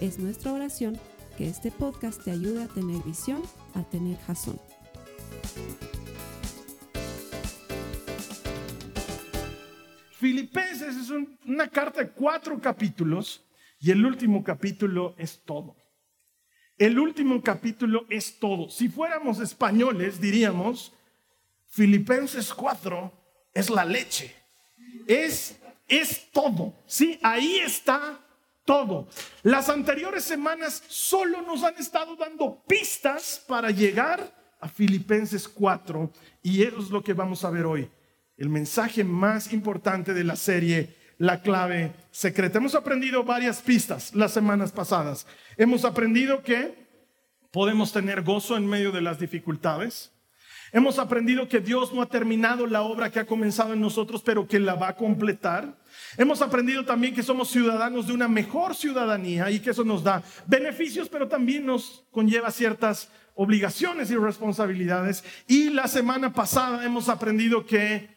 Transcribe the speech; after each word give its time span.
Es 0.00 0.18
nuestra 0.18 0.52
oración 0.52 1.00
que 1.38 1.48
este 1.48 1.70
podcast 1.70 2.22
te 2.22 2.30
ayude 2.30 2.64
a 2.64 2.68
tener 2.68 3.02
visión, 3.02 3.42
a 3.72 3.82
tener 3.82 4.18
jazón. 4.18 4.60
Filipenses 10.18 10.96
es 10.96 11.10
una 11.46 11.68
carta 11.68 12.00
de 12.00 12.10
cuatro 12.10 12.60
capítulos 12.60 13.42
y 13.80 13.90
el 13.90 14.04
último 14.04 14.44
capítulo 14.44 15.14
es 15.16 15.42
todo. 15.44 15.76
El 16.76 16.98
último 16.98 17.42
capítulo 17.42 18.04
es 18.10 18.38
todo. 18.38 18.68
Si 18.68 18.90
fuéramos 18.90 19.40
españoles, 19.40 20.20
diríamos, 20.20 20.92
Filipenses 21.68 22.52
4 22.52 23.12
es 23.54 23.70
la 23.70 23.86
leche. 23.86 24.34
Es, 25.06 25.58
es 25.88 26.30
todo. 26.32 26.74
Sí, 26.86 27.18
ahí 27.22 27.60
está 27.60 28.25
todo. 28.66 29.08
Las 29.42 29.70
anteriores 29.70 30.24
semanas 30.24 30.82
solo 30.88 31.40
nos 31.40 31.62
han 31.62 31.76
estado 31.76 32.16
dando 32.16 32.62
pistas 32.68 33.42
para 33.48 33.70
llegar 33.70 34.34
a 34.60 34.68
Filipenses 34.68 35.48
4 35.48 36.10
y 36.42 36.62
eso 36.62 36.80
es 36.80 36.90
lo 36.90 37.02
que 37.02 37.14
vamos 37.14 37.44
a 37.44 37.50
ver 37.50 37.64
hoy. 37.64 37.88
El 38.36 38.50
mensaje 38.50 39.02
más 39.04 39.54
importante 39.54 40.12
de 40.12 40.24
la 40.24 40.36
serie, 40.36 40.94
la 41.16 41.40
clave 41.40 41.94
secreta. 42.10 42.58
Hemos 42.58 42.74
aprendido 42.74 43.24
varias 43.24 43.62
pistas 43.62 44.14
las 44.14 44.32
semanas 44.32 44.72
pasadas. 44.72 45.26
Hemos 45.56 45.86
aprendido 45.86 46.42
que 46.42 46.86
podemos 47.50 47.92
tener 47.92 48.22
gozo 48.22 48.56
en 48.56 48.66
medio 48.66 48.92
de 48.92 49.00
las 49.00 49.18
dificultades. 49.18 50.12
Hemos 50.72 50.98
aprendido 50.98 51.48
que 51.48 51.60
Dios 51.60 51.92
no 51.92 52.02
ha 52.02 52.06
terminado 52.06 52.66
la 52.66 52.82
obra 52.82 53.10
que 53.10 53.20
ha 53.20 53.26
comenzado 53.26 53.72
en 53.72 53.80
nosotros, 53.80 54.22
pero 54.24 54.46
que 54.46 54.58
la 54.58 54.74
va 54.74 54.88
a 54.88 54.96
completar. 54.96 55.76
Hemos 56.16 56.42
aprendido 56.42 56.84
también 56.84 57.14
que 57.14 57.22
somos 57.22 57.48
ciudadanos 57.50 58.06
de 58.06 58.12
una 58.12 58.28
mejor 58.28 58.74
ciudadanía 58.74 59.50
y 59.50 59.60
que 59.60 59.70
eso 59.70 59.84
nos 59.84 60.02
da 60.02 60.22
beneficios, 60.46 61.08
pero 61.08 61.28
también 61.28 61.64
nos 61.66 62.04
conlleva 62.10 62.50
ciertas 62.50 63.10
obligaciones 63.34 64.10
y 64.10 64.16
responsabilidades. 64.16 65.22
Y 65.46 65.70
la 65.70 65.86
semana 65.86 66.32
pasada 66.32 66.84
hemos 66.84 67.08
aprendido 67.08 67.64
que 67.64 68.08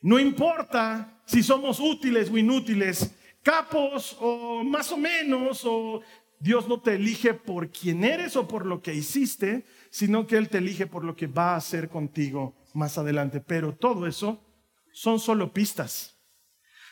no 0.00 0.18
importa 0.18 1.20
si 1.26 1.42
somos 1.42 1.78
útiles 1.80 2.30
o 2.30 2.38
inútiles, 2.38 3.14
capos 3.42 4.16
o 4.20 4.62
más 4.64 4.90
o 4.92 4.96
menos, 4.96 5.62
o 5.64 6.00
Dios 6.40 6.68
no 6.68 6.80
te 6.80 6.94
elige 6.94 7.34
por 7.34 7.70
quién 7.70 8.04
eres 8.04 8.36
o 8.36 8.46
por 8.46 8.64
lo 8.64 8.80
que 8.80 8.94
hiciste, 8.94 9.64
sino 9.90 10.26
que 10.26 10.36
Él 10.36 10.48
te 10.48 10.58
elige 10.58 10.86
por 10.86 11.04
lo 11.04 11.16
que 11.16 11.26
va 11.26 11.52
a 11.52 11.56
hacer 11.56 11.88
contigo 11.88 12.56
más 12.74 12.98
adelante. 12.98 13.40
Pero 13.40 13.74
todo 13.74 14.06
eso 14.06 14.44
son 14.92 15.18
solo 15.18 15.52
pistas. 15.52 16.16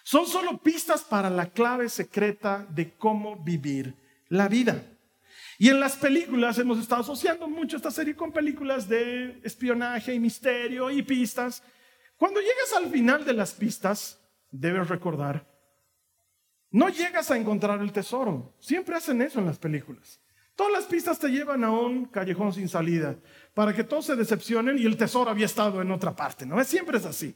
Son 0.04 0.26
solo 0.26 0.62
pistas 0.62 1.02
para 1.02 1.30
la 1.30 1.50
clave 1.50 1.88
secreta 1.88 2.66
de 2.70 2.94
cómo 2.94 3.42
vivir 3.42 3.96
la 4.28 4.48
vida. 4.48 4.84
Y 5.58 5.68
en 5.68 5.80
las 5.80 5.96
películas 5.96 6.58
hemos 6.58 6.78
estado 6.78 7.00
asociando 7.00 7.48
mucho 7.48 7.76
esta 7.76 7.90
serie 7.90 8.14
con 8.14 8.30
películas 8.30 8.88
de 8.88 9.40
espionaje 9.42 10.14
y 10.14 10.20
misterio 10.20 10.90
y 10.90 11.02
pistas. 11.02 11.62
Cuando 12.16 12.40
llegas 12.40 12.72
al 12.76 12.90
final 12.90 13.24
de 13.24 13.32
las 13.32 13.52
pistas, 13.52 14.20
debes 14.50 14.88
recordar, 14.88 15.46
no 16.70 16.88
llegas 16.88 17.30
a 17.30 17.36
encontrar 17.36 17.80
el 17.80 17.92
tesoro. 17.92 18.54
Siempre 18.60 18.96
hacen 18.96 19.22
eso 19.22 19.40
en 19.40 19.46
las 19.46 19.58
películas. 19.58 20.20
Todas 20.56 20.72
las 20.72 20.84
pistas 20.86 21.18
te 21.18 21.28
llevan 21.28 21.62
a 21.64 21.70
un 21.70 22.06
callejón 22.06 22.52
sin 22.52 22.68
salida 22.68 23.16
para 23.52 23.74
que 23.74 23.84
todos 23.84 24.06
se 24.06 24.16
decepcionen 24.16 24.78
y 24.78 24.86
el 24.86 24.96
tesoro 24.96 25.30
había 25.30 25.44
estado 25.44 25.82
en 25.82 25.90
otra 25.90 26.16
parte, 26.16 26.46
¿no? 26.46 26.62
Siempre 26.64 26.96
es 26.96 27.04
así. 27.04 27.34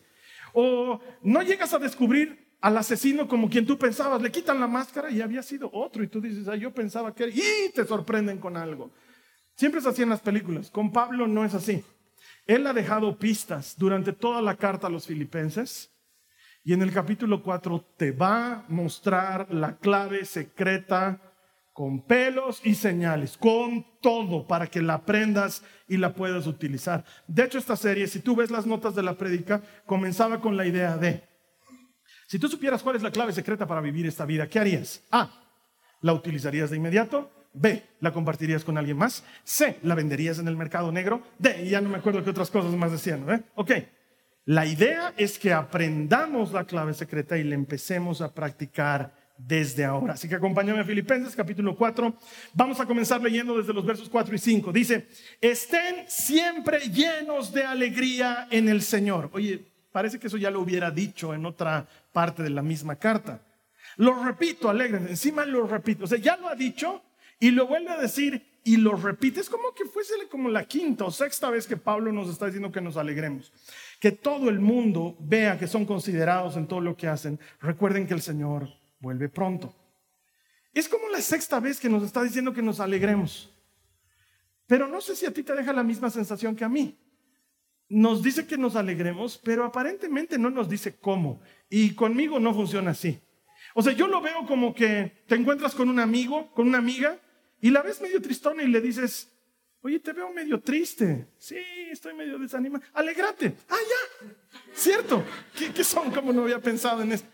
O 0.54 0.98
no 1.22 1.42
llegas 1.42 1.74
a 1.74 1.78
descubrir 1.78 2.50
al 2.62 2.78
asesino 2.78 3.28
como 3.28 3.48
quien 3.48 3.66
tú 3.66 3.78
pensabas, 3.78 4.22
le 4.22 4.32
quitan 4.32 4.58
la 4.58 4.66
máscara 4.66 5.10
y 5.10 5.20
había 5.20 5.42
sido 5.42 5.70
otro 5.72 6.02
y 6.02 6.08
tú 6.08 6.20
dices, 6.20 6.48
ah, 6.48 6.56
yo 6.56 6.72
pensaba 6.72 7.14
que 7.14 7.24
era, 7.24 7.32
y 7.32 7.72
te 7.74 7.84
sorprenden 7.86 8.38
con 8.38 8.56
algo. 8.56 8.90
Siempre 9.54 9.80
es 9.80 9.86
así 9.86 10.02
en 10.02 10.08
las 10.08 10.20
películas, 10.20 10.70
con 10.70 10.90
Pablo 10.90 11.26
no 11.26 11.44
es 11.44 11.54
así. 11.54 11.84
Él 12.46 12.66
ha 12.66 12.72
dejado 12.72 13.18
pistas 13.18 13.76
durante 13.76 14.12
toda 14.12 14.40
la 14.42 14.56
carta 14.56 14.86
a 14.86 14.90
los 14.90 15.06
filipenses 15.06 15.90
y 16.64 16.72
en 16.72 16.82
el 16.82 16.92
capítulo 16.92 17.42
4 17.42 17.94
te 17.96 18.12
va 18.12 18.52
a 18.52 18.64
mostrar 18.68 19.52
la 19.52 19.76
clave 19.78 20.24
secreta 20.24 21.29
con 21.80 22.02
pelos 22.02 22.60
y 22.62 22.74
señales, 22.74 23.38
con 23.38 23.86
todo 24.02 24.46
para 24.46 24.66
que 24.66 24.82
la 24.82 24.92
aprendas 24.92 25.62
y 25.88 25.96
la 25.96 26.12
puedas 26.12 26.46
utilizar. 26.46 27.06
De 27.26 27.42
hecho, 27.42 27.56
esta 27.56 27.74
serie, 27.74 28.06
si 28.06 28.18
tú 28.20 28.36
ves 28.36 28.50
las 28.50 28.66
notas 28.66 28.94
de 28.94 29.02
la 29.02 29.14
prédica, 29.14 29.62
comenzaba 29.86 30.42
con 30.42 30.58
la 30.58 30.66
idea 30.66 30.98
de 30.98 31.24
si 32.26 32.38
tú 32.38 32.48
supieras 32.48 32.82
cuál 32.82 32.96
es 32.96 33.02
la 33.02 33.10
clave 33.10 33.32
secreta 33.32 33.66
para 33.66 33.80
vivir 33.80 34.04
esta 34.04 34.26
vida, 34.26 34.46
¿qué 34.46 34.58
harías? 34.58 35.02
A. 35.10 35.30
¿La 36.02 36.12
utilizarías 36.12 36.68
de 36.68 36.76
inmediato? 36.76 37.30
B. 37.54 37.82
¿La 38.00 38.12
compartirías 38.12 38.62
con 38.62 38.76
alguien 38.76 38.98
más? 38.98 39.24
C. 39.42 39.78
¿La 39.82 39.94
venderías 39.94 40.38
en 40.38 40.48
el 40.48 40.58
mercado 40.58 40.92
negro? 40.92 41.22
D. 41.38 41.66
Ya 41.66 41.80
no 41.80 41.88
me 41.88 41.96
acuerdo 41.96 42.22
qué 42.22 42.28
otras 42.28 42.50
cosas 42.50 42.74
más 42.74 42.92
decían. 42.92 43.24
¿eh? 43.30 43.42
Ok. 43.54 43.70
La 44.44 44.66
idea 44.66 45.14
es 45.16 45.38
que 45.38 45.54
aprendamos 45.54 46.52
la 46.52 46.64
clave 46.64 46.92
secreta 46.92 47.38
y 47.38 47.44
la 47.44 47.54
empecemos 47.54 48.20
a 48.20 48.34
practicar 48.34 49.19
desde 49.46 49.84
ahora. 49.84 50.14
Así 50.14 50.28
que 50.28 50.34
acompáñame 50.34 50.80
a 50.80 50.84
Filipenses 50.84 51.34
capítulo 51.34 51.76
4. 51.76 52.14
Vamos 52.54 52.80
a 52.80 52.86
comenzar 52.86 53.20
leyendo 53.22 53.56
desde 53.56 53.72
los 53.72 53.84
versos 53.84 54.08
4 54.08 54.34
y 54.34 54.38
5. 54.38 54.72
Dice, 54.72 55.08
estén 55.40 56.04
siempre 56.08 56.80
llenos 56.90 57.52
de 57.52 57.64
alegría 57.64 58.48
en 58.50 58.68
el 58.68 58.82
Señor. 58.82 59.30
Oye, 59.32 59.70
Parece 59.92 60.18
que 60.18 60.28
eso 60.28 60.36
ya 60.36 60.50
lo 60.50 60.60
hubiera 60.60 60.90
dicho 60.90 61.34
en 61.34 61.44
otra 61.44 61.86
parte 62.12 62.42
de 62.42 62.50
la 62.50 62.62
misma 62.62 62.96
carta. 62.96 63.42
Lo 63.96 64.22
repito, 64.22 64.70
alegrense. 64.70 65.10
Encima 65.10 65.44
lo 65.44 65.66
repito. 65.66 66.04
O 66.04 66.06
sea, 66.06 66.18
ya 66.18 66.36
lo 66.36 66.48
ha 66.48 66.54
dicho 66.54 67.02
y 67.40 67.50
lo 67.50 67.66
vuelve 67.66 67.90
a 67.90 67.98
decir 67.98 68.60
y 68.62 68.76
lo 68.76 68.94
repite. 68.94 69.40
Es 69.40 69.50
como 69.50 69.74
que 69.74 69.84
fuese 69.84 70.14
como 70.30 70.48
la 70.48 70.64
quinta 70.64 71.04
o 71.04 71.10
sexta 71.10 71.50
vez 71.50 71.66
que 71.66 71.76
Pablo 71.76 72.12
nos 72.12 72.28
está 72.28 72.46
diciendo 72.46 72.70
que 72.70 72.80
nos 72.80 72.96
alegremos. 72.96 73.52
Que 73.98 74.12
todo 74.12 74.48
el 74.48 74.60
mundo 74.60 75.16
vea 75.18 75.58
que 75.58 75.66
son 75.66 75.84
considerados 75.84 76.56
en 76.56 76.68
todo 76.68 76.80
lo 76.80 76.96
que 76.96 77.08
hacen. 77.08 77.40
Recuerden 77.60 78.06
que 78.06 78.14
el 78.14 78.22
Señor 78.22 78.68
vuelve 79.00 79.28
pronto. 79.28 79.74
Es 80.72 80.88
como 80.88 81.08
la 81.08 81.20
sexta 81.20 81.58
vez 81.58 81.80
que 81.80 81.88
nos 81.88 82.02
está 82.02 82.22
diciendo 82.22 82.52
que 82.52 82.62
nos 82.62 82.78
alegremos. 82.78 83.52
Pero 84.66 84.86
no 84.86 85.00
sé 85.00 85.16
si 85.16 85.26
a 85.26 85.32
ti 85.32 85.42
te 85.42 85.54
deja 85.54 85.72
la 85.72 85.82
misma 85.82 86.10
sensación 86.10 86.54
que 86.54 86.64
a 86.64 86.68
mí 86.68 86.96
nos 87.90 88.22
dice 88.22 88.46
que 88.46 88.56
nos 88.56 88.76
alegremos, 88.76 89.36
pero 89.42 89.64
aparentemente 89.64 90.38
no 90.38 90.48
nos 90.48 90.68
dice 90.68 90.96
cómo. 90.98 91.42
Y 91.68 91.94
conmigo 91.94 92.38
no 92.38 92.54
funciona 92.54 92.92
así. 92.92 93.20
O 93.74 93.82
sea, 93.82 93.92
yo 93.92 94.06
lo 94.06 94.20
veo 94.20 94.46
como 94.46 94.72
que 94.72 95.24
te 95.26 95.34
encuentras 95.34 95.74
con 95.74 95.90
un 95.90 95.98
amigo, 95.98 96.52
con 96.54 96.68
una 96.68 96.78
amiga, 96.78 97.18
y 97.60 97.70
la 97.70 97.82
ves 97.82 98.00
medio 98.00 98.22
tristona 98.22 98.62
y 98.62 98.68
le 98.68 98.80
dices, 98.80 99.28
oye, 99.82 99.98
te 99.98 100.12
veo 100.12 100.32
medio 100.32 100.60
triste. 100.60 101.26
Sí, 101.36 101.58
estoy 101.90 102.14
medio 102.14 102.38
desanimado. 102.38 102.84
Alégrate. 102.94 103.54
Ah, 103.68 103.76
ya. 103.76 104.28
¿Cierto? 104.72 105.24
¿Qué, 105.58 105.72
¿Qué, 105.72 105.82
son? 105.82 106.12
Como 106.12 106.32
no 106.32 106.42
había 106.42 106.60
pensado 106.60 107.02
en 107.02 107.12
esto. 107.12 107.28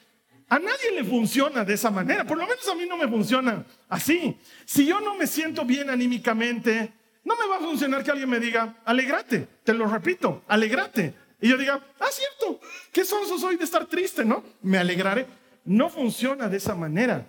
A 0.49 0.59
nadie 0.59 0.93
le 0.93 1.05
funciona 1.05 1.65
de 1.65 1.75
esa 1.75 1.91
manera. 1.91 2.25
Por 2.25 2.39
lo 2.39 2.47
menos 2.47 2.67
a 2.69 2.75
mí 2.75 2.87
no 2.87 2.97
me 2.97 3.09
funciona 3.09 3.65
así. 3.89 4.39
Si 4.65 4.87
yo 4.87 5.01
no 5.01 5.17
me 5.17 5.27
siento 5.27 5.65
bien 5.65 5.91
anímicamente, 5.91 6.93
no 7.25 7.37
me 7.37 7.47
va 7.49 7.57
a 7.57 7.61
funcionar 7.61 8.05
que 8.05 8.13
alguien 8.13 8.31
me 8.31 8.39
diga, 8.39 8.77
alegrate, 8.85 9.49
te 9.65 9.75
lo 9.75 9.87
repito, 9.87 10.45
alegrate. 10.47 11.15
Y 11.41 11.49
yo 11.49 11.57
diga, 11.57 11.85
ah, 11.99 12.07
cierto, 12.11 12.61
qué 12.93 13.05
sonso 13.05 13.39
soy 13.39 13.57
de 13.57 13.65
estar 13.65 13.87
triste, 13.87 14.25
¿no? 14.25 14.45
Me 14.63 14.79
alegraré. 14.79 15.27
No 15.65 15.91
funciona 15.91 16.49
de 16.49 16.59
esa 16.59 16.77
manera. 16.77 17.27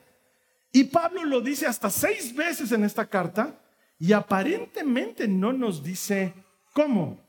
Y 0.71 0.85
Pablo 0.85 1.25
lo 1.25 1.41
dice 1.41 1.65
hasta 1.65 1.89
seis 1.89 2.35
veces 2.35 2.71
en 2.71 2.83
esta 2.83 3.07
carta 3.07 3.59
y 3.99 4.13
aparentemente 4.13 5.27
no 5.27 5.51
nos 5.51 5.83
dice 5.83 6.33
cómo, 6.73 7.27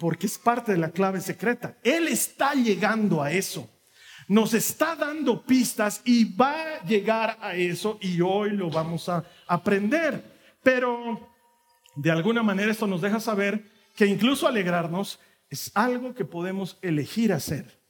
porque 0.00 0.26
es 0.26 0.36
parte 0.36 0.72
de 0.72 0.78
la 0.78 0.90
clave 0.90 1.20
secreta. 1.20 1.78
Él 1.84 2.08
está 2.08 2.54
llegando 2.54 3.22
a 3.22 3.30
eso. 3.30 3.70
Nos 4.28 4.54
está 4.54 4.94
dando 4.94 5.42
pistas 5.42 6.02
y 6.04 6.24
va 6.36 6.52
a 6.52 6.84
llegar 6.84 7.38
a 7.40 7.54
eso 7.56 7.98
y 8.00 8.20
hoy 8.20 8.50
lo 8.50 8.70
vamos 8.70 9.08
a 9.08 9.24
aprender. 9.46 10.22
Pero 10.62 11.28
de 11.96 12.10
alguna 12.10 12.42
manera 12.42 12.70
esto 12.70 12.86
nos 12.86 13.00
deja 13.00 13.20
saber 13.20 13.64
que 13.96 14.06
incluso 14.06 14.46
alegrarnos 14.46 15.18
es 15.50 15.72
algo 15.74 16.14
que 16.14 16.24
podemos 16.24 16.78
elegir 16.82 17.32
hacer 17.32 17.80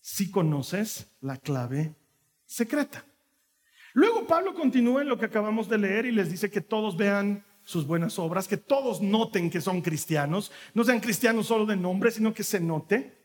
si 0.00 0.30
conoces 0.30 1.08
la 1.20 1.36
clave 1.36 1.94
secreta. 2.46 3.04
Luego 3.92 4.26
Pablo 4.26 4.54
continúa 4.54 5.02
en 5.02 5.08
lo 5.08 5.18
que 5.18 5.26
acabamos 5.26 5.68
de 5.68 5.78
leer 5.78 6.06
y 6.06 6.12
les 6.12 6.30
dice 6.30 6.50
que 6.50 6.60
todos 6.60 6.96
vean 6.96 7.44
sus 7.64 7.86
buenas 7.86 8.18
obras, 8.18 8.48
que 8.48 8.56
todos 8.56 9.02
noten 9.02 9.50
que 9.50 9.60
son 9.60 9.82
cristianos, 9.82 10.52
no 10.72 10.84
sean 10.84 11.00
cristianos 11.00 11.48
solo 11.48 11.66
de 11.66 11.76
nombre, 11.76 12.10
sino 12.10 12.32
que 12.32 12.44
se 12.44 12.60
note. 12.60 13.17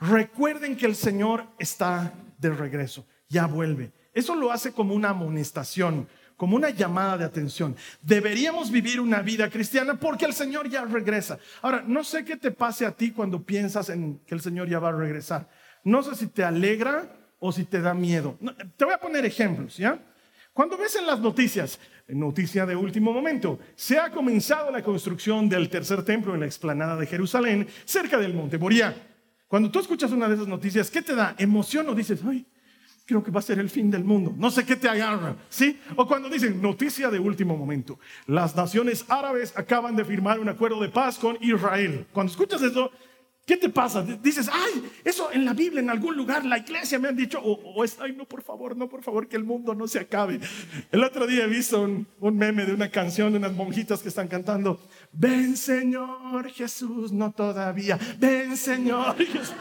Recuerden 0.00 0.76
que 0.76 0.86
el 0.86 0.96
Señor 0.96 1.46
está 1.58 2.12
de 2.38 2.50
regreso, 2.50 3.06
ya 3.28 3.46
vuelve. 3.46 3.92
Eso 4.14 4.34
lo 4.34 4.50
hace 4.50 4.72
como 4.72 4.94
una 4.94 5.10
amonestación, 5.10 6.08
como 6.36 6.56
una 6.56 6.70
llamada 6.70 7.18
de 7.18 7.24
atención. 7.24 7.76
Deberíamos 8.00 8.70
vivir 8.70 8.98
una 9.00 9.20
vida 9.20 9.50
cristiana 9.50 9.94
porque 10.00 10.24
el 10.24 10.32
Señor 10.32 10.68
ya 10.70 10.84
regresa. 10.84 11.38
Ahora, 11.60 11.84
no 11.86 12.02
sé 12.02 12.24
qué 12.24 12.36
te 12.36 12.50
pase 12.50 12.86
a 12.86 12.92
ti 12.92 13.10
cuando 13.10 13.42
piensas 13.42 13.90
en 13.90 14.20
que 14.26 14.34
el 14.34 14.40
Señor 14.40 14.68
ya 14.68 14.78
va 14.78 14.88
a 14.88 14.92
regresar. 14.92 15.48
No 15.84 16.02
sé 16.02 16.14
si 16.14 16.28
te 16.28 16.44
alegra 16.44 17.14
o 17.38 17.52
si 17.52 17.64
te 17.64 17.80
da 17.80 17.92
miedo. 17.92 18.38
Te 18.76 18.86
voy 18.86 18.94
a 18.94 19.00
poner 19.00 19.24
ejemplos, 19.26 19.76
¿ya? 19.76 19.98
Cuando 20.52 20.76
ves 20.76 20.96
en 20.96 21.06
las 21.06 21.20
noticias, 21.20 21.78
noticia 22.08 22.66
de 22.66 22.74
último 22.74 23.12
momento, 23.12 23.58
se 23.76 23.98
ha 23.98 24.10
comenzado 24.10 24.70
la 24.70 24.82
construcción 24.82 25.48
del 25.48 25.68
tercer 25.68 26.04
templo 26.04 26.34
en 26.34 26.40
la 26.40 26.46
explanada 26.46 26.96
de 26.96 27.06
Jerusalén, 27.06 27.68
cerca 27.84 28.18
del 28.18 28.34
monte 28.34 28.58
Moria. 28.58 28.94
Cuando 29.50 29.68
tú 29.68 29.80
escuchas 29.80 30.12
una 30.12 30.28
de 30.28 30.36
esas 30.36 30.46
noticias, 30.46 30.92
¿qué 30.92 31.02
te 31.02 31.12
da? 31.12 31.34
¿Emoción 31.36 31.88
o 31.88 31.94
dices, 31.96 32.20
ay, 32.24 32.46
creo 33.04 33.20
que 33.20 33.32
va 33.32 33.40
a 33.40 33.42
ser 33.42 33.58
el 33.58 33.68
fin 33.68 33.90
del 33.90 34.04
mundo? 34.04 34.32
No 34.36 34.48
sé 34.48 34.64
qué 34.64 34.76
te 34.76 34.88
agarra, 34.88 35.34
¿sí? 35.48 35.76
O 35.96 36.06
cuando 36.06 36.28
dicen, 36.28 36.62
noticia 36.62 37.10
de 37.10 37.18
último 37.18 37.56
momento, 37.56 37.98
las 38.28 38.54
naciones 38.54 39.04
árabes 39.08 39.52
acaban 39.56 39.96
de 39.96 40.04
firmar 40.04 40.38
un 40.38 40.48
acuerdo 40.48 40.80
de 40.80 40.88
paz 40.88 41.18
con 41.18 41.36
Israel. 41.40 42.06
Cuando 42.12 42.30
escuchas 42.30 42.62
eso, 42.62 42.92
¿Qué 43.50 43.56
te 43.56 43.68
pasa? 43.68 44.02
Dices, 44.02 44.48
ay, 44.52 44.88
eso 45.04 45.32
en 45.32 45.44
la 45.44 45.54
Biblia, 45.54 45.80
en 45.80 45.90
algún 45.90 46.16
lugar, 46.16 46.44
la 46.44 46.58
iglesia 46.58 47.00
me 47.00 47.08
han 47.08 47.16
dicho, 47.16 47.40
o, 47.42 47.82
es, 47.82 47.98
ay, 47.98 48.12
no, 48.12 48.24
por 48.24 48.42
favor, 48.42 48.76
no, 48.76 48.88
por 48.88 49.02
favor, 49.02 49.26
que 49.26 49.36
el 49.36 49.42
mundo 49.42 49.74
no 49.74 49.88
se 49.88 49.98
acabe. 49.98 50.38
El 50.92 51.02
otro 51.02 51.26
día 51.26 51.42
he 51.42 51.48
visto 51.48 51.82
un, 51.82 52.06
un 52.20 52.36
meme 52.36 52.64
de 52.64 52.72
una 52.72 52.90
canción 52.90 53.32
de 53.32 53.38
unas 53.38 53.52
monjitas 53.52 54.02
que 54.02 54.08
están 54.08 54.28
cantando, 54.28 54.80
ven 55.12 55.56
Señor 55.56 56.50
Jesús, 56.50 57.12
no 57.12 57.32
todavía, 57.32 57.98
ven 58.18 58.56
Señor 58.56 59.16
Jesús. 59.16 59.54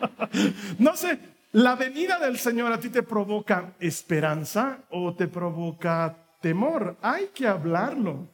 no 0.78 0.96
sé, 0.96 1.18
¿la 1.52 1.74
venida 1.76 2.18
del 2.18 2.38
Señor 2.38 2.72
a 2.72 2.80
ti 2.80 2.88
te 2.88 3.02
provoca 3.02 3.74
esperanza 3.80 4.84
o 4.90 5.14
te 5.14 5.28
provoca 5.28 6.16
temor? 6.40 6.96
Hay 7.02 7.30
que 7.34 7.46
hablarlo. 7.46 8.28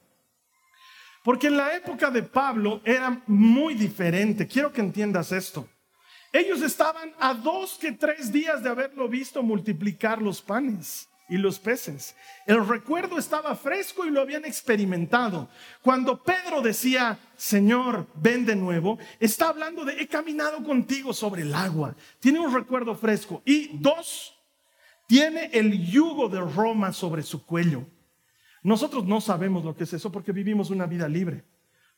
Porque 1.23 1.47
en 1.47 1.57
la 1.57 1.73
época 1.75 2.11
de 2.11 2.23
Pablo 2.23 2.81
era 2.83 3.21
muy 3.27 3.75
diferente. 3.75 4.45
Quiero 4.45 4.73
que 4.73 4.81
entiendas 4.81 5.31
esto. 5.31 5.69
Ellos 6.33 6.61
estaban 6.61 7.13
a 7.19 7.33
dos 7.33 7.77
que 7.79 7.93
tres 7.93 8.31
días 8.31 8.61
de 8.61 8.69
haberlo 8.69 9.07
visto 9.07 9.41
multiplicar 9.41 10.21
los 10.21 10.41
panes 10.41 11.07
y 11.33 11.37
los 11.39 11.57
peces. 11.57 12.15
El 12.45 12.63
recuerdo 12.67 13.17
estaba 13.17 13.55
fresco 13.55 14.05
y 14.05 14.11
lo 14.11 14.21
habían 14.21 14.45
experimentado. 14.45 15.49
Cuando 15.81 16.21
Pedro 16.21 16.61
decía, 16.61 17.17
Señor, 17.35 18.05
ven 18.13 18.45
de 18.45 18.55
nuevo, 18.55 18.99
está 19.19 19.49
hablando 19.49 19.83
de, 19.83 19.99
he 19.99 20.07
caminado 20.07 20.63
contigo 20.63 21.11
sobre 21.11 21.41
el 21.41 21.55
agua. 21.55 21.95
Tiene 22.19 22.39
un 22.39 22.53
recuerdo 22.53 22.93
fresco. 22.93 23.41
Y 23.45 23.79
dos, 23.79 24.39
tiene 25.07 25.49
el 25.53 25.83
yugo 25.83 26.29
de 26.29 26.39
Roma 26.39 26.93
sobre 26.93 27.23
su 27.23 27.43
cuello. 27.43 27.83
Nosotros 28.61 29.03
no 29.03 29.19
sabemos 29.19 29.65
lo 29.65 29.75
que 29.75 29.85
es 29.85 29.93
eso 29.93 30.11
porque 30.11 30.31
vivimos 30.33 30.69
una 30.69 30.85
vida 30.85 31.07
libre. 31.07 31.43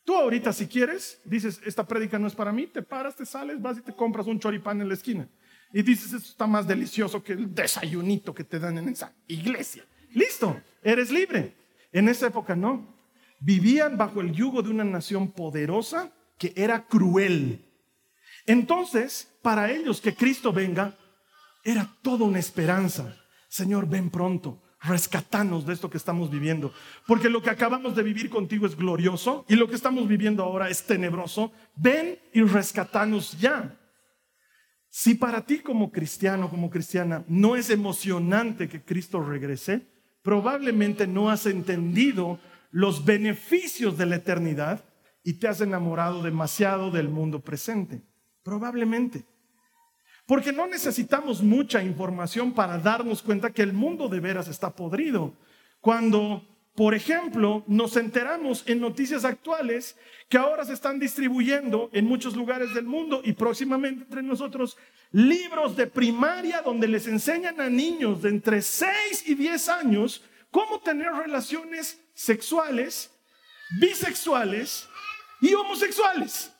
Tú 0.05 0.15
ahorita 0.15 0.53
si 0.53 0.67
quieres, 0.67 1.19
dices, 1.25 1.59
esta 1.65 1.85
prédica 1.85 2.17
no 2.17 2.27
es 2.27 2.35
para 2.35 2.53
mí, 2.53 2.67
te 2.67 2.81
paras, 2.81 3.17
te 3.17 3.25
sales, 3.25 3.61
vas 3.61 3.79
y 3.79 3.81
te 3.81 3.93
compras 3.93 4.27
un 4.27 4.39
choripán 4.39 4.79
en 4.79 4.87
la 4.87 4.93
esquina. 4.93 5.27
Y 5.75 5.81
dices, 5.81 6.13
esto 6.13 6.29
está 6.29 6.47
más 6.47 6.65
delicioso 6.65 7.21
que 7.21 7.33
el 7.33 7.53
desayunito 7.53 8.33
que 8.33 8.45
te 8.45 8.59
dan 8.59 8.77
en 8.77 8.87
esa 8.87 9.13
iglesia. 9.27 9.83
Listo, 10.13 10.57
eres 10.81 11.11
libre. 11.11 11.53
En 11.91 12.07
esa 12.07 12.27
época 12.27 12.55
no. 12.55 12.95
Vivían 13.41 13.97
bajo 13.97 14.21
el 14.21 14.31
yugo 14.31 14.61
de 14.61 14.69
una 14.69 14.85
nación 14.85 15.33
poderosa 15.33 16.13
que 16.37 16.53
era 16.55 16.87
cruel. 16.87 17.65
Entonces, 18.45 19.29
para 19.41 19.69
ellos 19.69 19.99
que 19.99 20.15
Cristo 20.15 20.53
venga, 20.53 20.95
era 21.61 21.93
toda 22.01 22.23
una 22.23 22.39
esperanza. 22.39 23.13
Señor, 23.49 23.85
ven 23.85 24.09
pronto 24.09 24.61
rescatanos 24.79 25.65
de 25.65 25.73
esto 25.73 25.89
que 25.89 25.97
estamos 25.97 26.31
viviendo. 26.31 26.73
Porque 27.05 27.27
lo 27.27 27.41
que 27.41 27.49
acabamos 27.49 27.97
de 27.97 28.03
vivir 28.03 28.29
contigo 28.29 28.65
es 28.65 28.77
glorioso 28.77 29.43
y 29.49 29.57
lo 29.57 29.67
que 29.67 29.75
estamos 29.75 30.07
viviendo 30.07 30.41
ahora 30.41 30.69
es 30.69 30.85
tenebroso. 30.85 31.51
Ven 31.75 32.17
y 32.33 32.43
rescatanos 32.43 33.37
ya. 33.41 33.77
Si 34.97 35.13
para 35.13 35.45
ti 35.45 35.59
como 35.59 35.91
cristiano, 35.91 36.49
como 36.49 36.69
cristiana, 36.69 37.25
no 37.27 37.57
es 37.57 37.69
emocionante 37.69 38.69
que 38.69 38.81
Cristo 38.81 39.19
regrese, 39.19 39.85
probablemente 40.21 41.05
no 41.05 41.29
has 41.29 41.47
entendido 41.47 42.39
los 42.71 43.03
beneficios 43.03 43.97
de 43.97 44.05
la 44.05 44.15
eternidad 44.15 44.85
y 45.21 45.33
te 45.33 45.49
has 45.49 45.59
enamorado 45.59 46.23
demasiado 46.23 46.91
del 46.91 47.09
mundo 47.09 47.41
presente. 47.41 48.03
Probablemente. 48.41 49.25
Porque 50.25 50.53
no 50.53 50.65
necesitamos 50.65 51.43
mucha 51.43 51.83
información 51.83 52.53
para 52.53 52.77
darnos 52.77 53.21
cuenta 53.21 53.51
que 53.51 53.63
el 53.63 53.73
mundo 53.73 54.07
de 54.07 54.21
veras 54.21 54.47
está 54.47 54.73
podrido. 54.73 55.33
Cuando, 55.81 56.54
por 56.75 56.93
ejemplo, 56.93 57.63
nos 57.67 57.95
enteramos 57.95 58.63
en 58.67 58.81
noticias 58.81 59.23
actuales 59.23 59.97
que 60.27 60.37
ahora 60.37 60.65
se 60.65 60.73
están 60.73 60.99
distribuyendo 60.99 61.89
en 61.93 62.05
muchos 62.05 62.35
lugares 62.35 62.73
del 62.73 62.83
mundo 62.83 63.21
y 63.23 63.31
próximamente 63.31 64.03
entre 64.03 64.21
nosotros 64.21 64.77
libros 65.13 65.77
de 65.77 65.87
primaria 65.87 66.61
donde 66.61 66.89
les 66.89 67.07
enseñan 67.07 67.61
a 67.61 67.69
niños 67.69 68.21
de 68.21 68.29
entre 68.29 68.61
6 68.61 68.89
y 69.27 69.35
10 69.35 69.69
años 69.69 70.25
cómo 70.51 70.81
tener 70.81 71.13
relaciones 71.13 72.01
sexuales, 72.13 73.09
bisexuales 73.79 74.89
y 75.39 75.53
homosexuales. 75.53 76.51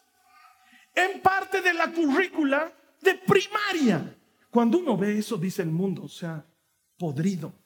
En 0.96 1.20
parte 1.20 1.62
de 1.62 1.74
la 1.74 1.92
currícula 1.92 2.72
de 3.02 3.16
primaria. 3.16 4.16
Cuando 4.50 4.78
uno 4.78 4.96
ve 4.96 5.18
eso, 5.18 5.36
dice 5.36 5.62
el 5.62 5.72
mundo, 5.72 6.04
o 6.04 6.08
sea, 6.08 6.46
podrido. 6.98 7.65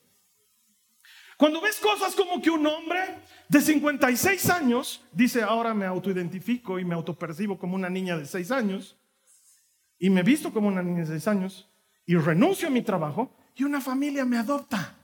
Cuando 1.40 1.62
ves 1.62 1.80
cosas 1.80 2.18
como 2.18 2.42
que 2.42 2.50
un 2.50 2.68
hombre 2.68 3.00
de 3.48 3.62
56 3.62 4.50
años 4.50 5.02
dice, 5.14 5.42
ahora 5.42 5.74
me 5.74 5.86
autoidentifico 5.86 6.78
y 6.80 6.84
me 6.84 6.96
autopercibo 6.96 7.58
como 7.58 7.76
una 7.76 7.90
niña 7.90 8.18
de 8.18 8.26
6 8.26 8.52
años, 8.52 8.98
y 9.98 10.10
me 10.10 10.22
visto 10.22 10.52
como 10.52 10.68
una 10.68 10.84
niña 10.84 11.00
de 11.00 11.06
6 11.06 11.28
años, 11.30 11.70
y 12.06 12.18
renuncio 12.18 12.68
a 12.68 12.72
mi 12.72 12.82
trabajo, 12.82 13.34
y 13.56 13.64
una 13.64 13.80
familia 13.80 14.26
me 14.26 14.38
adopta. 14.38 14.98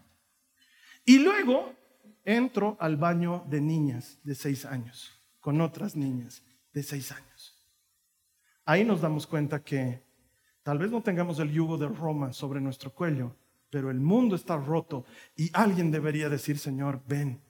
Y 1.05 1.19
luego 1.19 1.73
entro 2.25 2.75
al 2.81 2.97
baño 2.97 3.45
de 3.47 3.61
niñas 3.61 4.19
de 4.23 4.35
6 4.35 4.65
años, 4.65 5.17
con 5.39 5.61
otras 5.61 5.95
niñas 5.95 6.43
de 6.73 6.83
6 6.83 7.13
años. 7.13 7.65
Ahí 8.65 8.83
nos 8.83 8.99
damos 8.99 9.25
cuenta 9.25 9.63
que 9.63 10.03
Tal 10.65 10.79
vez 10.79 10.89
no 10.89 11.03
tengamos 11.03 11.37
el 11.37 11.51
yugo 11.51 11.77
de 11.77 11.87
Roma 11.87 12.33
sobre 12.33 12.59
nuestro 12.59 12.91
cuello, 12.91 13.35
pero 13.75 13.91
el 13.91 13.99
mundo 13.99 14.37
está 14.37 14.55
roto 14.55 15.03
y 15.35 15.49
alguien 15.51 15.91
debería 15.91 16.29
decir, 16.29 16.57
Señor, 16.57 17.03
ven, 17.09 17.41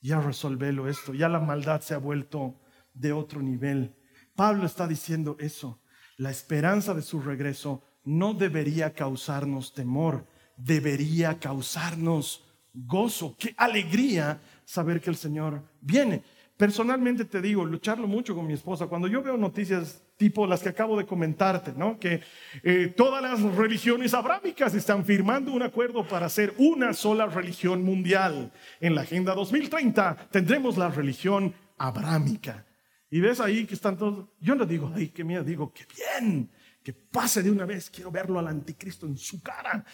ya 0.00 0.20
resolvelo 0.20 0.88
esto, 0.88 1.12
ya 1.12 1.28
la 1.28 1.40
maldad 1.40 1.80
se 1.80 1.92
ha 1.92 1.98
vuelto 1.98 2.60
de 2.94 3.12
otro 3.12 3.42
nivel. 3.42 3.92
Pablo 4.36 4.64
está 4.64 4.86
diciendo 4.86 5.36
eso. 5.40 5.80
La 6.18 6.30
esperanza 6.30 6.94
de 6.94 7.02
su 7.02 7.20
regreso 7.20 7.82
no 8.04 8.32
debería 8.32 8.92
causarnos 8.94 9.74
temor, 9.74 10.24
debería 10.56 11.40
causarnos 11.40 12.44
gozo, 12.72 13.34
qué 13.36 13.52
alegría 13.56 14.40
saber 14.64 15.00
que 15.00 15.10
el 15.10 15.16
Señor 15.16 15.64
viene. 15.80 16.22
Personalmente 16.62 17.24
te 17.24 17.42
digo, 17.42 17.64
lucharlo 17.64 18.06
mucho 18.06 18.36
con 18.36 18.46
mi 18.46 18.52
esposa. 18.52 18.86
Cuando 18.86 19.08
yo 19.08 19.20
veo 19.20 19.36
noticias 19.36 20.00
tipo 20.16 20.46
las 20.46 20.62
que 20.62 20.68
acabo 20.68 20.96
de 20.96 21.04
comentarte, 21.04 21.72
¿no? 21.76 21.98
Que 21.98 22.20
eh, 22.62 22.94
todas 22.96 23.20
las 23.20 23.42
religiones 23.56 24.14
abrámicas 24.14 24.72
están 24.72 25.04
firmando 25.04 25.52
un 25.52 25.62
acuerdo 25.62 26.06
para 26.06 26.26
hacer 26.26 26.54
una 26.58 26.92
sola 26.92 27.26
religión 27.26 27.82
mundial. 27.82 28.52
En 28.78 28.94
la 28.94 29.00
Agenda 29.00 29.34
2030 29.34 30.28
tendremos 30.30 30.78
la 30.78 30.88
religión 30.88 31.52
abrámica. 31.78 32.64
Y 33.10 33.18
ves 33.18 33.40
ahí 33.40 33.66
que 33.66 33.74
están 33.74 33.96
todos, 33.98 34.28
yo 34.38 34.54
no 34.54 34.64
digo, 34.64 34.92
ay, 34.94 35.08
qué 35.08 35.24
miedo, 35.24 35.42
digo, 35.42 35.72
qué 35.72 35.84
bien, 35.96 36.48
que 36.84 36.92
pase 36.92 37.42
de 37.42 37.50
una 37.50 37.66
vez, 37.66 37.90
quiero 37.90 38.12
verlo 38.12 38.38
al 38.38 38.46
anticristo 38.46 39.08
en 39.08 39.18
su 39.18 39.42
cara. 39.42 39.84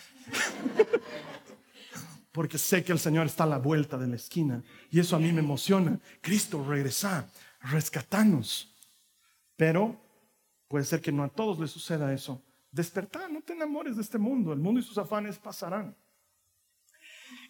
Porque 2.39 2.57
sé 2.57 2.85
que 2.85 2.93
el 2.93 3.01
Señor 3.01 3.27
está 3.27 3.43
a 3.43 3.49
la 3.49 3.59
vuelta 3.59 3.99
de 3.99 4.07
la 4.07 4.15
esquina 4.15 4.63
y 4.93 5.01
eso 5.01 5.17
a 5.17 5.19
mí 5.19 5.33
me 5.33 5.41
emociona. 5.41 5.99
Cristo 6.21 6.65
regresa, 6.65 7.29
rescatanos. 7.61 8.73
Pero 9.57 9.99
Puede 10.69 10.85
ser 10.85 11.01
que 11.01 11.11
no 11.11 11.25
a 11.25 11.29
todos 11.29 11.59
les 11.59 11.71
suceda 11.71 12.13
eso. 12.13 12.43
Despertar, 12.71 13.31
no 13.31 13.41
te 13.41 13.55
enamores 13.55 13.97
de 13.97 14.03
este 14.03 14.19
mundo. 14.19 14.53
El 14.53 14.59
mundo 14.59 14.81
y 14.81 14.83
sus 14.83 14.99
afanes 14.99 15.39
pasarán. 15.39 15.97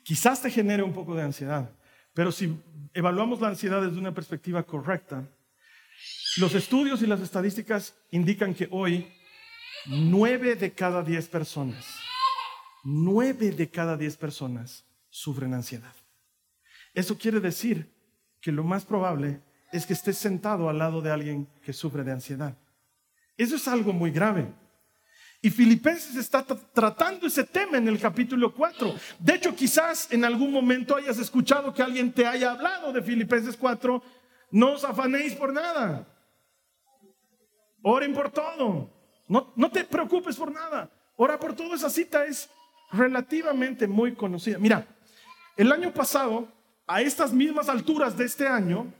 Quizás 0.04 0.40
te 0.40 0.50
genere 0.50 0.84
un 0.84 0.92
poco 0.92 1.14
de 1.16 1.22
ansiedad, 1.22 1.68
pero 2.14 2.32
si 2.32 2.56
evaluamos 2.94 3.40
la 3.40 3.48
ansiedad 3.48 3.82
desde 3.82 3.98
una 3.98 4.14
perspectiva 4.14 4.62
correcta, 4.62 5.28
los 6.36 6.54
estudios 6.54 7.02
y 7.02 7.06
las 7.06 7.20
estadísticas 7.20 7.94
indican 8.12 8.54
que 8.54 8.68
hoy 8.70 9.12
nueve 9.86 10.54
de 10.54 10.72
cada 10.72 11.02
diez 11.02 11.28
personas, 11.28 11.84
nueve 12.90 13.50
de 13.50 13.68
cada 13.68 13.98
diez 13.98 14.16
personas 14.16 14.86
sufren 15.10 15.52
ansiedad. 15.52 15.92
Eso 16.94 17.18
quiere 17.18 17.38
decir 17.38 17.92
que 18.40 18.50
lo 18.50 18.64
más 18.64 18.86
probable 18.86 19.42
es 19.72 19.84
que 19.84 19.92
estés 19.92 20.16
sentado 20.16 20.70
al 20.70 20.78
lado 20.78 21.02
de 21.02 21.10
alguien 21.10 21.46
que 21.62 21.74
sufre 21.74 22.02
de 22.02 22.12
ansiedad. 22.12 22.56
Eso 23.36 23.56
es 23.56 23.68
algo 23.68 23.92
muy 23.92 24.10
grave. 24.10 24.50
Y 25.42 25.50
Filipenses 25.50 26.16
está 26.16 26.42
tratando 26.42 27.26
ese 27.26 27.44
tema 27.44 27.76
en 27.76 27.88
el 27.88 28.00
capítulo 28.00 28.54
4. 28.54 28.94
De 29.18 29.34
hecho, 29.34 29.54
quizás 29.54 30.10
en 30.10 30.24
algún 30.24 30.50
momento 30.50 30.96
hayas 30.96 31.18
escuchado 31.18 31.74
que 31.74 31.82
alguien 31.82 32.10
te 32.10 32.26
haya 32.26 32.52
hablado 32.52 32.90
de 32.90 33.02
Filipenses 33.02 33.56
4. 33.56 34.02
No 34.52 34.72
os 34.72 34.82
afanéis 34.82 35.34
por 35.34 35.52
nada. 35.52 36.08
Oren 37.82 38.14
por 38.14 38.30
todo. 38.30 38.90
No, 39.28 39.52
no 39.54 39.70
te 39.70 39.84
preocupes 39.84 40.36
por 40.36 40.50
nada. 40.50 40.90
Ora 41.16 41.38
por 41.38 41.54
todo. 41.54 41.74
Esa 41.74 41.90
cita 41.90 42.24
es 42.24 42.48
relativamente 42.92 43.86
muy 43.86 44.14
conocida. 44.14 44.58
Mira, 44.58 44.86
el 45.56 45.72
año 45.72 45.92
pasado, 45.92 46.48
a 46.86 47.02
estas 47.02 47.32
mismas 47.32 47.68
alturas 47.68 48.16
de 48.16 48.24
este 48.24 48.46
año, 48.46 48.92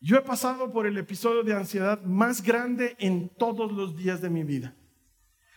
yo 0.00 0.16
he 0.16 0.22
pasado 0.22 0.72
por 0.72 0.86
el 0.86 0.96
episodio 0.96 1.42
de 1.42 1.54
ansiedad 1.54 2.00
más 2.02 2.42
grande 2.42 2.96
en 2.98 3.28
todos 3.28 3.72
los 3.72 3.96
días 3.96 4.20
de 4.20 4.30
mi 4.30 4.44
vida. 4.44 4.74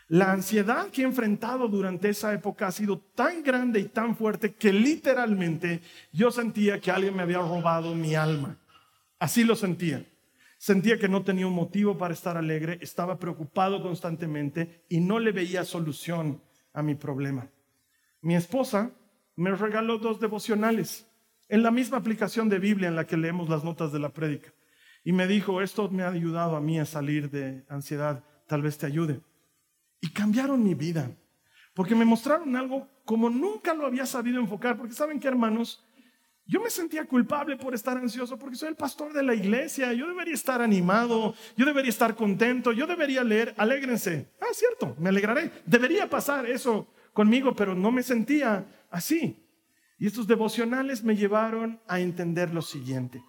La 0.08 0.34
ansiedad 0.34 0.88
que 0.88 1.04
he 1.04 1.06
enfrentado 1.06 1.70
durante 1.70 2.10
esa 2.10 2.34
época 2.34 2.68
ha 2.68 2.72
sido 2.72 3.00
tan 3.00 3.44
grande 3.44 3.80
y 3.80 3.86
tan 3.86 4.18
fuerte 4.18 4.56
que 4.56 4.74
literalmente 4.74 5.80
yo 6.12 6.32
sentía 6.32 6.82
que 6.82 6.92
alguien 6.92 7.16
me 7.16 7.22
había 7.22 7.38
robado 7.38 7.96
mi 7.96 8.16
alma. 8.16 8.58
Así 9.20 9.44
lo 9.44 9.56
sentía. 9.56 10.06
Sentía 10.58 11.00
que 11.00 11.08
no 11.08 11.24
tenía 11.24 11.48
un 11.48 11.54
motivo 11.54 11.98
para 11.98 12.14
estar 12.14 12.36
alegre, 12.36 12.78
estaba 12.82 13.18
preocupado 13.20 13.82
constantemente 13.82 14.84
y 14.90 15.00
no 15.00 15.18
le 15.18 15.32
veía 15.32 15.64
solución 15.64 16.42
a 16.74 16.82
mi 16.82 16.96
problema. 16.96 17.48
Mi 18.22 18.36
esposa 18.36 18.92
me 19.36 19.56
regaló 19.56 19.98
dos 19.98 20.20
devocionales 20.20 21.08
en 21.50 21.64
la 21.64 21.72
misma 21.72 21.98
aplicación 21.98 22.50
de 22.50 22.60
Biblia 22.60 22.88
en 22.88 22.96
la 22.96 23.08
que 23.08 23.18
leemos 23.18 23.50
las 23.50 23.64
notas 23.64 23.92
de 23.92 24.00
la 24.00 24.10
prédica. 24.10 24.54
Y 25.04 25.12
me 25.12 25.26
dijo, 25.26 25.62
esto 25.62 25.90
me 25.90 26.04
ha 26.04 26.10
ayudado 26.10 26.56
a 26.56 26.62
mí 26.62 26.80
a 26.80 26.86
salir 26.86 27.32
de 27.32 27.66
ansiedad, 27.68 28.24
tal 28.48 28.62
vez 28.62 28.78
te 28.78 28.86
ayude. 28.86 29.22
Y 30.00 30.12
cambiaron 30.12 30.64
mi 30.64 30.76
vida, 30.76 31.12
porque 31.74 31.96
me 31.96 32.06
mostraron 32.06 32.56
algo 32.56 32.88
como 33.04 33.30
nunca 33.30 33.74
lo 33.74 33.86
había 33.88 34.06
sabido 34.06 34.40
enfocar, 34.40 34.78
porque 34.78 34.94
saben 34.94 35.20
que 35.20 35.28
hermanos, 35.28 35.84
yo 36.46 36.62
me 36.62 36.70
sentía 36.70 37.06
culpable 37.06 37.58
por 37.58 37.74
estar 37.74 37.98
ansioso 37.98 38.38
porque 38.38 38.56
soy 38.56 38.70
el 38.70 38.76
pastor 38.76 39.14
de 39.14 39.24
la 39.24 39.34
iglesia, 39.34 39.94
yo 39.94 40.08
debería 40.08 40.34
estar 40.34 40.62
animado, 40.62 41.34
yo 41.58 41.66
debería 41.66 41.90
estar 41.90 42.16
contento, 42.16 42.72
yo 42.72 42.86
debería 42.86 43.24
leer, 43.24 43.56
alégrense. 43.58 44.30
Ah, 44.40 44.54
cierto, 44.54 44.96
me 45.00 45.10
alegraré. 45.10 45.52
Debería 45.66 46.10
pasar 46.10 46.46
eso 46.46 46.88
conmigo, 47.14 47.56
pero 47.56 47.76
no 47.76 47.92
me 47.92 48.04
sentía 48.04 48.88
así. 48.90 49.48
Y 49.98 50.08
estos 50.08 50.28
devocionales 50.28 51.04
me 51.04 51.16
llevaron 51.16 51.82
a 51.88 52.00
entender 52.00 52.54
lo 52.54 52.62
siguiente. 52.62 53.24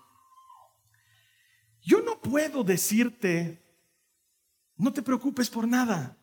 Yo 1.83 2.01
no 2.01 2.21
puedo 2.21 2.65
decirte, 2.65 3.63
no 4.77 4.93
te 4.93 5.03
preocupes 5.03 5.51
por 5.51 5.67
nada 5.67 6.17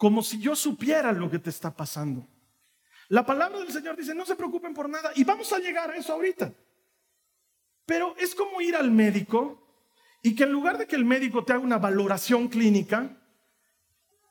como 0.00 0.22
si 0.22 0.40
yo 0.40 0.56
supiera 0.56 1.12
lo 1.12 1.30
que 1.30 1.38
te 1.38 1.50
está 1.50 1.76
pasando. 1.76 2.26
La 3.10 3.26
palabra 3.26 3.58
del 3.58 3.70
Señor 3.70 3.98
dice, 3.98 4.14
no 4.14 4.24
se 4.24 4.34
preocupen 4.34 4.72
por 4.72 4.88
nada 4.88 5.12
y 5.14 5.24
vamos 5.24 5.52
a 5.52 5.58
llegar 5.58 5.90
a 5.90 5.96
eso 5.96 6.14
ahorita. 6.14 6.54
Pero 7.84 8.16
es 8.16 8.34
como 8.34 8.62
ir 8.62 8.74
al 8.76 8.90
médico 8.90 9.62
y 10.22 10.34
que 10.34 10.44
en 10.44 10.52
lugar 10.52 10.78
de 10.78 10.86
que 10.86 10.96
el 10.96 11.04
médico 11.04 11.44
te 11.44 11.52
haga 11.52 11.62
una 11.62 11.76
valoración 11.76 12.48
clínica, 12.48 13.19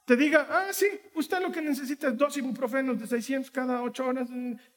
te 0.10 0.18
diga, 0.18 0.48
ah, 0.50 0.74
sí, 0.74 0.88
usted 1.14 1.40
lo 1.40 1.52
que 1.52 1.62
necesita 1.62 2.08
es 2.08 2.18
dos 2.18 2.36
ibuprofenos 2.36 3.00
de 3.00 3.06
600 3.06 3.52
cada 3.52 3.84
8 3.84 4.08
horas. 4.08 4.28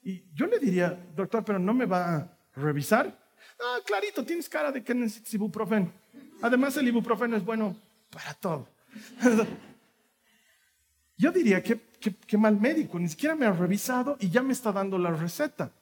Y 0.04 0.24
yo 0.34 0.46
le 0.46 0.58
diría, 0.58 0.90
doctor, 1.16 1.42
pero 1.42 1.58
no 1.58 1.72
me 1.72 1.86
va 1.86 2.16
a 2.16 2.38
revisar. 2.54 3.18
Ah, 3.58 3.78
clarito, 3.82 4.26
tienes 4.26 4.46
cara 4.46 4.70
de 4.70 4.84
que 4.84 4.94
necesitas 4.94 5.32
ibuprofeno. 5.32 5.90
Además, 6.42 6.76
el 6.76 6.86
ibuprofeno 6.86 7.34
es 7.34 7.42
bueno 7.46 7.74
para 8.10 8.34
todo. 8.34 8.68
Yo 11.16 11.32
diría 11.32 11.62
que, 11.62 11.80
mal 12.36 12.60
médico, 12.60 12.98
ni 12.98 13.08
siquiera 13.08 13.34
me 13.34 13.46
ha 13.46 13.52
revisado 13.52 14.18
y 14.20 14.28
ya 14.28 14.42
me 14.42 14.52
está 14.52 14.70
dando 14.70 14.98
la 14.98 15.12
receta. 15.12 15.72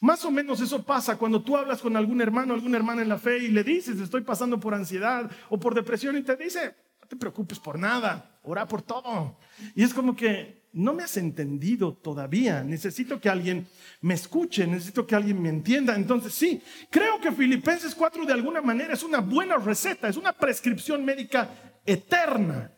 Más 0.00 0.24
o 0.24 0.30
menos 0.30 0.60
eso 0.60 0.84
pasa 0.84 1.18
cuando 1.18 1.42
tú 1.42 1.56
hablas 1.56 1.80
con 1.80 1.96
algún 1.96 2.20
hermano, 2.20 2.54
alguna 2.54 2.76
hermana 2.76 3.02
en 3.02 3.08
la 3.08 3.18
fe 3.18 3.38
y 3.38 3.48
le 3.48 3.64
dices, 3.64 3.98
estoy 3.98 4.20
pasando 4.20 4.60
por 4.60 4.74
ansiedad 4.74 5.28
o 5.48 5.58
por 5.58 5.74
depresión 5.74 6.16
y 6.16 6.22
te 6.22 6.36
dice, 6.36 6.76
no 7.00 7.08
te 7.08 7.16
preocupes 7.16 7.58
por 7.58 7.76
nada, 7.76 8.29
ora 8.42 8.66
por 8.66 8.82
todo. 8.82 9.38
Y 9.74 9.82
es 9.82 9.94
como 9.94 10.14
que 10.14 10.68
no 10.72 10.92
me 10.92 11.02
has 11.02 11.16
entendido 11.16 11.94
todavía, 11.94 12.62
necesito 12.62 13.20
que 13.20 13.28
alguien 13.28 13.66
me 14.00 14.14
escuche, 14.14 14.66
necesito 14.66 15.06
que 15.06 15.14
alguien 15.14 15.40
me 15.42 15.48
entienda. 15.48 15.94
Entonces 15.94 16.32
sí, 16.32 16.62
creo 16.90 17.20
que 17.20 17.32
Filipenses 17.32 17.94
4 17.94 18.24
de 18.24 18.32
alguna 18.32 18.60
manera 18.60 18.94
es 18.94 19.02
una 19.02 19.18
buena 19.18 19.56
receta, 19.56 20.08
es 20.08 20.16
una 20.16 20.32
prescripción 20.32 21.04
médica 21.04 21.48
eterna 21.84 22.72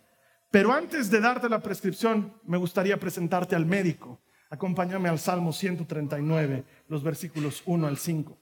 pero 0.52 0.70
antes 0.70 1.10
de 1.10 1.18
darte 1.18 1.48
la 1.48 1.62
prescripción, 1.62 2.38
me 2.44 2.58
gustaría 2.58 3.00
presentarte 3.00 3.56
al 3.56 3.64
médico. 3.64 4.20
Acompáñame 4.50 5.08
al 5.08 5.18
Salmo 5.18 5.50
139, 5.50 6.66
los 6.88 7.02
versículos 7.02 7.62
1 7.64 7.86
al 7.86 7.96
5. 7.96 8.38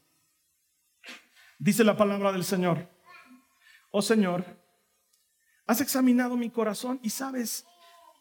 Dice 1.61 1.85
la 1.85 1.97
palabra 1.97 2.33
del 2.33 2.43
Señor, 2.43 2.89
oh 3.93 4.03
Señor, 4.03 4.45
has 5.71 5.81
examinado 5.81 6.37
mi 6.37 6.51
corazón 6.51 6.99
y 7.01 7.11
sabes 7.11 7.65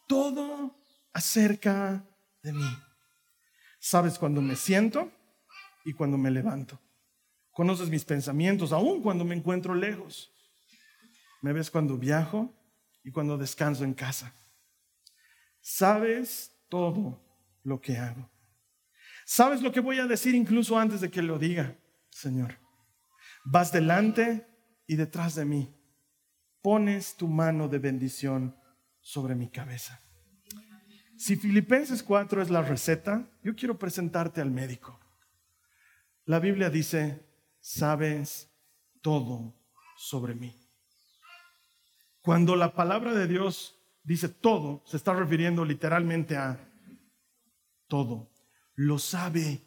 todo 0.06 0.72
acerca 1.12 2.04
de 2.44 2.52
mí. 2.52 2.78
Sabes 3.80 4.20
cuando 4.20 4.40
me 4.40 4.54
siento 4.54 5.10
y 5.84 5.92
cuando 5.92 6.16
me 6.16 6.30
levanto. 6.30 6.80
Conoces 7.50 7.88
mis 7.88 8.04
pensamientos, 8.04 8.70
aun 8.70 9.02
cuando 9.02 9.24
me 9.24 9.34
encuentro 9.34 9.74
lejos. 9.74 10.32
Me 11.42 11.52
ves 11.52 11.72
cuando 11.72 11.98
viajo 11.98 12.54
y 13.02 13.10
cuando 13.10 13.36
descanso 13.36 13.82
en 13.82 13.94
casa. 13.94 14.32
Sabes 15.60 16.52
todo 16.68 17.20
lo 17.64 17.80
que 17.80 17.98
hago. 17.98 18.30
Sabes 19.26 19.60
lo 19.60 19.72
que 19.72 19.80
voy 19.80 19.98
a 19.98 20.06
decir 20.06 20.36
incluso 20.36 20.78
antes 20.78 21.00
de 21.00 21.10
que 21.10 21.20
lo 21.20 21.36
diga, 21.36 21.76
Señor. 22.10 22.60
Vas 23.44 23.72
delante 23.72 24.46
y 24.86 24.94
detrás 24.94 25.34
de 25.34 25.44
mí. 25.44 25.79
Pones 26.62 27.16
tu 27.16 27.28
mano 27.28 27.68
de 27.68 27.78
bendición 27.78 28.56
sobre 29.00 29.34
mi 29.34 29.48
cabeza. 29.48 30.00
Si 31.16 31.36
Filipenses 31.36 32.02
4 32.02 32.42
es 32.42 32.50
la 32.50 32.62
receta, 32.62 33.28
yo 33.42 33.54
quiero 33.54 33.78
presentarte 33.78 34.40
al 34.40 34.50
médico. 34.50 34.98
La 36.24 36.38
Biblia 36.38 36.70
dice, 36.70 37.26
sabes 37.60 38.50
todo 39.02 39.54
sobre 39.96 40.34
mí. 40.34 40.54
Cuando 42.22 42.56
la 42.56 42.74
palabra 42.74 43.14
de 43.14 43.26
Dios 43.26 43.78
dice 44.02 44.28
todo, 44.28 44.82
se 44.86 44.96
está 44.96 45.14
refiriendo 45.14 45.64
literalmente 45.64 46.36
a 46.36 46.58
todo. 47.86 48.30
Lo 48.74 48.98
sabe 48.98 49.62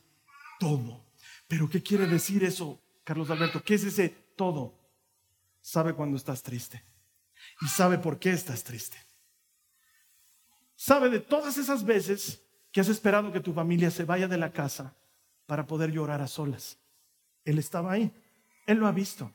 todo. 0.60 1.06
Pero 1.48 1.70
¿qué 1.70 1.82
quiere 1.82 2.08
decir 2.08 2.44
eso, 2.44 2.82
Carlos 3.04 3.30
Alberto? 3.30 3.64
¿Qué 3.64 3.76
es 3.76 3.84
ese 3.84 4.10
todo? 4.36 4.83
Sabe 5.64 5.94
cuando 5.94 6.18
estás 6.18 6.44
triste. 6.44 6.84
Y 7.62 7.68
sabe 7.68 7.98
por 7.98 8.20
qué 8.20 8.32
estás 8.32 8.66
triste. 8.66 8.98
Sabe 10.76 11.10
de 11.10 11.22
todas 11.22 11.58
esas 11.58 11.86
veces 11.86 12.46
que 12.74 12.82
has 12.82 12.90
esperado 12.90 13.32
que 13.32 13.40
tu 13.40 13.54
familia 13.54 13.90
se 13.90 14.04
vaya 14.04 14.28
de 14.28 14.38
la 14.38 14.52
casa 14.52 14.94
para 15.46 15.66
poder 15.66 15.90
llorar 15.90 16.22
a 16.22 16.28
solas. 16.28 16.78
Él 17.46 17.60
estaba 17.60 17.94
ahí. 17.94 18.14
Él 18.68 18.78
lo 18.78 18.88
ha 18.88 18.92
visto. 18.92 19.32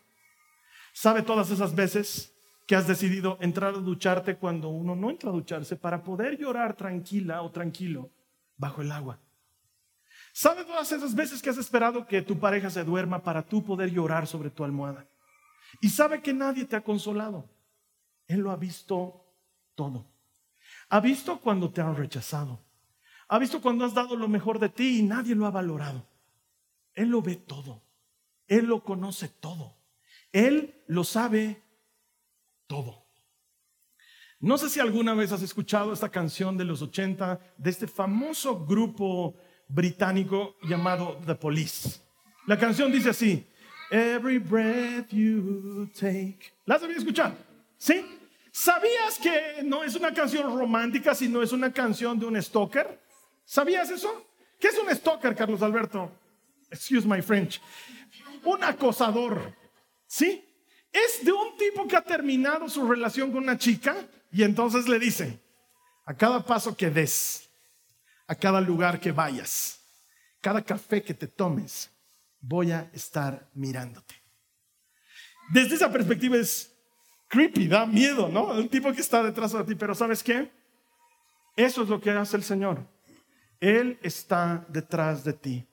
Sabe 0.92 1.22
todas 1.22 1.50
esas 1.50 1.74
veces 1.74 2.34
que 2.66 2.76
has 2.76 2.86
decidido 2.86 3.38
entrar 3.40 3.74
a 3.74 3.78
ducharte 3.78 4.36
cuando 4.36 4.68
uno 4.68 4.94
no 4.94 5.08
entra 5.08 5.30
a 5.30 5.32
ducharse 5.32 5.76
para 5.76 6.02
poder 6.02 6.36
llorar 6.36 6.76
tranquila 6.76 7.40
o 7.40 7.50
tranquilo 7.50 8.10
bajo 8.58 8.82
el 8.82 8.92
agua. 8.92 9.18
¿Sabe 10.34 10.66
todas 10.66 10.92
esas 10.92 11.14
veces 11.14 11.40
que 11.40 11.48
has 11.48 11.56
esperado 11.56 12.06
que 12.06 12.20
tu 12.20 12.38
pareja 12.38 12.68
se 12.68 12.84
duerma 12.84 13.22
para 13.22 13.42
tú 13.42 13.64
poder 13.64 13.90
llorar 13.90 14.26
sobre 14.26 14.50
tu 14.50 14.62
almohada? 14.62 15.08
Y 15.80 15.88
sabe 15.90 16.22
que 16.22 16.32
nadie 16.32 16.64
te 16.64 16.76
ha 16.76 16.82
consolado. 16.82 17.48
Él 18.26 18.40
lo 18.40 18.50
ha 18.50 18.56
visto 18.56 19.24
todo. 19.74 20.06
Ha 20.90 21.00
visto 21.00 21.40
cuando 21.40 21.70
te 21.70 21.80
han 21.80 21.96
rechazado. 21.96 22.60
Ha 23.28 23.38
visto 23.38 23.60
cuando 23.60 23.84
has 23.84 23.94
dado 23.94 24.16
lo 24.16 24.28
mejor 24.28 24.58
de 24.58 24.68
ti 24.68 25.00
y 25.00 25.02
nadie 25.02 25.34
lo 25.34 25.46
ha 25.46 25.50
valorado. 25.50 26.06
Él 26.94 27.10
lo 27.10 27.22
ve 27.22 27.36
todo. 27.36 27.82
Él 28.46 28.66
lo 28.66 28.82
conoce 28.82 29.28
todo. 29.28 29.76
Él 30.32 30.82
lo 30.86 31.04
sabe 31.04 31.62
todo. 32.66 33.06
No 34.40 34.56
sé 34.56 34.68
si 34.68 34.80
alguna 34.80 35.14
vez 35.14 35.32
has 35.32 35.42
escuchado 35.42 35.92
esta 35.92 36.10
canción 36.10 36.56
de 36.56 36.64
los 36.64 36.80
80 36.80 37.40
de 37.56 37.70
este 37.70 37.86
famoso 37.86 38.64
grupo 38.64 39.36
británico 39.68 40.56
llamado 40.62 41.20
The 41.26 41.34
Police. 41.34 42.00
La 42.46 42.58
canción 42.58 42.92
dice 42.92 43.10
así, 43.10 43.46
Every 43.90 44.38
breath 44.38 45.12
you 45.12 45.88
take. 45.98 46.52
¿La 46.66 46.78
sabías 46.78 46.98
escuchar? 46.98 47.34
¿Sí? 47.78 48.04
¿Sabías 48.52 49.18
que 49.18 49.62
no 49.62 49.82
es 49.82 49.94
una 49.94 50.12
canción 50.12 50.56
romántica, 50.58 51.14
sino 51.14 51.42
es 51.42 51.52
una 51.52 51.72
canción 51.72 52.18
de 52.18 52.26
un 52.26 52.42
stalker? 52.42 53.00
¿Sabías 53.44 53.90
eso? 53.90 54.26
¿Qué 54.60 54.68
es 54.68 54.78
un 54.78 54.94
stalker, 54.94 55.34
Carlos 55.34 55.62
Alberto? 55.62 56.10
Excuse 56.70 57.06
my 57.06 57.22
French. 57.22 57.60
un 58.44 58.62
acosador. 58.62 59.54
¿Sí? 60.06 60.44
Es 60.92 61.24
de 61.24 61.32
un 61.32 61.56
tipo 61.56 61.86
que 61.86 61.96
ha 61.96 62.02
terminado 62.02 62.68
su 62.68 62.86
relación 62.86 63.30
con 63.30 63.42
una 63.42 63.56
chica 63.56 63.96
y 64.32 64.42
entonces 64.42 64.88
le 64.88 64.98
dice, 64.98 65.38
a 66.04 66.14
cada 66.14 66.44
paso 66.44 66.76
que 66.76 66.90
des, 66.90 67.48
a 68.26 68.34
cada 68.34 68.60
lugar 68.60 68.98
que 68.98 69.12
vayas, 69.12 69.80
cada 70.40 70.62
café 70.62 71.02
que 71.02 71.14
te 71.14 71.26
tomes, 71.26 71.90
voy 72.40 72.72
a 72.72 72.90
estar 72.92 73.48
mirándote. 73.54 74.14
Desde 75.50 75.76
esa 75.76 75.90
perspectiva 75.90 76.36
es 76.36 76.74
creepy, 77.28 77.68
da 77.68 77.86
miedo, 77.86 78.28
¿no? 78.28 78.44
Un 78.46 78.68
tipo 78.68 78.92
que 78.92 79.00
está 79.00 79.22
detrás 79.22 79.52
de 79.52 79.64
ti, 79.64 79.74
pero 79.74 79.94
¿sabes 79.94 80.22
qué? 80.22 80.50
Eso 81.56 81.82
es 81.82 81.88
lo 81.88 82.00
que 82.00 82.10
hace 82.10 82.36
el 82.36 82.42
Señor. 82.42 82.86
Él 83.60 83.98
está 84.02 84.64
detrás 84.68 85.24
de 85.24 85.32
ti. 85.32 85.66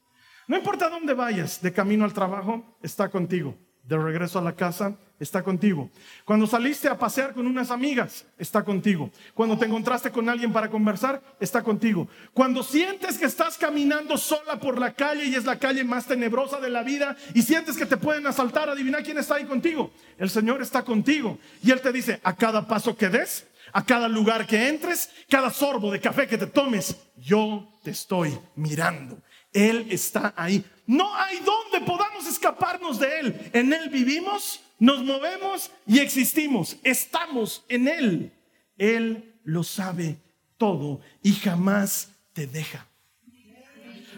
No 0.48 0.58
importa 0.58 0.90
dónde 0.90 1.14
vayas, 1.14 1.62
de 1.62 1.74
camino 1.74 2.06
al 2.06 2.14
trabajo, 2.14 2.78
está 2.82 3.10
contigo. 3.10 3.58
De 3.84 3.98
regreso 3.98 4.40
a 4.40 4.42
la 4.42 4.56
casa, 4.56 4.98
está 5.20 5.44
contigo. 5.44 5.90
Cuando 6.26 6.48
saliste 6.48 6.88
a 6.88 6.98
pasear 6.98 7.34
con 7.34 7.48
unas 7.48 7.72
amigas, 7.72 8.26
está 8.38 8.64
contigo. 8.64 9.12
Cuando 9.34 9.58
te 9.58 9.66
encontraste 9.66 10.12
con 10.12 10.28
alguien 10.30 10.52
para 10.52 10.70
conversar, 10.70 11.22
está 11.40 11.64
contigo. 11.64 12.08
Cuando 12.34 12.64
sientes 12.64 13.18
que 13.18 13.26
estás 13.26 13.58
caminando 13.58 14.18
sola 14.18 14.60
por 14.60 14.80
la 14.80 14.94
calle 14.94 15.26
y 15.26 15.36
es 15.36 15.46
la 15.46 15.58
calle 15.60 15.84
más 15.84 16.06
tenebrosa 16.06 16.60
de 16.60 16.70
la 16.70 16.84
vida 16.84 17.16
y 17.34 17.42
sientes 17.42 17.78
que 17.78 17.86
te 17.86 17.98
pueden 17.98 18.28
asaltar, 18.28 18.70
adivina 18.70 19.02
quién 19.02 19.18
está 19.18 19.36
ahí 19.36 19.46
contigo. 19.46 19.92
El 20.18 20.30
Señor 20.30 20.62
está 20.62 20.84
contigo. 20.84 21.40
Y 21.64 21.72
Él 21.72 21.82
te 21.82 21.92
dice, 21.92 22.20
a 22.24 22.36
cada 22.36 22.68
paso 22.68 22.96
que 22.96 23.10
des, 23.10 23.48
a 23.74 23.86
cada 23.86 24.08
lugar 24.08 24.46
que 24.46 24.70
entres, 24.70 25.10
cada 25.30 25.50
sorbo 25.50 25.92
de 25.92 26.00
café 26.00 26.28
que 26.28 26.38
te 26.38 26.48
tomes, 26.48 26.96
yo 27.18 27.68
te 27.84 27.92
estoy 27.92 28.38
mirando. 28.56 29.22
Él 29.52 29.88
está 29.90 30.34
ahí. 30.36 30.64
No 30.88 31.16
hay 31.16 31.40
donde 31.40 31.86
podamos 31.86 32.28
escaparnos 32.28 33.00
de 33.00 33.20
Él. 33.20 33.50
En 33.54 33.74
Él 33.74 33.90
vivimos, 33.90 34.62
nos 34.80 35.04
movemos 35.04 35.72
y 35.88 36.00
existimos. 36.00 36.78
Estamos 36.84 37.64
en 37.70 37.88
Él. 37.88 38.32
Él 38.78 39.34
lo 39.44 39.64
sabe 39.64 40.18
todo 40.58 41.02
y 41.24 41.34
jamás 41.34 42.12
te 42.34 42.48
deja. 42.48 42.88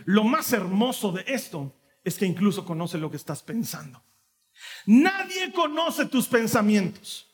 Lo 0.05 0.23
más 0.23 0.53
hermoso 0.53 1.11
de 1.11 1.23
esto 1.27 1.73
es 2.03 2.17
que 2.17 2.25
incluso 2.25 2.65
conoce 2.65 2.97
lo 2.97 3.11
que 3.11 3.17
estás 3.17 3.43
pensando. 3.43 4.01
Nadie 4.85 5.51
conoce 5.51 6.05
tus 6.05 6.27
pensamientos. 6.27 7.26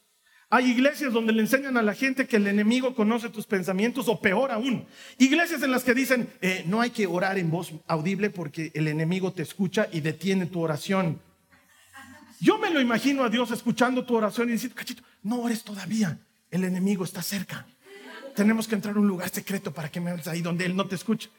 Hay 0.55 0.69
iglesias 0.69 1.11
donde 1.11 1.33
le 1.33 1.41
enseñan 1.41 1.77
a 1.77 1.81
la 1.81 1.95
gente 1.95 2.27
que 2.27 2.35
el 2.35 2.45
enemigo 2.45 2.93
conoce 2.93 3.29
tus 3.29 3.47
pensamientos 3.47 4.07
o 4.07 4.21
peor 4.21 4.51
aún. 4.51 4.85
Iglesias 5.17 5.63
en 5.63 5.71
las 5.71 5.83
que 5.83 5.95
dicen, 5.95 6.29
eh, 6.41 6.63
no 6.67 6.79
hay 6.79 6.91
que 6.91 7.07
orar 7.07 7.39
en 7.39 7.49
voz 7.49 7.71
audible 7.87 8.29
porque 8.29 8.69
el 8.75 8.87
enemigo 8.87 9.33
te 9.33 9.41
escucha 9.41 9.87
y 9.91 10.01
detiene 10.01 10.45
tu 10.45 10.61
oración. 10.61 11.19
Yo 12.39 12.59
me 12.59 12.69
lo 12.69 12.79
imagino 12.79 13.23
a 13.23 13.29
Dios 13.29 13.49
escuchando 13.49 14.05
tu 14.05 14.15
oración 14.15 14.47
y 14.47 14.51
diciendo, 14.51 14.75
cachito, 14.75 15.01
no 15.23 15.41
ores 15.41 15.63
todavía, 15.63 16.19
el 16.51 16.65
enemigo 16.65 17.03
está 17.03 17.23
cerca. 17.23 17.65
Tenemos 18.35 18.67
que 18.67 18.75
entrar 18.75 18.95
a 18.95 18.99
un 18.99 19.07
lugar 19.07 19.29
secreto 19.29 19.73
para 19.73 19.89
que 19.89 19.99
me 19.99 20.11
hables 20.11 20.27
ahí 20.27 20.43
donde 20.43 20.65
Él 20.65 20.75
no 20.75 20.85
te 20.85 20.93
escuche. 20.93 21.31